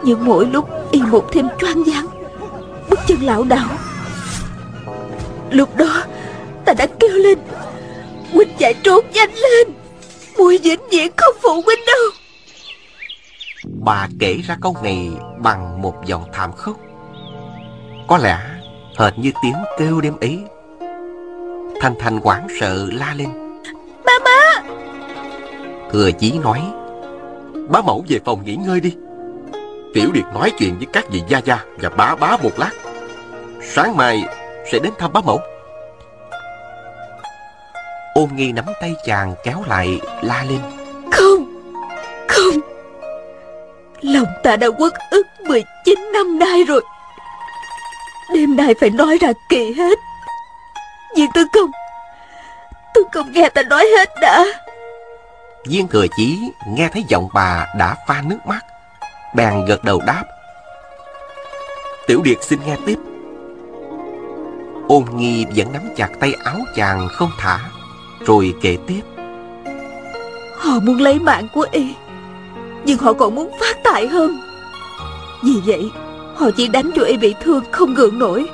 Nhưng 0.03 0.25
mỗi 0.25 0.45
lúc 0.45 0.69
Y 0.91 1.01
một 1.01 1.31
thêm 1.31 1.47
choáng 1.59 1.83
váng, 1.83 2.07
Bước 2.89 2.99
chân 3.07 3.17
lão 3.21 3.43
đảo. 3.43 3.69
Lúc 5.51 5.77
đó, 5.77 6.03
Ta 6.65 6.73
đã 6.73 6.87
kêu 6.99 7.09
lên, 7.09 7.37
Huynh 8.33 8.49
chạy 8.59 8.73
trốn 8.73 9.05
nhanh 9.13 9.33
lên 9.33 9.67
Mùi 10.37 10.57
vĩnh 10.57 10.81
viễn 10.91 11.11
không 11.17 11.35
phụ 11.43 11.61
huynh 11.65 11.79
đâu. 11.87 12.11
Bà 13.83 14.07
kể 14.19 14.37
ra 14.47 14.57
câu 14.61 14.75
này 14.83 15.09
bằng 15.39 15.81
một 15.81 16.05
giọng 16.05 16.23
thảm 16.33 16.51
khốc. 16.53 16.77
Có 18.07 18.17
lẽ 18.17 18.39
hệt 18.99 19.17
như 19.17 19.31
tiếng 19.41 19.55
kêu 19.79 20.01
đêm 20.01 20.17
ấy 20.21 20.43
Thanh 21.79 21.95
Thanh 21.99 22.17
hoảng 22.17 22.47
sợ 22.59 22.87
la 22.91 23.13
lên. 23.17 23.27
Mama 24.05 24.63
Thừa 25.91 26.11
chí 26.11 26.39
nói 26.43 26.61
Bá 27.69 27.81
mẫu 27.81 28.05
về 28.09 28.19
phòng 28.25 28.45
nghỉ 28.45 28.55
ngơi 28.55 28.79
đi. 28.79 28.95
Tiểu 29.93 30.09
Điệt 30.13 30.25
nói 30.33 30.51
chuyện 30.57 30.75
với 30.77 30.87
các 30.93 31.05
vị 31.11 31.21
gia 31.27 31.39
gia 31.39 31.65
và 31.77 31.89
bá 31.89 32.15
bá 32.15 32.37
một 32.43 32.59
lát. 32.59 32.71
Sáng 33.61 33.97
mai 33.97 34.23
sẽ 34.71 34.79
đến 34.79 34.93
thăm 34.97 35.13
bá 35.13 35.21
mẫu. 35.21 35.39
Ôn 38.13 38.29
nghi 38.35 38.51
nắm 38.51 38.65
tay 38.81 38.93
chàng 39.05 39.35
kéo 39.43 39.63
lại 39.67 39.99
la 40.21 40.45
lên. 40.49 40.59
Không 41.11 41.45
Không. 42.27 42.59
Lòng 44.01 44.27
ta 44.43 44.55
đã 44.55 44.69
quất 44.69 44.93
ức 45.11 45.27
19 45.47 45.99
năm 46.13 46.39
nay 46.39 46.63
rồi. 46.63 46.81
Đêm 48.33 48.55
nay 48.55 48.73
phải 48.79 48.89
nói 48.89 49.17
ra 49.21 49.31
kỳ 49.49 49.73
hết 49.73 49.99
Viên 51.15 51.31
tư 51.31 51.45
công. 51.53 51.71
Tư 52.93 53.03
công 53.11 53.31
nghe 53.31 53.49
ta 53.49 53.63
nói 53.63 53.85
hết 53.97 54.09
đã. 54.21 54.45
Viên 55.65 55.87
thừa 55.87 56.05
chí 56.17 56.39
nghe 56.67 56.89
thấy 56.93 57.03
giọng 57.07 57.27
bà 57.33 57.65
đã 57.77 57.95
pha 58.07 58.21
nước 58.25 58.37
mắt 58.45 58.65
Bèn 59.35 59.65
gật 59.65 59.83
đầu 59.83 60.01
đáp. 60.07 60.23
Tiểu 62.07 62.21
Điệt 62.23 62.37
xin 62.43 62.59
nghe 62.65 62.75
tiếp. 62.85 62.95
Ôn 64.87 65.03
nghi 65.15 65.45
vẫn 65.55 65.73
nắm 65.73 65.81
chặt 65.95 66.09
tay 66.19 66.33
áo 66.43 66.59
chàng 66.75 67.07
không 67.11 67.31
thả 67.39 67.59
Rồi 68.25 68.53
kể 68.61 68.77
tiếp. 68.87 69.01
Họ 70.57 70.79
muốn 70.79 71.01
lấy 71.01 71.19
mạng 71.19 71.47
của 71.53 71.67
y 71.71 71.95
Nhưng 72.85 72.97
họ 72.97 73.13
còn 73.13 73.35
muốn 73.35 73.51
phát 73.59 73.77
tài 73.83 74.07
hơn. 74.07 74.37
Vì 75.43 75.53
vậy 75.65 75.91
Họ 76.35 76.49
chỉ 76.57 76.67
đánh 76.67 76.91
cho 76.95 77.03
y 77.03 77.17
bị 77.17 77.35
thương 77.41 77.63
không 77.71 77.93
gượng 77.93 78.19
nổi 78.19 78.49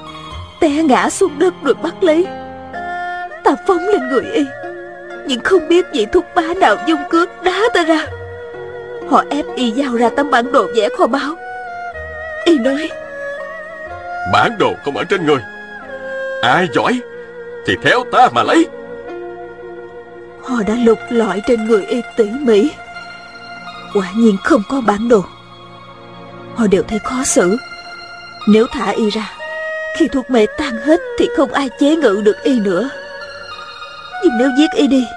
Té 0.60 0.70
ngã 0.70 1.10
xuống 1.10 1.40
đất 1.40 1.54
rồi 1.64 1.74
bắt 1.74 2.04
lấy 2.04 2.26
Ta 3.52 3.58
phóng 3.68 3.88
lên 3.88 4.10
người 4.10 4.24
y. 4.34 4.46
Nhưng 5.28 5.40
không 5.44 5.68
biết 5.68 5.86
vị 5.94 6.08
thúc 6.12 6.26
bá 6.36 6.42
nào 6.60 6.76
dung 6.88 7.00
cước 7.10 7.44
đá 7.44 7.62
ta 7.74 7.84
ra. 7.84 8.08
Họ 9.10 9.24
ép 9.30 9.46
y 9.56 9.72
giao 9.72 9.96
ra 9.96 10.10
tấm 10.10 10.32
bản 10.32 10.52
đồ 10.52 10.68
vẽ 10.76 10.90
kho 10.98 11.08
báu. 11.08 11.36
Y 12.46 12.58
nói 12.58 12.90
Bản 14.34 14.52
đồ 14.60 14.74
không 14.86 14.98
ở 14.98 15.04
trên 15.04 15.26
người. 15.26 15.40
Ai 16.42 16.68
giỏi 16.74 17.00
Thì 17.66 17.76
theo 17.82 18.04
ta 18.12 18.30
mà 18.34 18.44
lấy. 18.44 18.68
Họ 20.44 20.56
đã 20.68 20.76
lục 20.86 21.00
lọi 21.10 21.42
trên 21.48 21.68
người 21.68 21.86
y 21.86 22.02
tỉ 22.18 22.30
mỉ. 22.42 22.72
Quả 23.94 24.08
nhiên 24.16 24.38
không 24.44 24.62
có 24.70 24.82
bản 24.88 25.10
đồ. 25.10 25.24
Họ 26.56 26.68
đều 26.68 26.84
thấy 26.84 27.00
khó 27.00 27.24
xử. 27.24 27.58
Nếu 28.48 28.66
thả 28.72 28.90
y 28.90 29.10
ra 29.10 29.34
Khi 29.98 30.08
thuốc 30.08 30.30
mê 30.30 30.46
tan 30.58 30.78
hết 30.78 31.02
Thì 31.20 31.30
không 31.38 31.54
ai 31.54 31.70
chế 31.80 31.96
ngự 31.96 32.22
được 32.26 32.44
y 32.44 32.60
nữa 32.60 32.90
nhưng 34.24 34.38
nếu 34.38 34.50
giết 34.58 34.72
y 34.72 34.88
đi, 34.88 35.08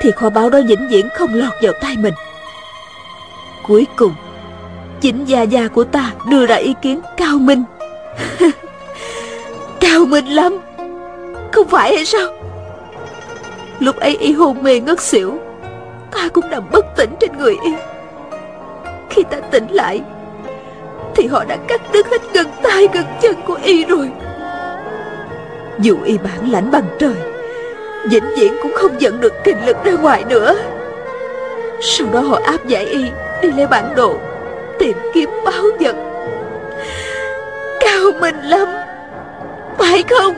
Thì 0.00 0.10
kho 0.10 0.30
báu 0.30 0.50
đó 0.50 0.60
vĩnh 0.68 0.88
viễn 0.88 1.08
không 1.14 1.34
lọt 1.34 1.52
vào 1.62 1.72
tay 1.80 1.96
mình. 1.96 2.14
Cuối 3.66 3.86
cùng, 3.96 4.14
Chính 5.00 5.24
gia 5.24 5.42
gia 5.42 5.68
của 5.68 5.84
ta 5.84 6.12
đưa 6.28 6.46
ra 6.46 6.54
ý 6.54 6.74
kiến 6.82 7.00
cao 7.16 7.38
minh. 7.38 7.64
Cao 9.80 10.04
minh 10.06 10.26
lắm. 10.26 10.58
Không 11.52 11.68
phải 11.68 11.96
hay 11.96 12.04
sao? 12.04 12.28
Lúc 13.78 13.96
ấy 13.96 14.16
y 14.16 14.32
hôn 14.32 14.62
mê 14.62 14.80
ngất 14.80 15.00
xỉu, 15.00 15.38
Ta 16.10 16.28
cũng 16.28 16.50
nằm 16.50 16.62
bất 16.72 16.86
tỉnh 16.96 17.10
trên 17.20 17.38
người 17.38 17.56
y. 17.64 17.72
Khi 19.10 19.22
ta 19.22 19.40
tỉnh 19.50 19.66
lại, 19.70 20.00
Thì 21.14 21.26
họ 21.26 21.44
đã 21.44 21.56
cắt 21.68 21.80
đứt 21.92 22.06
hết 22.06 22.22
gần 22.32 22.46
tay 22.62 22.88
gần 22.92 23.04
chân 23.22 23.34
của 23.46 23.58
y 23.62 23.84
rồi. 23.84 24.10
Dù 25.78 25.96
y 26.04 26.18
bản 26.18 26.50
lãnh 26.50 26.70
bằng 26.70 26.84
trời 26.98 27.35
Vĩnh 28.10 28.34
viễn 28.36 28.56
cũng 28.62 28.72
không 28.74 29.00
dẫn 29.00 29.20
được 29.20 29.32
kinh 29.44 29.66
lực 29.66 29.76
ra 29.84 29.92
ngoài 29.92 30.24
nữa. 30.24 30.56
Sau 31.80 32.06
đó 32.12 32.20
họ 32.20 32.40
áp 32.44 32.66
giải 32.66 32.84
y 32.84 33.04
Đi 33.42 33.52
lấy 33.52 33.66
bản 33.66 33.94
đồ 33.94 34.14
Tìm 34.78 34.96
kiếm 35.14 35.30
báo 35.44 35.64
vật. 35.80 35.96
Cao 37.80 38.20
minh 38.20 38.40
lắm 38.40 38.68
Phải 39.78 40.02
không? 40.02 40.34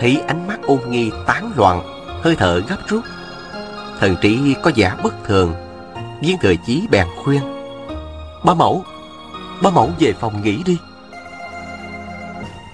Thấy 0.00 0.22
ánh 0.26 0.46
mắt 0.46 0.58
ôn 0.66 0.78
nghi 0.88 1.10
tán 1.26 1.52
loạn 1.56 1.82
Hơi 2.22 2.36
thở 2.36 2.60
gấp 2.68 2.76
rút. 2.88 3.02
Thần 4.00 4.16
trí 4.20 4.54
có 4.62 4.70
vẻ 4.76 4.92
bất 5.02 5.14
thường 5.24 5.54
Viên 6.20 6.38
thừa 6.38 6.54
chí 6.66 6.86
bèn 6.90 7.06
khuyên. 7.24 7.40
Ba 8.44 8.54
mẫu 8.54 8.84
Ba 9.62 9.70
mẫu 9.70 9.90
về 9.98 10.12
phòng 10.20 10.42
nghỉ 10.42 10.62
đi. 10.66 10.78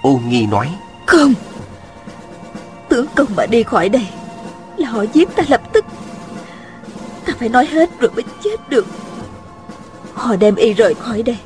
Ôn 0.02 0.20
nghi 0.28 0.46
nói 0.46 0.68
Không 1.06 1.34
Tướng 2.98 3.06
công 3.14 3.28
mà 3.36 3.46
đi 3.46 3.62
khỏi 3.62 3.88
đây. 3.88 4.06
Là 4.76 4.88
họ 4.88 5.04
giết 5.12 5.28
ta 5.36 5.42
lập 5.48 5.60
tức. 5.72 5.84
Ta 7.26 7.32
phải 7.38 7.48
nói 7.48 7.66
hết 7.66 7.90
rồi 8.00 8.10
mới 8.14 8.24
chết 8.44 8.70
được. 8.70 8.86
Họ 10.14 10.36
đem 10.36 10.54
y 10.54 10.72
rời 10.72 10.94
khỏi 10.94 11.22
đây. 11.22 11.36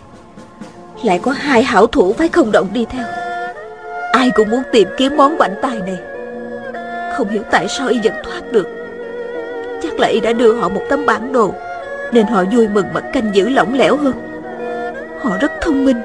Lại 1.05 1.19
có 1.23 1.31
hai 1.31 1.63
hảo 1.63 1.87
thủ 1.87 2.13
phải 2.13 2.29
không 2.29 2.53
động 2.53 2.69
đi 2.73 2.85
theo. 2.85 3.05
Ai 4.13 4.31
cũng 4.31 4.51
muốn 4.51 4.63
tìm 4.73 4.89
kiếm 4.97 5.17
món 5.17 5.39
bảnh 5.39 5.55
tài 5.63 5.79
này. 5.79 5.99
Không 7.17 7.29
hiểu 7.29 7.43
tại 7.51 7.69
sao 7.69 7.89
y 7.89 8.01
vẫn 8.05 8.15
thoát 8.25 8.53
được. 8.53 8.69
Chắc 9.83 9.99
là 9.99 10.09
y 10.09 10.21
đã 10.21 10.33
đưa 10.33 10.55
họ 10.55 10.69
một 10.69 10.83
tấm 10.89 11.07
bản 11.07 11.33
đồ, 11.33 11.55
Nên 12.13 12.27
họ 12.27 12.45
vui 12.53 12.69
mừng 12.69 12.87
mà 12.95 13.01
canh 13.01 13.35
giữ 13.35 13.49
lỏng 13.49 13.75
lẻo 13.75 13.97
hơn. 13.97 14.15
Họ 15.23 15.39
rất 15.41 15.53
thông 15.61 15.85
minh, 15.85 16.03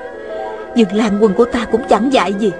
Nhưng 0.76 0.96
làng 0.96 1.18
quần 1.24 1.34
của 1.34 1.46
ta 1.46 1.66
cũng 1.72 1.88
chẳng 1.90 2.14
dạy 2.14 2.34
gì. 2.34 2.52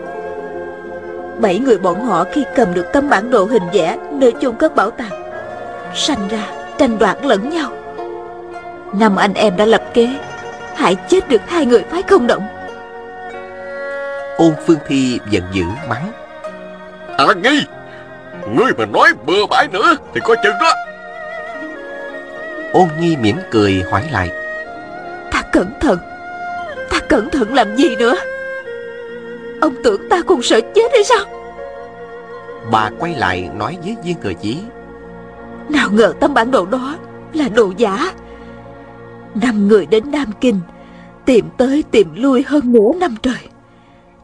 Bảy 1.40 1.60
người 1.60 1.78
bọn 1.78 2.06
họ 2.06 2.26
khi 2.32 2.46
cầm 2.56 2.74
được 2.74 2.86
tấm 2.94 3.10
bản 3.10 3.30
đồ 3.30 3.46
hình 3.46 3.64
vẽ 3.74 3.98
Nơi 4.12 4.34
chôn 4.42 4.56
cất 4.56 4.76
bảo 4.76 4.92
tàng 4.92 5.32
Sanh 5.96 6.28
ra 6.28 6.44
tranh 6.78 7.00
đoạt 7.00 7.18
lẫn 7.26 7.50
nhau. 7.50 7.72
Năm 8.94 9.16
anh 9.16 9.34
em 9.34 9.58
đã 9.58 9.66
lập 9.66 9.84
kế 9.94 10.10
Hại 10.76 10.96
chết 11.10 11.30
được 11.30 11.42
hai 11.48 11.66
người 11.66 11.84
phái 11.92 12.02
không 12.02 12.28
động. 12.28 12.48
Ôn 14.38 14.54
Phương 14.66 14.80
Thi 14.88 15.20
giận 15.30 15.44
dữ 15.54 15.64
mắng. 15.90 16.12
À 17.18 17.26
nghi! 17.44 17.66
Ngươi 18.56 18.72
mà 18.78 18.86
nói 18.86 19.14
bừa 19.26 19.46
bãi 19.50 19.68
nữa 19.68 19.96
Thì 20.14 20.22
coi 20.24 20.38
chừng 20.44 20.56
đó. 20.62 20.74
Ôn 22.74 22.88
Nhi 23.00 23.16
mỉm 23.18 23.38
cười 23.52 23.84
hỏi 23.92 24.04
lại. 24.12 24.30
Ta 25.32 25.42
cẩn 25.52 25.72
thận 25.80 25.98
Ta 26.90 27.00
cẩn 27.10 27.30
thận 27.30 27.54
làm 27.54 27.76
gì 27.76 27.96
nữa 27.96 28.16
Ông 29.62 29.76
tưởng 29.84 30.10
ta 30.10 30.22
còn 30.22 30.42
sợ 30.42 30.62
chết 30.76 30.92
hay 30.92 31.04
sao? 31.04 31.26
Bà 32.72 32.92
quay 33.00 33.16
lại 33.16 33.50
nói 33.56 33.78
với 33.84 33.96
viên 34.04 34.16
thừa 34.22 34.34
chí. 34.42 34.58
Nào 35.70 35.90
ngờ 35.92 36.14
tấm 36.20 36.34
bản 36.34 36.52
đồ 36.52 36.66
đó 36.66 36.98
Là 37.34 37.50
đồ 37.50 37.74
giả. 37.78 38.12
Năm 39.36 39.68
người 39.68 39.86
đến 39.86 40.12
Nam 40.12 40.32
Kinh 40.42 40.60
Tìm 41.26 41.46
tới 41.58 41.84
tìm 41.92 42.08
lui 42.16 42.44
hơn 42.44 42.74
nửa 42.74 42.94
năm 43.00 43.16
trời. 43.24 43.50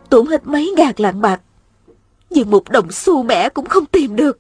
Tốn 0.09 0.27
hết 0.27 0.47
mấy 0.47 0.73
ngàn 0.77 0.93
lạng 0.97 1.21
bạc 1.21 1.41
Nhưng 2.29 2.51
một 2.51 2.69
đồng 2.69 2.91
xu 2.91 3.23
mẻ 3.23 3.49
cũng 3.49 3.65
không 3.65 3.85
tìm 3.85 4.15
được. 4.15 4.39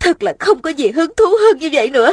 Thật 0.00 0.22
là 0.22 0.34
không 0.38 0.62
có 0.62 0.70
gì 0.70 0.90
hứng 0.90 1.12
thú 1.16 1.24
hơn 1.24 1.58
như 1.58 1.70
vậy 1.72 1.90
nữa. 1.90 2.12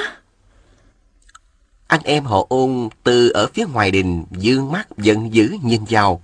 Anh 1.88 2.02
em 2.04 2.24
họ 2.24 2.46
ôn 2.50 2.90
từ 3.04 3.30
ở 3.30 3.48
phía 3.54 3.66
ngoài 3.74 3.92
đình 3.92 4.24
dương 4.32 4.72
mắt 4.72 4.88
giận 4.98 5.34
dữ 5.34 5.50
nhìn 5.64 5.82
vào. 5.90 6.22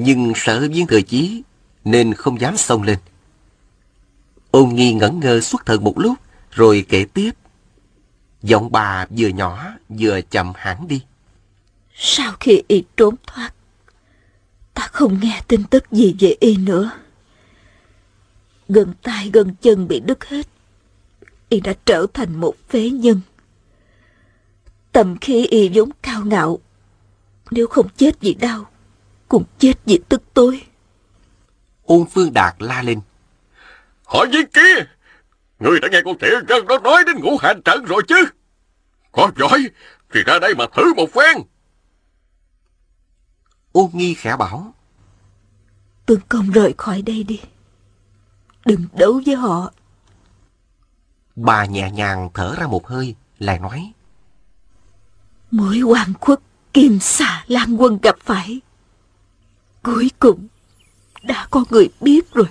Nhưng 0.00 0.32
sợ 0.36 0.68
viên 0.72 0.86
thừa 0.86 1.00
chí 1.00 1.42
nên 1.84 2.14
không 2.14 2.40
dám 2.40 2.56
xông 2.56 2.82
lên. 2.82 2.98
Ôn 4.50 4.68
nghi 4.68 4.92
ngẩn 4.92 5.20
ngơ 5.20 5.40
suốt 5.40 5.66
thần 5.66 5.84
một 5.84 5.98
lúc 5.98 6.18
rồi 6.50 6.86
kể 6.88 7.06
tiếp. 7.14 7.30
Giọng 8.42 8.72
bà 8.72 9.06
vừa 9.10 9.28
nhỏ 9.28 9.66
vừa 9.88 10.20
chậm 10.20 10.52
hẳn 10.56 10.88
đi. 10.88 11.02
Sau 11.94 12.32
khi 12.40 12.62
y 12.68 12.84
trốn 12.96 13.14
thoát 13.26 13.50
Ta 14.74 14.88
không 14.92 15.18
nghe 15.22 15.42
tin 15.48 15.64
tức 15.64 15.92
gì 15.92 16.14
về 16.20 16.36
y 16.40 16.56
nữa 16.56 16.90
Gần 18.68 18.94
tay 19.02 19.30
gần 19.32 19.54
chân 19.62 19.88
bị 19.88 20.00
đứt 20.00 20.24
hết 20.24 20.46
y 21.48 21.60
đã 21.60 21.74
trở 21.84 22.06
thành 22.14 22.40
một 22.40 22.54
phế 22.68 22.90
nhân. 22.90 23.20
tầm 24.92 25.16
khi 25.20 25.46
y 25.46 25.70
vốn 25.74 25.90
cao 26.02 26.24
ngạo, 26.24 26.58
nếu 27.50 27.66
không 27.66 27.88
chết 27.96 28.20
vì 28.20 28.34
đau, 28.34 28.70
cũng 29.28 29.44
chết 29.58 29.74
vì 29.84 30.00
tức 30.08 30.22
tối. 30.34 30.62
Ôn 31.84 32.06
Phương 32.10 32.32
Đạt 32.32 32.54
la 32.58 32.82
lên. 32.82 33.00
Hỏi 34.04 34.26
gì 34.32 34.38
kia? 34.54 34.84
Người 35.58 35.80
đã 35.80 35.88
nghe 35.92 36.00
con 36.04 36.18
tiểu 36.18 36.40
nhân 36.48 36.66
đó 36.66 36.78
nói 36.78 37.04
đến 37.06 37.16
ngũ 37.20 37.36
hành 37.36 37.62
trận 37.64 37.84
rồi 37.84 38.02
chứ? 38.08 38.26
Có 39.12 39.30
giỏi 39.36 39.70
thì 40.14 40.20
ra 40.26 40.38
đây 40.38 40.54
mà 40.54 40.64
thử 40.76 40.94
một 40.94 41.10
phen. 41.12 41.42
Ôn 43.72 43.90
Nghi 43.92 44.14
khẽ 44.14 44.36
bảo. 44.36 44.74
Tương 46.06 46.20
công 46.28 46.50
rời 46.50 46.74
khỏi 46.78 47.02
đây 47.02 47.22
đi. 47.22 47.40
Đừng 48.64 48.84
đấu 48.92 49.20
với 49.26 49.34
họ. 49.34 49.72
Bà 51.36 51.64
nhẹ 51.64 51.90
nhàng 51.90 52.28
thở 52.34 52.54
ra 52.58 52.66
một 52.66 52.86
hơi, 52.86 53.14
lại 53.38 53.58
nói. 53.58 53.92
Mỗi 55.50 55.78
hoàng 55.78 56.12
khuất 56.20 56.40
kim 56.72 56.98
xà 56.98 57.44
lan 57.46 57.76
quân 57.76 57.98
gặp 58.02 58.16
phải. 58.20 58.60
Cuối 59.94 60.10
cùng, 60.18 60.46
đã 61.22 61.46
có 61.50 61.64
người 61.70 61.88
biết 62.00 62.20
rồi. 62.34 62.46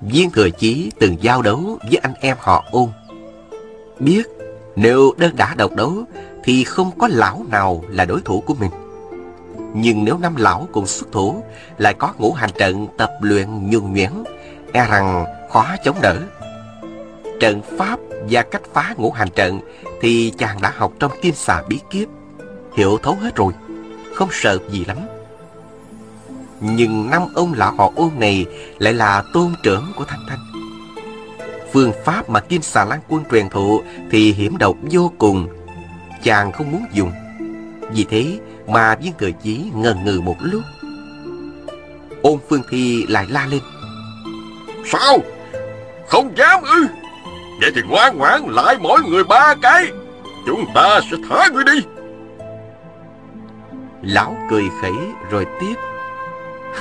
Viên 0.00 0.30
Thừa 0.30 0.50
Chí 0.50 0.90
từng 0.98 1.16
giao 1.20 1.42
đấu 1.42 1.78
với 1.82 1.96
anh 1.96 2.14
em 2.20 2.36
họ 2.40 2.64
ôn. 2.70 2.88
Biết 3.98 4.22
nếu 4.76 5.14
đơn 5.16 5.36
đã 5.36 5.54
độc 5.54 5.76
đấu 5.76 6.04
thì 6.44 6.64
không 6.64 6.98
có 6.98 7.08
lão 7.08 7.44
nào 7.48 7.84
là 7.88 8.04
đối 8.04 8.20
thủ 8.20 8.40
của 8.40 8.54
mình. 8.54 8.70
Nhưng 9.74 10.04
nếu 10.04 10.18
năm 10.18 10.36
lão 10.36 10.68
cùng 10.72 10.86
xuất 10.86 11.12
thủ 11.12 11.42
lại 11.78 11.94
có 11.94 12.12
ngũ 12.18 12.32
hành 12.32 12.50
trận 12.58 12.86
tập 12.96 13.10
luyện 13.20 13.70
nhuần 13.70 13.92
nhuyễn, 13.92 14.10
e 14.72 14.86
rằng 14.86 15.24
khó 15.50 15.66
chống 15.84 15.96
đỡ. 16.02 16.16
Trận 17.40 17.62
pháp 17.78 17.98
và 18.30 18.42
cách 18.42 18.62
phá 18.72 18.94
ngũ 18.96 19.10
hành 19.10 19.30
trận 19.30 19.60
thì 20.00 20.32
chàng 20.38 20.60
đã 20.62 20.72
học 20.76 20.92
trong 20.98 21.12
kim 21.22 21.34
xà 21.34 21.62
bí 21.68 21.80
kiếp, 21.90 22.08
hiểu 22.76 22.98
thấu 23.02 23.14
hết 23.14 23.36
rồi, 23.36 23.52
không 24.14 24.28
sợ 24.32 24.58
gì 24.70 24.84
lắm. 24.84 24.96
Nhưng 26.60 27.10
năm 27.10 27.22
ông 27.34 27.54
lão 27.54 27.74
họ 27.74 27.92
ôn 27.96 28.10
này 28.18 28.46
lại 28.78 28.92
là 28.92 29.22
tôn 29.32 29.54
trưởng 29.62 29.92
của 29.96 30.04
Thanh 30.04 30.24
Thanh. 30.28 30.38
Phương 31.72 31.92
pháp 32.04 32.30
mà 32.30 32.40
Kim 32.40 32.62
Xà 32.62 32.84
Lan 32.84 33.00
Quân 33.08 33.24
truyền 33.30 33.48
thụ 33.48 33.82
thì 34.10 34.32
hiểm 34.32 34.58
độc 34.58 34.76
vô 34.90 35.12
cùng. 35.18 35.48
Chàng 36.22 36.52
không 36.52 36.72
muốn 36.72 36.84
dùng. 36.92 37.12
Vì 37.92 38.04
thế 38.04 38.38
mà 38.66 38.94
viên 38.94 39.12
thừa 39.18 39.30
chí 39.42 39.64
ngần 39.74 40.04
ngừ 40.04 40.20
một 40.20 40.36
lúc. 40.40 40.62
Ôn 42.22 42.38
Phương 42.48 42.62
Thi 42.70 43.06
lại 43.08 43.26
la 43.28 43.46
lên. 43.46 43.60
Sao? 44.86 45.18
Không 46.08 46.32
dám 46.36 46.62
ư? 46.62 46.86
Vậy 47.60 47.70
thì 47.74 47.80
ngoan 47.88 48.18
ngoãn 48.18 48.42
lại 48.48 48.76
mỗi 48.80 49.00
người 49.02 49.24
ba 49.24 49.54
cái. 49.62 49.86
Chúng 50.46 50.64
ta 50.74 51.00
sẽ 51.10 51.16
thả 51.28 51.48
người 51.52 51.64
đi. 51.64 51.82
Lão 54.02 54.36
cười 54.50 54.64
khẩy 54.82 54.94
rồi 55.30 55.46
tiếp. 55.60 55.74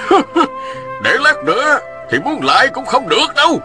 Để 1.03 1.17
lát 1.19 1.43
nữa 1.45 1.79
thì 2.09 2.19
muốn 2.19 2.43
lại 2.43 2.67
cũng 2.73 2.85
không 2.85 3.09
được 3.09 3.35
đâu. 3.35 3.59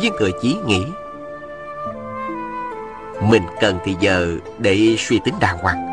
Viên 0.00 0.12
thừa 0.18 0.30
chí 0.42 0.56
nghĩ. 0.66 0.84
Mình 3.20 3.42
cần 3.60 3.78
thì 3.84 3.96
giờ 4.00 4.28
để 4.58 4.96
suy 4.98 5.20
tính 5.24 5.34
đàng 5.40 5.58
hoàng. 5.58 5.86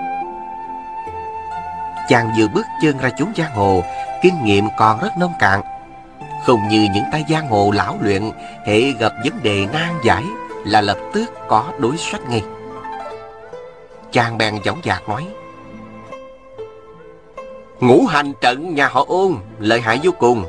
Chàng 2.09 2.29
vừa 2.37 2.47
bước 2.47 2.65
chân 2.81 2.97
ra 2.97 3.09
chốn 3.17 3.27
giang 3.37 3.51
hồ, 3.51 3.83
kinh 4.21 4.43
nghiệm 4.43 4.65
còn 4.77 4.99
rất 5.01 5.17
nông 5.19 5.33
cạn. 5.39 5.61
Không 6.45 6.67
như 6.67 6.87
những 6.93 7.03
tay 7.11 7.25
giang 7.29 7.47
hồ 7.47 7.71
lão 7.75 7.97
luyện, 8.01 8.31
hệ 8.65 8.81
gặp 8.99 9.11
vấn 9.23 9.43
đề 9.43 9.67
nan 9.73 9.93
giải 10.03 10.23
là 10.65 10.81
lập 10.81 10.97
tức 11.13 11.25
có 11.47 11.65
đối 11.79 11.97
sách 11.97 12.21
ngay. 12.29 12.43
Chàng 14.11 14.37
bèn 14.37 14.55
dõng 14.65 14.81
dạc 14.83 15.09
nói. 15.09 15.27
Ngũ 17.83 18.05
hành 18.05 18.33
trận 18.41 18.75
nhà 18.75 18.87
họ 18.87 19.05
ôn 19.07 19.35
lợi 19.59 19.81
hại 19.81 19.99
vô 20.03 20.11
cùng. 20.19 20.45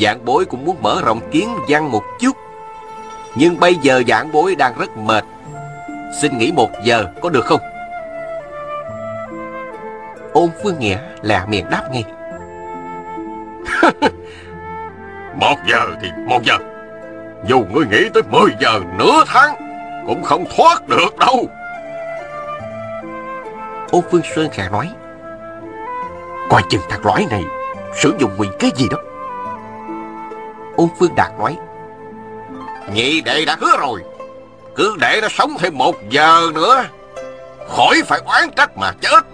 Dạng 0.00 0.24
bối 0.24 0.44
cũng 0.44 0.64
muốn 0.64 0.76
mở 0.82 1.00
rộng 1.04 1.20
kiến 1.30 1.48
văn 1.68 1.90
một 1.90 2.02
chút. 2.20 2.36
Nhưng 3.36 3.60
bây 3.60 3.74
giờ 3.74 4.02
dạng 4.08 4.32
bối 4.32 4.54
đang 4.54 4.78
rất 4.78 4.96
mệt. 4.96 5.24
Xin 6.20 6.38
nghỉ 6.38 6.52
một 6.52 6.70
giờ 6.84 7.04
có 7.22 7.30
được 7.30 7.44
không? 7.44 7.60
Ôn 10.32 10.50
Phương 10.62 10.78
Nghĩa 10.78 10.98
lẹ 11.22 11.40
miệng 11.48 11.70
đáp 11.70 11.88
ngay. 11.92 12.04
Một 15.40 15.56
giờ 15.70 15.86
thì 16.02 16.08
một 16.26 16.42
giờ. 16.44 16.58
Dù 17.46 17.64
ngươi 17.72 17.84
nghĩ 17.86 18.08
tới 18.14 18.22
mười 18.30 18.50
giờ 18.60 18.80
nửa 18.98 19.24
tháng 19.26 19.54
Cũng 20.06 20.22
không 20.22 20.44
thoát 20.56 20.88
được 20.88 21.18
đâu. 21.18 21.48
Ôn 23.90 24.02
Phương 24.10 24.22
Sơn 24.34 24.48
khẽ 24.52 24.68
nói 24.72 24.88
Coi 26.50 26.62
chừng 26.68 26.80
thằng 26.88 27.06
lõi 27.06 27.26
này 27.30 27.44
Sử 28.02 28.12
dụng 28.18 28.30
ngụy 28.36 28.48
cái 28.58 28.70
gì 28.76 28.86
đó. 28.90 28.98
Ôn 30.76 30.88
Phương 30.98 31.14
Đạt 31.16 31.30
nói 31.38 31.56
Nhị 32.94 33.20
đệ 33.20 33.44
đã 33.44 33.56
hứa 33.60 33.76
rồi. 33.80 34.00
Cứ 34.76 34.96
để 35.00 35.18
nó 35.22 35.28
sống 35.30 35.56
thêm 35.58 35.78
một 35.78 35.96
giờ 36.10 36.50
nữa 36.54 36.84
Khỏi 37.68 38.02
phải 38.06 38.20
oán 38.26 38.50
trách 38.56 38.76
mà 38.76 38.92
chết. 39.00 39.24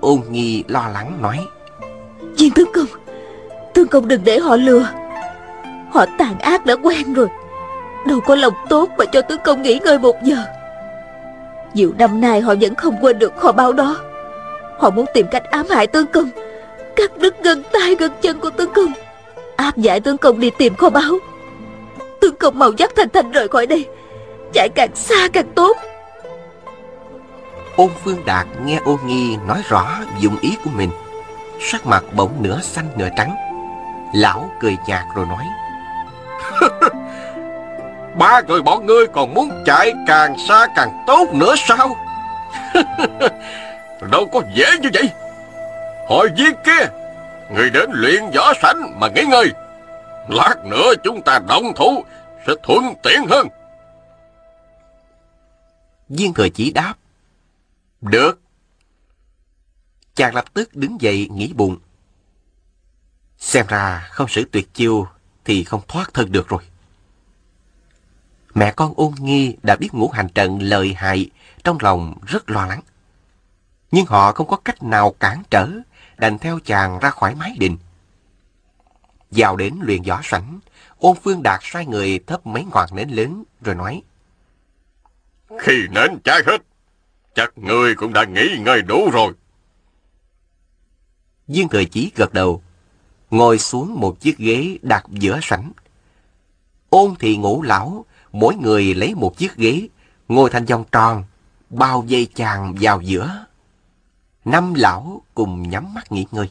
Ôn 0.00 0.20
Nghi 0.30 0.64
lo 0.68 0.88
lắng 0.94 1.18
nói 1.22 1.38
Viên 2.38 2.50
tướng 2.50 2.72
công 2.74 2.86
Tướng 3.74 3.88
công 3.88 4.08
đừng 4.08 4.24
để 4.24 4.38
họ 4.38 4.56
lừa. 4.56 4.88
Họ 5.92 6.06
tàn 6.18 6.38
ác 6.38 6.66
đã 6.66 6.76
quen 6.82 7.14
rồi. 7.14 7.28
Đâu 8.06 8.20
có 8.20 8.34
lòng 8.34 8.54
tốt 8.68 8.88
mà 8.98 9.04
cho 9.12 9.22
tướng 9.22 9.40
công 9.44 9.62
nghỉ 9.62 9.78
ngơi 9.84 9.98
một 9.98 10.16
giờ. 10.22 10.36
Nhiều 11.74 11.92
năm 11.98 12.20
nay 12.20 12.40
họ 12.40 12.54
vẫn 12.60 12.74
không 12.74 12.96
quên 13.00 13.18
được 13.18 13.36
kho 13.36 13.52
báu 13.52 13.72
đó 13.72 13.96
Họ 14.82 14.90
muốn 14.90 15.06
tìm 15.14 15.26
cách 15.30 15.42
ám 15.50 15.66
hại 15.70 15.86
tướng 15.86 16.06
công. 16.06 16.30
Cắt 16.96 17.18
đứt 17.18 17.42
gân 17.42 17.62
tay 17.72 17.94
gân 17.94 18.12
chân 18.20 18.40
của 18.40 18.50
tướng 18.50 18.72
công. 18.74 18.92
Áp 19.56 19.76
giải 19.76 20.00
tướng 20.00 20.18
công 20.18 20.40
đi 20.40 20.50
tìm 20.58 20.74
kho 20.74 20.90
báu. 20.90 21.18
Tướng 22.20 22.36
công 22.36 22.58
mau 22.58 22.72
dắt 22.72 22.90
Thanh 22.96 23.08
Thanh 23.08 23.30
rời 23.30 23.48
khỏi 23.48 23.66
đây. 23.66 23.86
Chạy 24.52 24.68
càng 24.68 24.90
xa 24.94 25.28
càng 25.32 25.52
tốt. 25.54 25.76
Ôn 27.76 27.88
Phương 28.04 28.22
Đạt 28.26 28.46
nghe 28.64 28.80
Ôn 28.84 28.96
Nghi 29.06 29.36
nói 29.48 29.62
rõ 29.68 29.98
dụng 30.20 30.36
ý 30.40 30.56
của 30.64 30.70
mình. 30.76 30.90
Sắc 31.60 31.86
mặt 31.86 32.04
bỗng 32.16 32.32
nửa 32.40 32.60
xanh 32.62 32.88
nửa 32.96 33.08
trắng. 33.16 33.34
Lão 34.14 34.50
cười 34.60 34.76
nhạt 34.88 35.02
rồi 35.16 35.26
nói, 35.26 35.44
Ba 38.18 38.40
người 38.40 38.62
bọn 38.62 38.86
ngươi 38.86 39.06
còn 39.06 39.34
muốn 39.34 39.50
chạy 39.66 39.92
càng 40.06 40.36
xa 40.48 40.66
càng 40.76 41.04
tốt 41.06 41.28
nữa 41.32 41.54
sao? 41.56 41.96
Đâu 44.10 44.28
có 44.32 44.42
dễ 44.54 44.78
như 44.82 44.88
vậy. 44.94 45.10
Hồi 46.08 46.28
viên 46.36 46.54
kia 46.64 46.86
Người 47.54 47.70
đến 47.70 47.90
luyện 47.92 48.22
võ 48.34 48.52
sảnh 48.62 49.00
mà 49.00 49.08
nghỉ 49.08 49.22
ngơi. 49.30 49.50
Lát 50.28 50.54
nữa 50.64 50.92
chúng 51.04 51.22
ta 51.22 51.38
động 51.48 51.72
thủ 51.76 52.04
Sẽ 52.46 52.52
thuận 52.62 52.94
tiện 53.02 53.26
hơn. 53.28 53.48
Viên 56.08 56.34
thừa 56.34 56.48
chỉ 56.48 56.70
đáp. 56.70 56.94
Được. 58.00 58.40
Chàng 60.14 60.34
lập 60.34 60.44
tức 60.54 60.76
đứng 60.76 61.00
dậy 61.00 61.28
nghĩ 61.32 61.52
bụng 61.52 61.76
Xem 63.38 63.66
ra 63.68 64.08
không 64.10 64.28
sử 64.28 64.44
tuyệt 64.52 64.74
chiêu 64.74 65.06
Thì 65.44 65.64
không 65.64 65.80
thoát 65.88 66.14
thân 66.14 66.32
được 66.32 66.48
rồi. 66.48 66.62
Mẹ 68.54 68.72
con 68.72 68.92
ôn 68.96 69.12
nghi 69.18 69.56
đã 69.62 69.76
biết 69.76 69.88
ngũ 69.92 70.08
hành 70.08 70.28
trận 70.28 70.62
lợi 70.62 70.94
hại 70.94 71.30
Trong 71.64 71.78
lòng 71.80 72.14
rất 72.26 72.50
lo 72.50 72.66
lắng 72.66 72.80
nhưng 73.92 74.06
họ 74.06 74.32
không 74.32 74.46
có 74.46 74.56
cách 74.56 74.82
nào 74.82 75.14
cản 75.20 75.42
trở, 75.50 75.68
đành 76.16 76.38
theo 76.38 76.58
chàng 76.64 76.98
ra 76.98 77.10
khỏi 77.10 77.34
mái 77.34 77.56
đình. 77.58 77.76
Vào 79.30 79.56
đến 79.56 79.78
luyện 79.82 80.02
võ 80.02 80.20
sảnh, 80.22 80.60
ôn 80.98 81.16
phương 81.22 81.42
đạt 81.42 81.60
sai 81.62 81.86
người 81.86 82.20
thấp 82.26 82.46
mấy 82.46 82.64
ngọn 82.64 82.88
nến 82.92 83.08
lớn, 83.08 83.44
rồi 83.60 83.74
nói. 83.74 84.02
Khi 85.58 85.88
nến 85.90 86.18
cháy 86.24 86.42
hết, 86.46 86.62
chắc 87.34 87.58
người 87.58 87.94
cũng 87.94 88.12
đã 88.12 88.24
nghỉ 88.24 88.56
ngơi 88.58 88.82
đủ 88.82 89.10
rồi. 89.12 89.32
Viên 91.48 91.68
thời 91.68 91.84
chí 91.84 92.12
gật 92.16 92.32
đầu, 92.32 92.62
ngồi 93.30 93.58
xuống 93.58 94.00
một 94.00 94.20
chiếc 94.20 94.38
ghế 94.38 94.78
đặt 94.82 95.04
giữa 95.08 95.38
sảnh. 95.42 95.72
Ôn 96.90 97.14
thì 97.18 97.36
ngủ 97.36 97.62
lão, 97.62 98.04
mỗi 98.32 98.54
người 98.54 98.94
lấy 98.94 99.14
một 99.14 99.36
chiếc 99.36 99.56
ghế, 99.56 99.88
ngồi 100.28 100.50
thành 100.50 100.64
vòng 100.64 100.84
tròn, 100.92 101.24
bao 101.70 102.04
vây 102.08 102.28
chàng 102.34 102.74
vào 102.80 103.00
giữa 103.00 103.46
năm 104.44 104.74
lão 104.74 105.22
cùng 105.34 105.70
nhắm 105.70 105.94
mắt 105.94 106.12
nghỉ 106.12 106.26
ngơi. 106.32 106.50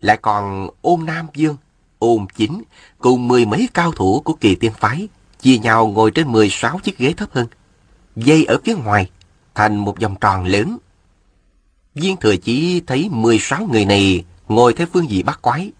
Lại 0.00 0.16
còn 0.16 0.70
ôn 0.82 1.06
Nam 1.06 1.26
Dương, 1.34 1.56
ôn 1.98 2.26
Chính 2.36 2.62
cùng 2.98 3.28
mười 3.28 3.46
mấy 3.46 3.68
cao 3.74 3.92
thủ 3.92 4.22
của 4.24 4.32
kỳ 4.32 4.54
tiên 4.54 4.72
phái 4.78 5.08
chia 5.40 5.58
nhau 5.58 5.86
ngồi 5.86 6.10
trên 6.10 6.32
16 6.32 6.78
chiếc 6.78 6.98
ghế 6.98 7.12
thấp 7.12 7.28
hơn, 7.32 7.46
dây 8.16 8.44
ở 8.44 8.58
phía 8.64 8.74
ngoài 8.74 9.10
thành 9.54 9.76
một 9.76 10.00
vòng 10.00 10.16
tròn 10.20 10.44
lớn. 10.44 10.78
Viên 11.94 12.16
thừa 12.16 12.36
chỉ 12.36 12.80
thấy 12.80 13.08
16 13.10 13.66
người 13.66 13.84
này 13.84 14.24
ngồi 14.48 14.72
theo 14.72 14.86
phương 14.92 15.06
vị 15.06 15.22
bát 15.22 15.42
quái, 15.42 15.72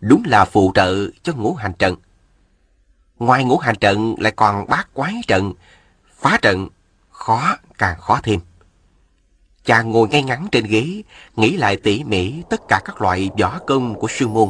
đúng 0.00 0.22
là 0.26 0.44
phụ 0.44 0.72
trợ 0.74 1.10
cho 1.22 1.32
ngũ 1.32 1.54
hành 1.54 1.72
trận. 1.72 1.96
Ngoài 3.18 3.44
ngũ 3.44 3.58
hành 3.58 3.76
trận 3.76 4.14
lại 4.18 4.32
còn 4.36 4.66
bát 4.68 4.94
quái 4.94 5.14
trận. 5.26 5.52
Phá 6.18 6.38
trận 6.42 6.68
khó 7.10 7.56
càng 7.78 8.00
khó 8.00 8.20
thêm. 8.22 8.40
Chàng 9.64 9.90
ngồi 9.90 10.08
ngay 10.08 10.22
ngắn 10.22 10.46
trên 10.52 10.64
ghế, 10.64 11.02
nghĩ 11.36 11.56
lại 11.56 11.76
tỉ 11.76 12.04
mỉ 12.04 12.32
tất 12.50 12.68
cả 12.68 12.80
các 12.84 13.02
loại 13.02 13.30
võ 13.40 13.58
công 13.66 13.94
của 13.94 14.08
sư 14.08 14.28
môn. 14.28 14.48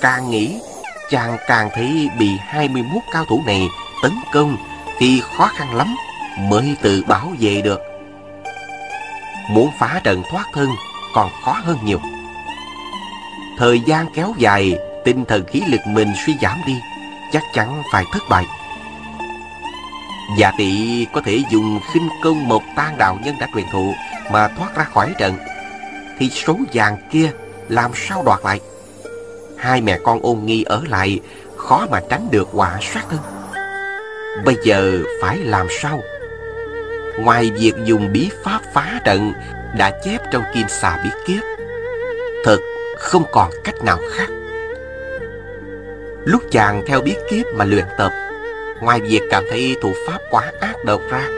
Càng 0.00 0.30
nghĩ, 0.30 0.60
chàng 1.10 1.36
càng 1.46 1.70
thấy 1.74 2.08
bị 2.18 2.28
21 2.40 3.02
cao 3.12 3.24
thủ 3.24 3.42
này 3.46 3.68
tấn 4.02 4.12
công 4.32 4.56
thì 4.98 5.22
khó 5.36 5.46
khăn 5.46 5.74
lắm 5.74 5.94
mới 6.38 6.76
tự 6.82 7.02
bảo 7.08 7.32
vệ 7.40 7.60
được. 7.60 7.80
Muốn 9.50 9.70
phá 9.78 10.00
trận 10.04 10.22
thoát 10.30 10.44
thân 10.54 10.68
còn 11.14 11.30
khó 11.44 11.52
hơn 11.52 11.78
nhiều. 11.84 12.00
Thời 13.58 13.80
gian 13.80 14.06
kéo 14.14 14.34
dài, 14.38 14.74
tinh 15.04 15.24
thần 15.24 15.44
khí 15.44 15.62
lực 15.68 15.80
mình 15.86 16.12
suy 16.26 16.34
giảm 16.42 16.60
đi, 16.66 16.80
chắc 17.32 17.42
chắn 17.54 17.82
phải 17.92 18.04
thất 18.12 18.22
bại. 18.28 18.46
Giả 20.38 20.52
tỷ 20.58 21.06
có 21.12 21.20
thể 21.24 21.42
dùng 21.50 21.80
khinh 21.92 22.08
công 22.22 22.48
một 22.48 22.62
tan 22.76 22.98
đạo 22.98 23.18
nhân 23.24 23.34
đã 23.40 23.46
truyền 23.54 23.64
thụ 23.72 23.94
mà 24.32 24.48
thoát 24.48 24.76
ra 24.76 24.84
khỏi 24.84 25.14
trận, 25.18 25.34
thì 26.18 26.30
số 26.30 26.56
vàng 26.72 26.96
kia 27.10 27.30
làm 27.68 27.90
sao 27.94 28.22
đoạt 28.26 28.40
lại? 28.44 28.60
Hai 29.58 29.80
mẹ 29.80 29.98
con 30.04 30.20
ôn 30.22 30.38
nghi 30.44 30.62
ở 30.62 30.82
lại, 30.88 31.20
khó 31.56 31.86
mà 31.90 32.00
tránh 32.08 32.28
được 32.30 32.48
quả 32.52 32.78
sát 32.80 33.04
thân. 33.10 33.20
Bây 34.44 34.56
giờ 34.64 34.98
phải 35.22 35.38
làm 35.38 35.66
sao? 35.70 36.00
Ngoài 37.18 37.50
việc 37.50 37.74
dùng 37.84 38.12
bí 38.12 38.30
pháp 38.44 38.60
phá 38.74 39.00
trận 39.04 39.32
đã 39.78 40.00
chép 40.04 40.18
trong 40.32 40.42
kim 40.54 40.68
xà 40.68 41.00
bí 41.04 41.10
kiếp, 41.26 41.42
thật 42.44 42.58
không 42.98 43.24
còn 43.32 43.50
cách 43.64 43.84
nào 43.84 43.98
khác. 44.12 44.28
Lúc 46.24 46.42
chàng 46.50 46.82
theo 46.86 47.00
bí 47.00 47.14
kiếp 47.30 47.46
mà 47.54 47.64
luyện 47.64 47.84
tập, 47.98 48.12
ngoài 48.80 49.00
việc 49.00 49.20
cảm 49.30 49.44
thấy 49.50 49.76
thủ 49.82 49.92
pháp 50.06 50.18
quá 50.30 50.52
ác 50.60 50.74
độc 50.84 51.00
ra, 51.10 51.28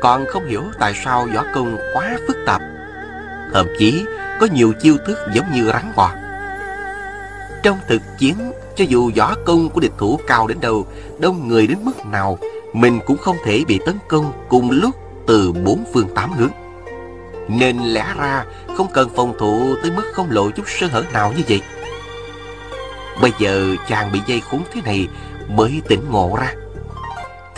còn 0.00 0.26
không 0.26 0.46
hiểu 0.46 0.62
tại 0.78 0.94
sao 1.04 1.28
võ 1.34 1.44
công 1.54 1.78
quá 1.94 2.16
phức 2.28 2.36
tạp. 2.46 2.62
Thậm 3.52 3.66
chí 3.78 4.04
có 4.40 4.46
nhiều 4.52 4.72
chiêu 4.82 4.96
thức 5.06 5.18
giống 5.34 5.46
như 5.54 5.70
rắn 5.72 5.92
bò. 5.96 6.10
Trong 7.62 7.78
thực 7.88 8.02
chiến, 8.18 8.34
cho 8.76 8.84
dù 8.88 9.10
võ 9.16 9.34
công 9.44 9.68
của 9.68 9.80
địch 9.80 9.92
thủ 9.98 10.20
cao 10.26 10.46
đến 10.46 10.60
đâu, 10.60 10.86
đông 11.18 11.48
người 11.48 11.66
đến 11.66 11.78
mức 11.82 12.06
nào, 12.06 12.38
mình 12.72 13.00
cũng 13.06 13.18
không 13.18 13.36
thể 13.44 13.64
bị 13.68 13.80
tấn 13.86 13.98
công 14.08 14.32
cùng 14.48 14.70
lúc 14.70 14.94
từ 15.26 15.52
bốn 15.52 15.84
phương 15.92 16.08
tám 16.14 16.32
hướng. 16.32 16.50
Nên 17.48 17.78
lẽ 17.78 18.06
ra 18.18 18.44
không 18.76 18.86
cần 18.92 19.08
phòng 19.16 19.34
thủ 19.38 19.76
tới 19.82 19.90
mức 19.90 20.04
không 20.12 20.30
lộ 20.30 20.50
chút 20.50 20.64
sơ 20.66 20.86
hở 20.86 21.04
nào 21.12 21.32
như 21.36 21.42
vậy. 21.48 21.62
Bây 23.22 23.32
giờ 23.38 23.74
chàng 23.88 24.12
bị 24.12 24.20
dây 24.26 24.40
khốn 24.40 24.60
thế 24.72 24.80
này 24.84 25.08
mới 25.48 25.82
tỉnh 25.88 26.10
ngộ 26.10 26.36
ra. 26.40 26.54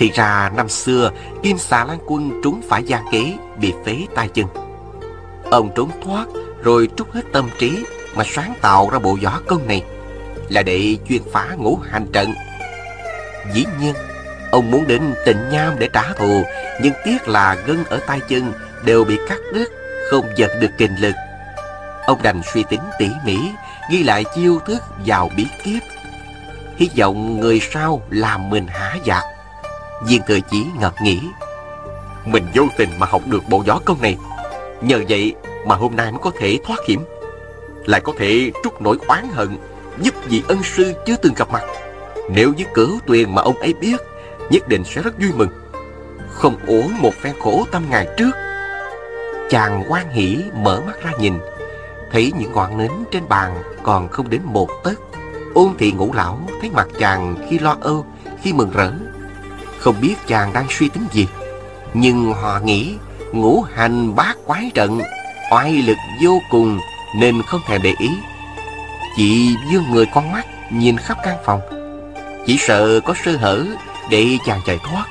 Thì 0.03 0.11
ra 0.15 0.51
năm 0.57 0.69
xưa, 0.69 1.11
Kim 1.43 1.59
xà 1.59 1.85
lan 1.85 1.99
quân 2.07 2.41
trúng 2.45 2.63
phải 2.69 2.83
gian 2.83 3.05
kế, 3.13 3.35
Bị 3.61 3.73
phế 3.87 3.97
tay 4.15 4.29
chân. 4.35 4.47
Ông 5.51 5.71
trốn 5.77 5.91
thoát, 6.05 6.27
rồi 6.63 6.89
trút 6.97 7.13
hết 7.13 7.21
tâm 7.33 7.49
trí 7.59 7.85
Mà 8.15 8.25
sáng 8.27 8.55
tạo 8.61 8.91
ra 8.93 8.99
bộ 8.99 9.19
võ 9.23 9.41
công 9.47 9.69
này, 9.69 9.85
Là 10.49 10.63
để 10.63 10.97
chuyên 11.09 11.23
phá 11.33 11.49
ngũ 11.59 11.79
hành 11.91 12.07
trận. 12.13 12.35
Dĩ 13.55 13.65
nhiên, 13.81 13.95
Ông 14.53 14.71
muốn 14.71 14.87
đến 14.87 15.15
tịnh 15.25 15.49
nham 15.53 15.79
để 15.79 15.89
trả 15.93 16.13
thù, 16.13 16.43
Nhưng 16.83 16.93
tiếc 17.05 17.29
là 17.29 17.57
gân 17.67 17.85
ở 17.85 18.01
tay 18.07 18.21
chân 18.29 18.53
Đều 18.85 19.05
bị 19.05 19.19
cắt 19.29 19.39
đứt, 19.55 19.69
Không 20.11 20.27
giật 20.37 20.51
được 20.61 20.71
kinh 20.79 20.97
lực. 20.97 21.15
Ông 22.07 22.23
đành 22.23 22.41
suy 22.55 22.65
tính 22.71 22.83
tỉ 22.99 23.09
mỉ, 23.25 23.39
Ghi 23.91 24.03
lại 24.03 24.25
chiêu 24.35 24.59
thức 24.67 24.83
vào 25.07 25.31
bí 25.37 25.47
kiếp 25.65 25.83
Hy 26.77 26.91
vọng 26.99 27.41
người 27.41 27.61
sau 27.73 28.03
làm 28.11 28.51
mình 28.51 28.67
hả 28.67 28.97
dạ. 29.05 29.32
Viên 30.07 30.23
thừa 30.29 30.41
chí 30.51 30.67
ngập 30.81 30.95
nghĩ. 31.03 31.21
Mình 32.25 32.47
vô 32.55 32.65
tình 32.79 32.89
mà 32.99 33.07
học 33.07 33.23
được 33.27 33.43
bộ 33.49 33.63
gió 33.67 33.81
công 33.85 34.03
này. 34.03 34.17
Nhờ 34.81 35.03
vậy 35.09 35.35
mà 35.67 35.75
hôm 35.75 35.97
nay 35.97 36.13
mới 36.13 36.21
có 36.23 36.31
thể 36.39 36.59
thoát 36.65 36.79
hiểm. 36.89 37.05
Lại 37.87 38.01
có 38.01 38.13
thể 38.19 38.53
trút 38.65 38.81
nỗi 38.81 38.99
oán 39.09 39.29
hận 39.33 39.49
Giúp 40.01 40.15
vị 40.29 40.43
ân 40.49 40.63
sư 40.63 40.93
chưa 41.07 41.17
từng 41.17 41.35
gặp 41.35 41.51
mặt. 41.53 41.63
Nếu 42.31 42.53
với 42.57 42.67
cửu 42.75 42.99
tuyền 43.07 43.35
mà 43.35 43.43
ông 43.43 43.59
ấy 43.59 43.75
biết 43.81 43.97
Nhất 44.51 44.69
định 44.69 44.85
sẽ 44.85 45.03
rất 45.03 45.15
vui 45.21 45.31
mừng. 45.35 45.49
Không 46.31 46.57
uổng 46.67 46.99
một 46.99 47.15
phen 47.15 47.35
khổ 47.41 47.65
tâm 47.71 47.83
ngày 47.91 48.09
trước. 48.17 48.31
Chàng 49.51 49.85
quan 49.89 50.11
hỷ 50.11 50.45
mở 50.55 50.81
mắt 50.87 51.03
ra 51.03 51.11
nhìn. 51.19 51.35
Thấy 52.11 52.33
những 52.39 52.53
ngọn 52.53 52.79
nến 52.79 52.91
trên 53.11 53.29
bàn 53.29 53.63
còn 53.83 54.09
không 54.09 54.31
đến 54.31 54.41
một 54.45 54.69
tấc. 54.85 55.01
Ôn 55.55 55.69
thị 55.79 55.93
ngũ 55.93 56.13
lão 56.13 56.39
thấy 56.61 56.71
mặt 56.71 56.89
chàng 56.99 57.37
khi 57.51 57.59
lo 57.59 57.77
âu, 57.81 58.07
khi 58.43 58.53
mừng 58.53 58.71
rỡ 58.71 58.93
không 59.83 60.01
biết 60.01 60.15
chàng 60.27 60.53
đang 60.53 60.67
suy 60.71 60.89
tính 60.89 61.07
gì. 61.13 61.27
Nhưng 61.95 62.33
họ 62.33 62.61
nghĩ 62.65 62.95
ngũ 63.33 63.65
hành 63.75 64.15
bát 64.15 64.37
quái 64.47 64.71
trận, 64.75 65.01
Oai 65.51 65.73
lực 65.73 65.97
vô 66.23 66.41
cùng 66.51 66.79
Nên 67.17 67.43
không 67.43 67.61
thèm 67.67 67.83
để 67.83 67.95
ý. 67.99 68.11
Chị 69.17 69.57
dương 69.71 69.85
người 69.91 70.07
con 70.07 70.33
mắt 70.33 70.47
Nhìn 70.71 70.97
khắp 70.97 71.19
căn 71.25 71.37
phòng. 71.45 71.61
Chỉ 72.47 72.57
sợ 72.59 73.01
có 73.01 73.15
sơ 73.25 73.37
hở 73.37 73.65
Để 74.11 74.39
chàng 74.47 74.61
chạy 74.67 74.79
thoát. 74.79 75.05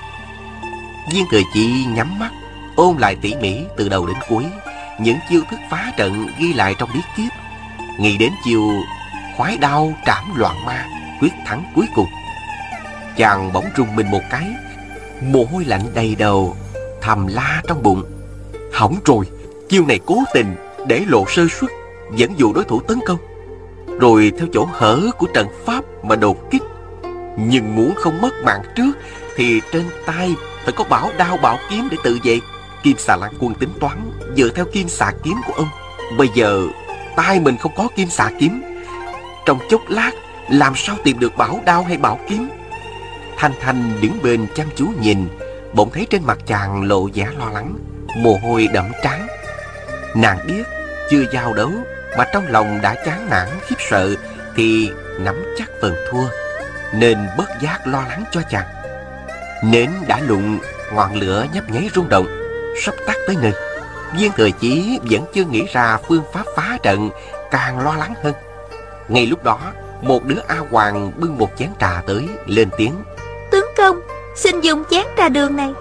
Viên 1.13 1.25
thời 1.31 1.43
chị 1.53 1.85
nhắm 1.95 2.19
mắt, 2.19 2.31
Ôm 2.75 2.97
lại 2.97 3.15
tỉ 3.21 3.35
mỉ 3.35 3.57
từ 3.77 3.89
đầu 3.89 4.07
đến 4.07 4.15
cuối. 4.29 4.45
Những 4.99 5.17
chiêu 5.29 5.41
thức 5.49 5.59
phá 5.69 5.91
trận 5.97 6.27
ghi 6.39 6.53
lại 6.53 6.75
trong 6.79 6.89
bí 6.93 6.99
kiếp 7.17 7.31
Nghĩ 7.99 8.17
đến 8.17 8.31
chiều 8.45 8.71
khoái 9.37 9.57
đau 9.57 9.93
trảm 10.05 10.35
loạn 10.35 10.65
ma, 10.65 10.85
Quyết 11.19 11.33
thắng 11.45 11.63
cuối 11.75 11.85
cùng. 11.95 12.07
Chàng 13.17 13.53
bỗng 13.53 13.65
rung 13.77 13.95
mình 13.95 14.11
một 14.11 14.21
cái. 14.29 14.47
Mồ 15.21 15.45
hôi 15.51 15.65
lạnh 15.65 15.81
đầy 15.93 16.15
đầu, 16.15 16.55
Thầm 17.01 17.27
la 17.27 17.61
trong 17.67 17.83
bụng. 17.83 18.03
Hỏng 18.73 18.95
rồi, 19.05 19.25
Chiêu 19.69 19.85
này 19.85 19.99
cố 20.05 20.17
tình 20.33 20.55
để 20.87 21.03
lộ 21.07 21.25
sơ 21.27 21.47
suất, 21.59 21.71
Dẫn 22.15 22.39
dụ 22.39 22.53
đối 22.53 22.63
thủ 22.63 22.79
tấn 22.79 22.99
công. 23.05 23.17
Rồi 23.99 24.31
theo 24.37 24.47
chỗ 24.53 24.67
hở 24.71 25.01
của 25.17 25.27
trận 25.33 25.47
pháp 25.65 25.83
mà 26.03 26.15
đột 26.15 26.51
kích. 26.51 26.63
Nhưng 27.37 27.75
muốn 27.75 27.93
không 27.95 28.21
mất 28.21 28.33
mạng 28.43 28.61
trước, 28.75 28.91
Thì 29.35 29.61
trên 29.71 29.83
tay 30.05 30.35
phải 30.63 30.73
có 30.77 30.83
bảo 30.83 31.09
đao 31.17 31.37
bảo 31.37 31.57
kiếm 31.69 31.87
để 31.91 31.97
tự 32.03 32.19
vệ. 32.23 32.39
Kim 32.83 32.97
xà 32.97 33.15
lan 33.15 33.33
quân 33.39 33.53
tính 33.55 33.69
toán, 33.79 34.11
Dựa 34.35 34.49
theo 34.49 34.65
kim 34.73 34.89
xà 34.89 35.11
kiếm 35.23 35.35
của 35.47 35.53
ông. 35.53 35.67
Bây 36.17 36.29
giờ, 36.35 36.67
tay 37.15 37.39
mình 37.39 37.57
không 37.57 37.71
có 37.75 37.87
kim 37.95 38.09
xà 38.09 38.31
kiếm. 38.39 38.61
Trong 39.45 39.59
chốc 39.69 39.81
lát, 39.89 40.11
Làm 40.49 40.73
sao 40.75 40.95
tìm 41.03 41.19
được 41.19 41.37
bảo 41.37 41.59
đao 41.65 41.83
hay 41.83 41.97
bảo 41.97 42.19
kiếm? 42.29 42.49
Thanh 43.41 43.53
Thanh 43.61 44.01
đứng 44.01 44.21
bên 44.23 44.47
chăm 44.55 44.67
chú 44.75 44.87
nhìn, 44.99 45.27
Bỗng 45.73 45.89
thấy 45.89 46.07
trên 46.09 46.23
mặt 46.23 46.37
chàng 46.45 46.83
lộ 46.83 47.09
vẻ 47.13 47.27
lo 47.39 47.49
lắng, 47.49 47.75
Mồ 48.17 48.39
hôi 48.43 48.67
đẫm 48.73 48.91
trán. 49.03 49.27
Nàng 50.15 50.39
biết 50.47 50.63
chưa 51.09 51.23
giao 51.33 51.53
đấu 51.53 51.71
Mà 52.17 52.25
trong 52.33 52.47
lòng 52.47 52.81
đã 52.81 52.95
chán 53.05 53.29
nản 53.29 53.47
khiếp 53.67 53.75
sợ 53.89 54.15
Thì 54.55 54.91
nắm 55.19 55.43
chắc 55.57 55.69
phần 55.81 55.95
thua, 56.11 56.23
Nên 56.93 57.17
bất 57.37 57.49
giác 57.61 57.87
lo 57.87 58.01
lắng 58.09 58.23
cho 58.31 58.41
chàng. 58.49 58.67
Nến 59.63 59.89
đã 60.07 60.19
lụng, 60.19 60.59
Ngọn 60.93 61.15
lửa 61.15 61.45
nhấp 61.53 61.69
nháy 61.69 61.89
rung 61.95 62.09
động, 62.09 62.27
Sắp 62.83 62.95
tắt 63.07 63.15
tới 63.27 63.35
nơi. 63.41 63.53
Viên 64.17 64.31
thời 64.37 64.51
chí 64.51 64.99
vẫn 65.09 65.25
chưa 65.33 65.43
nghĩ 65.43 65.65
ra 65.73 65.97
phương 66.07 66.23
pháp 66.33 66.43
phá 66.55 66.77
trận, 66.83 67.09
Càng 67.51 67.79
lo 67.79 67.95
lắng 67.95 68.13
hơn. 68.23 68.33
Ngay 69.07 69.25
lúc 69.25 69.43
đó, 69.43 69.59
Một 70.01 70.25
đứa 70.25 70.39
A 70.47 70.57
Hoàng 70.71 71.11
bưng 71.15 71.37
một 71.37 71.49
chén 71.57 71.69
trà 71.79 72.01
tới, 72.07 72.29
Lên 72.45 72.69
tiếng. 72.77 72.93
Tướng 73.51 73.65
công, 73.77 74.01
Xin 74.35 74.61
dùng 74.61 74.83
chén 74.89 75.05
trà 75.17 75.29
đường 75.29 75.55
này. 75.55 75.73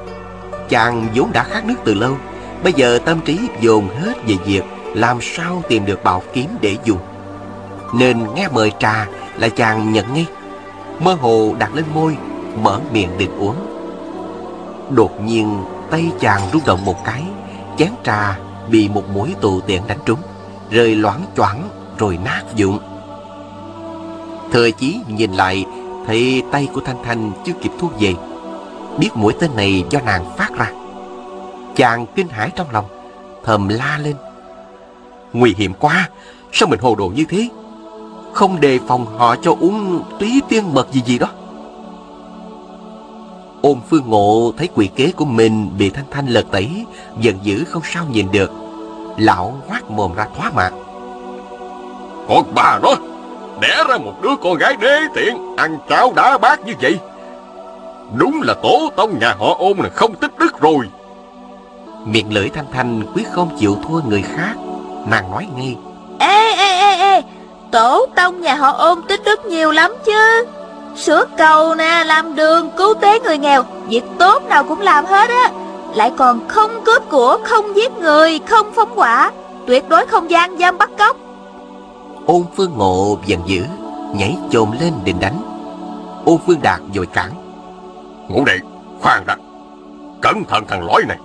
Chàng 0.68 1.08
vốn 1.14 1.32
đã 1.32 1.44
khát 1.44 1.64
nước 1.66 1.74
từ 1.84 1.94
lâu, 1.94 2.16
Bây 2.62 2.72
giờ 2.72 2.98
tâm 3.04 3.20
trí 3.24 3.38
dồn 3.60 3.88
hết 3.88 4.14
về 4.26 4.34
việc 4.44 4.62
Làm 4.94 5.18
sao 5.20 5.62
tìm 5.68 5.86
được 5.86 6.04
bảo 6.04 6.22
kiếm 6.32 6.46
để 6.60 6.76
dùng. 6.84 6.98
Nên 7.94 8.34
nghe 8.34 8.48
mời 8.48 8.72
trà 8.78 9.06
Là 9.38 9.48
chàng 9.48 9.92
nhận 9.92 10.14
ngay. 10.14 10.26
Mơ 11.00 11.16
hồ 11.20 11.54
đặt 11.58 11.74
lên 11.74 11.84
môi, 11.94 12.16
Mở 12.62 12.80
miệng 12.92 13.18
định 13.18 13.38
uống. 13.38 13.56
Đột 14.90 15.20
nhiên, 15.24 15.64
tay 15.90 16.10
chàng 16.20 16.40
rung 16.52 16.62
động 16.66 16.84
một 16.84 17.04
cái, 17.04 17.22
Chén 17.78 17.90
trà 18.04 18.38
bị 18.70 18.88
một 18.88 19.08
mũi 19.14 19.34
tù 19.40 19.60
tiện 19.60 19.82
đánh 19.86 19.98
trúng, 20.04 20.20
Rơi 20.70 20.94
loãng 20.94 21.22
choảng 21.36 21.68
rồi 21.98 22.18
nát 22.24 22.42
dụng 22.56 22.78
Thời 24.52 24.72
chí 24.72 25.00
nhìn 25.08 25.32
lại 25.32 25.64
Thấy 26.06 26.42
tay 26.50 26.68
của 26.72 26.80
Thanh 26.80 27.04
Thanh 27.04 27.32
chưa 27.44 27.52
kịp 27.62 27.70
thu 27.78 27.88
về, 28.00 28.14
Biết 28.98 29.10
mũi 29.14 29.32
tên 29.40 29.50
này 29.56 29.84
do 29.90 30.00
nàng 30.00 30.24
phát 30.36 30.50
ra. 30.54 30.72
Chàng 31.76 32.06
kinh 32.14 32.28
hãi 32.28 32.50
trong 32.56 32.70
lòng, 32.72 32.84
Thầm 33.44 33.68
la 33.68 33.98
lên. 34.02 34.16
Nguy 35.32 35.54
hiểm 35.56 35.72
quá, 35.80 36.08
Sao 36.52 36.68
mình 36.68 36.80
hồ 36.80 36.94
đồ 36.94 37.08
như 37.08 37.24
thế? 37.28 37.48
Không 38.32 38.60
đề 38.60 38.78
phòng 38.88 39.06
họ 39.18 39.36
cho 39.42 39.56
uống 39.60 40.02
túy 40.20 40.42
tiên 40.48 40.74
mật 40.74 40.92
gì 40.92 41.02
gì 41.06 41.18
đó. 41.18 41.28
Ôn 43.62 43.78
phương 43.88 44.04
ngộ 44.06 44.52
thấy 44.56 44.68
quỷ 44.74 44.90
kế 44.96 45.12
của 45.12 45.24
mình 45.24 45.70
Bị 45.78 45.90
Thanh 45.90 46.04
Thanh 46.10 46.26
lật 46.26 46.46
tẩy, 46.50 46.84
Giận 47.20 47.38
dữ 47.42 47.64
không 47.64 47.82
sao 47.84 48.04
nhìn 48.10 48.32
được. 48.32 48.52
Lão 49.18 49.54
ngoác 49.68 49.90
mồm 49.90 50.14
ra 50.14 50.26
thoá 50.36 50.50
mạng 50.54 50.82
Con 52.28 52.54
bà 52.54 52.78
đó 52.82 52.94
Đẻ 53.60 53.84
ra 53.88 53.98
một 53.98 54.22
đứa 54.22 54.36
con 54.42 54.58
gái 54.58 54.76
đế 54.80 55.00
tiện 55.14 55.56
Ăn 55.56 55.78
cháo 55.88 56.12
đá 56.16 56.38
bát 56.38 56.66
như 56.66 56.72
vậy. 56.82 56.98
Đúng 58.16 58.42
là 58.42 58.54
tổ 58.62 58.90
tông 58.96 59.18
nhà 59.18 59.34
họ 59.38 59.56
ôn 59.58 59.78
là 59.78 59.88
không 59.88 60.14
tích 60.14 60.38
đức 60.38 60.60
rồi. 60.60 60.88
Miệng 62.04 62.34
lưỡi 62.34 62.48
Thanh 62.48 62.64
Thanh 62.72 63.02
quyết 63.14 63.26
không 63.32 63.56
chịu 63.58 63.76
thua 63.88 64.00
người 64.08 64.22
khác 64.22 64.54
Nàng 65.10 65.30
nói 65.30 65.46
ngay. 65.56 65.76
Ê 66.18 66.52
ê 66.52 66.78
ê 66.78 66.96
ê 66.96 67.22
Tổ 67.70 68.06
tông 68.16 68.40
nhà 68.40 68.54
họ 68.54 68.70
ôn 68.70 69.02
tích 69.08 69.20
đức 69.24 69.46
nhiều 69.46 69.70
lắm 69.70 69.92
chứ. 70.04 70.46
Sửa 70.96 71.24
cầu 71.36 71.74
nè 71.74 72.04
Làm 72.06 72.34
đường 72.34 72.70
cứu 72.76 72.94
tế 72.94 73.20
người 73.20 73.38
nghèo 73.38 73.64
Việc 73.88 74.04
tốt 74.18 74.42
nào 74.48 74.64
cũng 74.64 74.80
làm 74.80 75.06
hết 75.06 75.30
á. 75.30 75.50
Lại 75.94 76.12
còn 76.16 76.48
không 76.48 76.84
cướp 76.84 77.10
của 77.10 77.38
Không 77.44 77.76
giết 77.76 77.92
người 77.92 78.40
Không 78.48 78.72
phóng 78.72 78.92
quả 78.94 79.30
Tuyệt 79.66 79.88
đối 79.88 80.06
không 80.06 80.30
gian 80.30 80.58
giam 80.58 80.78
bắt 80.78 80.90
cóc 80.98 81.16
Ôn 82.26 82.42
Phương 82.56 82.72
Ngộ 82.76 83.18
giận 83.26 83.40
dữ 83.46 83.64
Nhảy 84.14 84.36
chồm 84.50 84.72
lên 84.80 84.92
định 85.04 85.20
đánh. 85.20 85.42
Ôn 86.24 86.38
Phương 86.46 86.60
Đạt 86.62 86.80
vội 86.94 87.06
cản. 87.06 87.30
Ngũ 88.28 88.44
đệ 88.44 88.58
khoan 89.00 89.26
đã. 89.26 89.36
Cẩn 90.22 90.44
thận 90.48 90.64
thằng 90.68 90.86
lõi 90.86 91.02
này. 91.08 91.18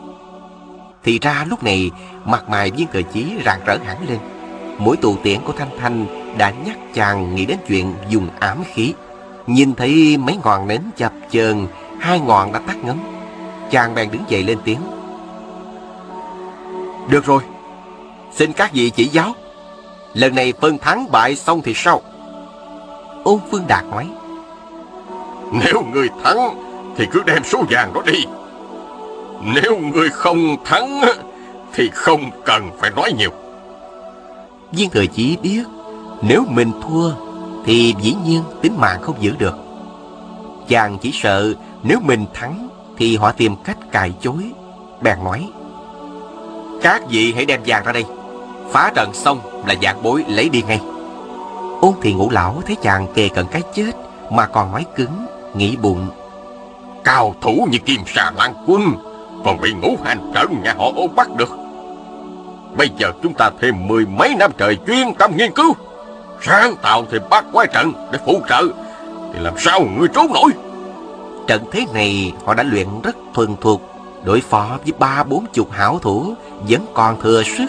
Thì 1.04 1.20
ra 1.20 1.46
lúc 1.50 1.64
này 1.64 1.92
Mặt 2.26 2.50
mày 2.50 2.72
viên 2.72 2.88
cờ 2.88 3.02
chí 3.14 3.26
rạng 3.46 3.60
rỡ 3.66 3.78
hẳn 3.86 3.98
lên. 4.10 4.20
Mỗi 4.78 4.98
tù 4.98 5.16
tiễn 5.24 5.40
của 5.46 5.54
Thanh 5.58 5.80
Thanh 5.80 6.06
Đã 6.38 6.54
nhắc 6.66 6.78
chàng 6.94 7.36
nghĩ 7.36 7.46
đến 7.46 7.58
chuyện 7.68 7.94
dùng 8.10 8.28
ám 8.40 8.64
khí. 8.74 8.94
Nhìn 9.48 9.76
thấy 9.76 10.18
mấy 10.18 10.38
ngọn 10.44 10.68
nến 10.68 10.82
chập 10.98 11.12
chờn 11.32 11.68
Hai 12.00 12.20
ngọn 12.20 12.52
đã 12.52 12.60
tắt 12.68 12.78
ngấm. 12.84 12.98
Chàng 13.72 13.96
bèn 13.96 14.12
đứng 14.12 14.24
dậy 14.28 14.44
lên 14.44 14.58
tiếng. 14.64 14.80
Được 17.10 17.26
rồi. 17.26 17.44
Xin 18.32 18.54
các 18.54 18.74
vị 18.74 18.90
chỉ 18.90 19.06
giáo 19.06 19.34
Lần 20.16 20.36
này 20.36 20.54
phân 20.62 20.78
thắng 20.78 21.12
bại 21.12 21.36
xong 21.36 21.62
thì 21.62 21.74
sao? 21.76 22.02
Ôn 23.24 23.40
Phương 23.52 23.64
Đạt 23.68 23.86
nói. 23.92 24.08
Nếu 25.52 25.84
người 25.94 26.10
thắng 26.24 26.38
Thì 26.98 27.06
cứ 27.12 27.22
đem 27.26 27.44
số 27.44 27.64
vàng 27.70 27.94
đó 27.94 28.02
đi. 28.06 28.26
Nếu 29.44 29.78
người 29.78 30.10
không 30.10 30.58
thắng 30.66 31.02
Thì 31.74 31.90
không 31.94 32.32
cần 32.46 32.70
phải 32.80 32.92
nói 32.96 33.12
nhiều. 33.18 33.30
Viên 34.72 34.90
thừa 34.90 35.06
chỉ 35.06 35.38
biết 35.42 35.64
Nếu 36.22 36.44
mình 36.50 36.72
thua 36.82 37.12
Thì 37.66 37.96
dĩ 38.02 38.16
nhiên 38.26 38.44
tính 38.62 38.74
mạng 38.78 39.02
không 39.02 39.16
giữ 39.20 39.34
được. 39.40 39.56
Chàng 40.68 40.98
chỉ 41.02 41.12
sợ 41.14 41.54
Nếu 41.84 42.00
mình 42.00 42.26
thắng 42.34 42.68
Thì 42.98 43.18
họ 43.18 43.32
tìm 43.32 43.56
cách 43.64 43.78
cài 43.92 44.14
chối 44.22 44.52
Bèn 45.02 45.24
nói. 45.24 45.50
Các 46.82 47.02
vị 47.10 47.34
hãy 47.36 47.46
đem 47.46 47.62
vàng 47.66 47.86
ra 47.86 47.92
đây 47.92 48.06
Phá 48.72 48.92
trận 48.96 49.14
xong 49.14 49.40
là 49.68 49.76
dạng 49.82 50.04
bối 50.04 50.26
lấy 50.28 50.50
đi 50.50 50.62
ngay. 50.68 50.80
Ôn 51.82 51.94
thì 52.02 52.14
ngũ 52.14 52.30
lão 52.30 52.62
thấy 52.66 52.76
chàng 52.82 53.08
kề 53.14 53.30
cận 53.30 53.46
cái 53.52 53.62
chết 53.76 53.92
Mà 54.32 54.46
còn 54.46 54.72
nói 54.72 54.86
cứng 54.96 55.26
Nghĩ 55.54 55.76
bụng. 55.76 56.08
Cao 57.04 57.36
thủ 57.42 57.68
như 57.72 57.78
kim 57.78 58.02
xà 58.08 58.32
lan 58.38 58.54
quân 58.68 58.82
Còn 59.46 59.62
bị 59.62 59.74
ngũ 59.74 59.96
hành 60.04 60.32
trận 60.36 60.62
nhà 60.64 60.74
họ 60.78 60.92
ôn 60.96 61.16
bắt 61.16 61.28
được. 61.38 61.50
Bây 62.78 62.90
giờ 62.98 63.12
chúng 63.24 63.34
ta 63.34 63.50
thêm 63.62 63.88
mười 63.88 64.06
mấy 64.06 64.36
năm 64.36 64.52
trời 64.58 64.78
chuyên 64.88 65.14
tâm 65.14 65.32
nghiên 65.38 65.52
cứu 65.52 65.74
Sáng 66.42 66.76
tạo 66.82 67.06
thêm 67.12 67.22
bát 67.30 67.46
quái 67.54 67.68
trận 67.74 67.94
để 68.12 68.20
phụ 68.26 68.42
trợ 68.50 68.64
Thì 69.34 69.40
làm 69.40 69.54
sao 69.58 69.82
người 69.98 70.08
trốn 70.08 70.34
nổi? 70.34 70.52
Trận 71.48 71.64
thế 71.72 71.86
này 71.94 72.34
họ 72.46 72.54
đã 72.54 72.64
luyện 72.64 72.88
rất 73.04 73.16
thuần 73.34 73.56
thục 73.62 73.82
Đối 74.24 74.42
phó 74.42 74.78
với 74.84 74.94
ba 75.00 75.24
bốn 75.24 75.46
chục 75.54 75.72
hảo 75.72 76.00
thủ 76.02 76.34
Vẫn 76.70 76.86
còn 76.94 77.22
thừa 77.22 77.44
sức 77.44 77.66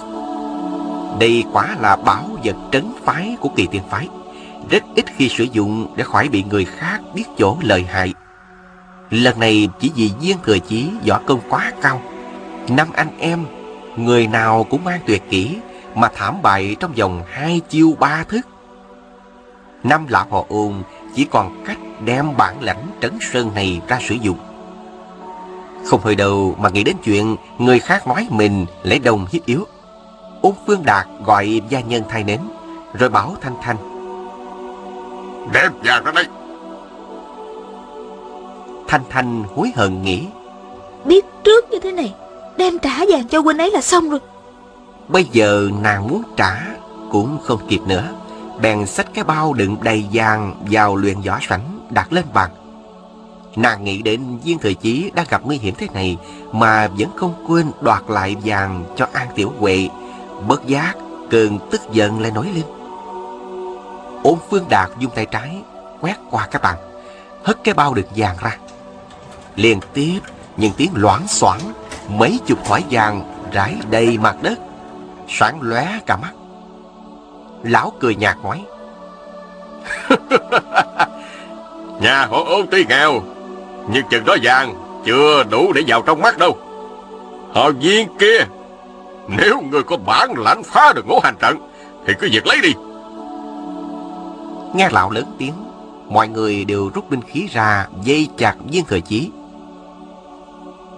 đây 1.18 1.44
quả 1.52 1.76
là 1.80 1.96
bảo 1.96 2.24
vật 2.44 2.56
trấn 2.72 2.92
phái 3.04 3.36
của 3.40 3.48
kỳ 3.56 3.66
tiên 3.66 3.82
phái 3.90 4.08
Rất 4.70 4.84
ít 4.94 5.04
khi 5.16 5.28
sử 5.28 5.44
dụng 5.44 5.86
để 5.96 6.04
khỏi 6.04 6.28
bị 6.28 6.44
người 6.50 6.64
khác 6.64 6.98
biết 7.14 7.24
chỗ 7.38 7.56
lời 7.62 7.86
hại 7.90 8.14
Lần 9.10 9.40
này 9.40 9.68
chỉ 9.80 9.90
vì 9.94 10.10
viên 10.20 10.36
thừa 10.42 10.58
chí, 10.58 10.90
võ 11.08 11.20
công 11.26 11.40
quá 11.48 11.72
cao 11.82 12.00
Năm 12.68 12.88
anh 12.92 13.18
em, 13.18 13.44
Người 13.96 14.26
nào 14.26 14.64
cũng 14.64 14.84
mang 14.84 15.00
tuyệt 15.06 15.22
kỹ 15.30 15.56
Mà 15.94 16.08
thảm 16.14 16.42
bại 16.42 16.76
trong 16.80 16.92
vòng 16.92 17.22
hai 17.30 17.60
chiêu 17.68 17.96
ba 18.00 18.24
thức 18.28 18.46
Năm 19.84 20.06
lão 20.08 20.26
họ 20.30 20.44
ôn 20.48 20.72
chỉ 21.14 21.24
còn 21.24 21.64
cách 21.66 21.78
đem 22.04 22.36
bản 22.36 22.62
lãnh 22.62 22.86
trấn 23.00 23.18
sơn 23.20 23.54
này 23.54 23.80
ra 23.88 23.98
sử 24.08 24.14
dụng. 24.14 24.38
Không 25.86 26.00
hơi 26.00 26.14
đầu 26.14 26.54
mà 26.58 26.68
nghĩ 26.68 26.84
đến 26.84 26.96
chuyện 27.04 27.36
người 27.58 27.78
khác 27.78 28.06
nói 28.06 28.26
mình 28.30 28.66
lấy 28.82 28.98
đồng 28.98 29.26
hiếp 29.32 29.46
yếu. 29.46 29.66
Ôn 30.46 30.54
Phương 30.66 30.82
Đạt 30.84 31.06
gọi 31.24 31.60
gia 31.68 31.80
nhân 31.80 32.02
thay 32.08 32.24
nến, 32.24 32.40
rồi 32.94 33.08
bảo 33.10 33.36
Thanh 33.40 33.54
Thanh. 33.62 33.76
Đem 35.52 35.72
vàng 35.84 36.04
ra 36.04 36.12
đây. 36.12 36.24
Thanh 38.88 39.00
Thanh 39.10 39.44
hối 39.56 39.72
hận 39.76 40.02
nghĩ. 40.02 40.26
Biết 41.04 41.24
trước 41.44 41.70
như 41.70 41.78
thế 41.78 41.92
này 41.92 42.14
Đem 42.56 42.78
trả 42.78 42.98
vàng 43.08 43.28
cho 43.28 43.40
huynh 43.40 43.58
ấy 43.58 43.70
là 43.70 43.80
xong 43.80 44.10
rồi 44.10 44.20
Bây 45.08 45.24
giờ 45.32 45.68
nàng 45.82 46.08
muốn 46.08 46.22
trả 46.36 46.56
cũng 47.12 47.38
không 47.42 47.60
kịp 47.68 47.80
nữa. 47.86 48.04
Bèn 48.60 48.86
xách 48.86 49.14
cái 49.14 49.24
bao 49.24 49.52
đựng 49.52 49.76
đầy 49.82 50.04
vàng 50.12 50.54
vào 50.70 50.96
luyện 50.96 51.20
võ 51.20 51.38
sảnh 51.48 51.88
đặt 51.90 52.12
lên 52.12 52.24
bàn. 52.34 52.50
Nàng 53.56 53.84
nghĩ 53.84 54.02
đến 54.02 54.38
viên 54.44 54.58
thời 54.58 54.74
chí 54.74 55.10
đang 55.14 55.26
gặp 55.30 55.42
nguy 55.44 55.56
hiểm 55.56 55.74
thế 55.78 55.86
này 55.94 56.16
mà 56.52 56.88
vẫn 56.88 57.08
không 57.16 57.34
quên 57.48 57.66
đoạt 57.80 58.02
lại 58.08 58.36
vàng 58.44 58.84
cho 58.96 59.06
An 59.12 59.28
Tiểu 59.34 59.52
Huệ. 59.58 59.88
Bất 60.48 60.66
giác, 60.66 60.94
cơn 61.30 61.58
tức 61.70 61.80
giận 61.92 62.20
lại 62.20 62.30
nổi 62.30 62.46
lên. 62.54 62.64
Ôn 64.22 64.38
Phương 64.50 64.64
Đạt 64.68 64.90
dùng 64.98 65.12
tay 65.14 65.26
trái, 65.26 65.62
quét 66.00 66.16
qua 66.30 66.48
cái 66.50 66.60
bàn, 66.62 66.76
hất 67.44 67.64
cái 67.64 67.74
bao 67.74 67.94
đựng 67.94 68.06
vàng 68.16 68.36
ra. 68.40 68.56
Liên 69.56 69.80
tiếp, 69.94 70.20
những 70.56 70.72
tiếng 70.76 70.90
loảng 70.94 71.28
xoảng, 71.28 71.60
mấy 72.08 72.38
chục 72.46 72.58
thỏi 72.64 72.84
vàng 72.90 73.48
rải 73.52 73.76
đầy 73.90 74.18
mặt 74.18 74.36
đất, 74.42 74.58
sáng 75.28 75.58
lóe 75.62 75.86
cả 76.06 76.16
mắt. 76.16 76.32
Lão 77.62 77.92
cười 78.00 78.14
nhạt 78.14 78.36
nói. 78.42 78.64
Nhà 82.00 82.26
họ 82.26 82.44
ôn 82.46 82.66
tuy 82.70 82.84
nghèo 82.88 83.22
Nhưng 83.88 84.08
chừng 84.10 84.24
đó 84.24 84.36
vàng 84.42 84.74
Chưa 85.06 85.44
đủ 85.50 85.72
để 85.72 85.82
vào 85.86 86.02
trong 86.02 86.22
mắt 86.22 86.38
đâu 86.38 86.56
Họ 87.54 87.70
viên 87.70 88.08
kia 88.18 88.38
nếu 89.28 89.60
người 89.60 89.82
có 89.82 89.96
bản 89.96 90.34
lãnh 90.38 90.62
phá 90.62 90.92
được 90.92 91.06
ngũ 91.06 91.20
hành 91.20 91.36
trận, 91.38 91.58
Thì 92.06 92.14
cứ 92.20 92.28
việc 92.32 92.46
lấy 92.46 92.60
đi. 92.62 92.72
Nghe 94.74 94.88
lão 94.92 95.10
lớn 95.10 95.24
tiếng, 95.38 95.54
Mọi 96.08 96.28
người 96.28 96.64
đều 96.64 96.90
rút 96.94 97.10
binh 97.10 97.22
khí 97.22 97.48
ra, 97.52 97.86
Dây 98.02 98.28
chặt 98.36 98.54
viên 98.70 98.84
thừa 98.84 99.00
chí. 99.00 99.30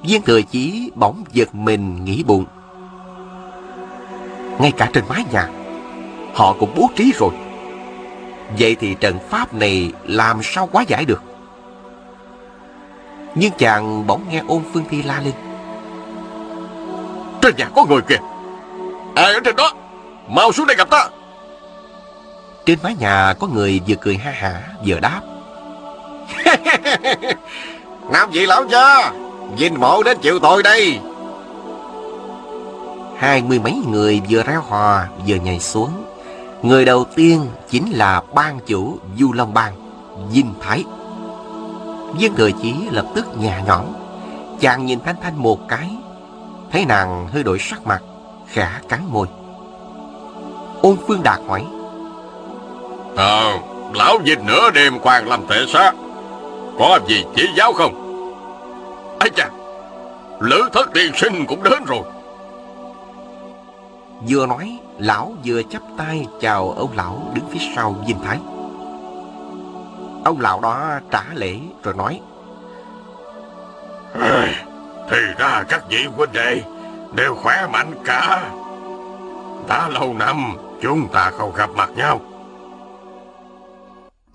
Viên 0.03 0.23
thừa 0.23 0.43
chí 0.43 0.91
bỗng 0.95 1.25
giật 1.33 1.55
mình 1.55 2.05
nghĩ 2.05 2.23
bụng. 2.27 2.45
Ngay 4.59 4.73
cả 4.73 4.91
trên 4.93 5.05
mái 5.09 5.25
nhà, 5.33 5.49
Họ 6.35 6.55
cũng 6.61 6.71
bố 6.77 6.89
trí 6.97 7.13
rồi. 7.19 7.31
Vậy 8.59 8.77
thì 8.81 8.95
trận 8.95 9.19
pháp 9.31 9.55
này 9.55 9.93
làm 10.05 10.41
sao 10.43 10.69
quá 10.73 10.85
giải 10.89 11.05
được? 11.05 11.23
Nhưng 13.35 13.53
chàng 13.59 14.07
bỗng 14.07 14.25
nghe 14.31 14.43
ôn 14.49 14.63
phương 14.73 14.85
thi 14.91 15.03
la 15.03 15.21
lên. 15.21 15.33
Trên 17.49 17.57
nhà 17.57 17.71
có 17.75 17.85
người 17.85 18.01
kìa 18.03 18.19
Ai 19.15 19.35
ở 19.35 19.41
trên 19.45 19.57
đó 19.57 19.73
Mau 20.29 20.53
xuống 20.53 20.67
đây 20.67 20.77
gặp 20.77 20.91
ta 20.91 21.09
Trên 22.67 22.79
mái 22.83 22.95
nhà 23.01 23.35
có 23.41 23.47
người 23.47 23.81
vừa 23.89 23.95
cười 24.01 24.17
ha 24.17 24.31
hả 24.31 24.63
vừa 24.87 25.01
đáp 25.01 25.21
Nam 28.13 28.31
vị 28.31 28.47
lão 28.47 28.65
gia 28.69 29.13
Vinh 29.57 29.81
mộ 29.81 30.03
đến 30.03 30.19
chịu 30.23 30.39
tội 30.39 30.63
đây 30.63 30.99
Hai 33.19 33.43
mươi 33.43 33.59
mấy 33.59 33.83
người 33.89 34.21
vừa 34.31 34.43
reo 34.43 34.61
hò 34.61 35.01
vừa 35.27 35.37
nhảy 35.37 35.61
xuống 35.61 36.05
Người 36.63 36.85
đầu 36.85 37.05
tiên 37.05 37.47
chính 37.71 37.91
là 37.91 38.23
ban 38.35 38.61
chủ 38.67 38.99
Du 39.19 39.33
Long 39.33 39.55
Bang, 39.55 39.73
Dinh 40.33 40.55
Thái. 40.61 40.85
Viên 42.19 42.35
thừa 42.35 42.51
chí 42.63 42.75
lập 42.91 43.07
tức 43.15 43.27
nhà 43.39 43.63
nhõm. 43.67 43.85
Chàng 44.61 44.87
nhìn 44.87 44.99
Thanh 45.05 45.17
Thanh 45.23 45.43
một 45.43 45.69
cái. 45.69 45.98
Thấy 46.73 46.85
nàng 46.87 47.29
hơi 47.33 47.43
đổi 47.43 47.59
sắc 47.59 47.87
mặt, 47.87 48.03
khẽ 48.47 48.71
cắn 48.89 49.01
môi. 49.09 49.27
Ôn 50.83 50.97
Phương 51.07 51.23
Đạt 51.23 51.41
hỏi. 51.49 51.65
Ờ, 53.17 53.59
lão 53.95 54.19
Vinh 54.19 54.47
nửa 54.47 54.71
đêm 54.71 54.99
quan 55.03 55.29
làm 55.29 55.47
thể 55.49 55.65
xác. 55.69 55.93
Có 56.79 56.99
gì 57.09 57.25
chỉ 57.37 57.49
giáo 57.57 57.73
không? 57.73 58.09
ấy 59.21 59.31
chà, 59.37 59.49
lữ 60.41 60.69
thất 60.73 60.91
tiên 60.95 61.13
sinh 61.17 61.47
cũng 61.47 61.63
đến 61.63 61.85
rồi. 61.87 62.03
Vừa 64.29 64.47
nói, 64.47 64.79
lão 64.99 65.33
vừa 65.45 65.63
chắp 65.63 65.83
tay 65.97 66.27
chào 66.41 66.71
ông 66.71 66.91
lão 66.97 67.23
đứng 67.35 67.45
phía 67.51 67.61
sau 67.77 67.95
Dinh 68.07 68.19
Thái. 68.25 68.39
Ông 70.25 70.41
lão 70.41 70.61
đó 70.61 71.01
trả 71.11 71.25
lễ 71.35 71.59
rồi 71.83 71.95
nói. 71.95 72.21
Thì 75.11 75.19
ra 75.39 75.65
các 75.69 75.85
vị 75.91 76.05
huynh 76.17 76.33
đệ 76.33 76.63
đều 77.15 77.35
khỏe 77.35 77.67
mạnh 77.73 77.95
cả. 78.05 78.51
Đã 79.69 79.89
lâu 79.89 80.15
năm 80.15 80.57
chúng 80.83 81.09
ta 81.13 81.31
không 81.31 81.55
gặp 81.55 81.71
mặt 81.71 81.91
nhau. 81.97 82.21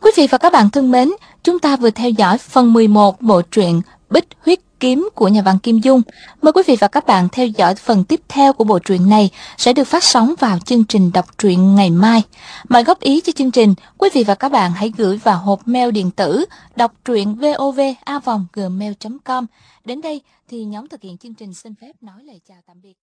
Quý 0.01 0.11
vị 0.15 0.27
và 0.31 0.37
các 0.37 0.53
bạn 0.53 0.69
thân 0.69 0.91
mến, 0.91 1.11
chúng 1.43 1.59
ta 1.59 1.77
vừa 1.77 1.89
theo 1.89 2.09
dõi 2.09 2.37
phần 2.37 2.73
11 2.73 3.21
bộ 3.21 3.41
truyện 3.41 3.81
Bích 4.09 4.27
Huyết 4.45 4.59
Kiếm 4.79 5.09
của 5.15 5.27
nhà 5.27 5.41
văn 5.41 5.59
Kim 5.59 5.79
Dung. 5.79 6.01
Mời 6.41 6.53
quý 6.53 6.63
vị 6.67 6.77
và 6.79 6.87
các 6.87 7.05
bạn 7.05 7.27
theo 7.31 7.47
dõi 7.47 7.75
phần 7.75 8.03
tiếp 8.03 8.21
theo 8.29 8.53
của 8.53 8.63
bộ 8.63 8.79
truyện 8.79 9.09
này 9.09 9.29
sẽ 9.57 9.73
được 9.73 9.83
phát 9.83 10.03
sóng 10.03 10.33
vào 10.39 10.59
chương 10.59 10.83
trình 10.83 11.11
đọc 11.13 11.25
truyện 11.37 11.75
ngày 11.75 11.89
mai. 11.89 12.23
mời 12.69 12.83
góp 12.83 12.99
ý 12.99 13.21
cho 13.21 13.31
chương 13.35 13.51
trình, 13.51 13.73
quý 13.97 14.09
vị 14.13 14.23
và 14.23 14.35
các 14.35 14.51
bạn 14.51 14.71
hãy 14.71 14.93
gửi 14.97 15.17
vào 15.17 15.37
hộp 15.37 15.67
mail 15.67 15.91
điện 15.91 16.11
tử 16.11 16.45
đọc 16.75 16.93
truyện 17.05 17.35
vovavonggmail.com. 17.35 19.45
Đến 19.85 20.01
đây 20.01 20.21
thì 20.53 20.65
nhóm 20.65 20.87
thực 20.87 21.01
hiện 21.01 21.17
chương 21.17 21.35
trình 21.35 21.53
xin 21.53 21.75
phép 21.75 22.03
nói 22.03 22.23
lời 22.23 22.41
chào 22.45 22.61
tạm 22.65 22.81
biệt. 22.81 23.02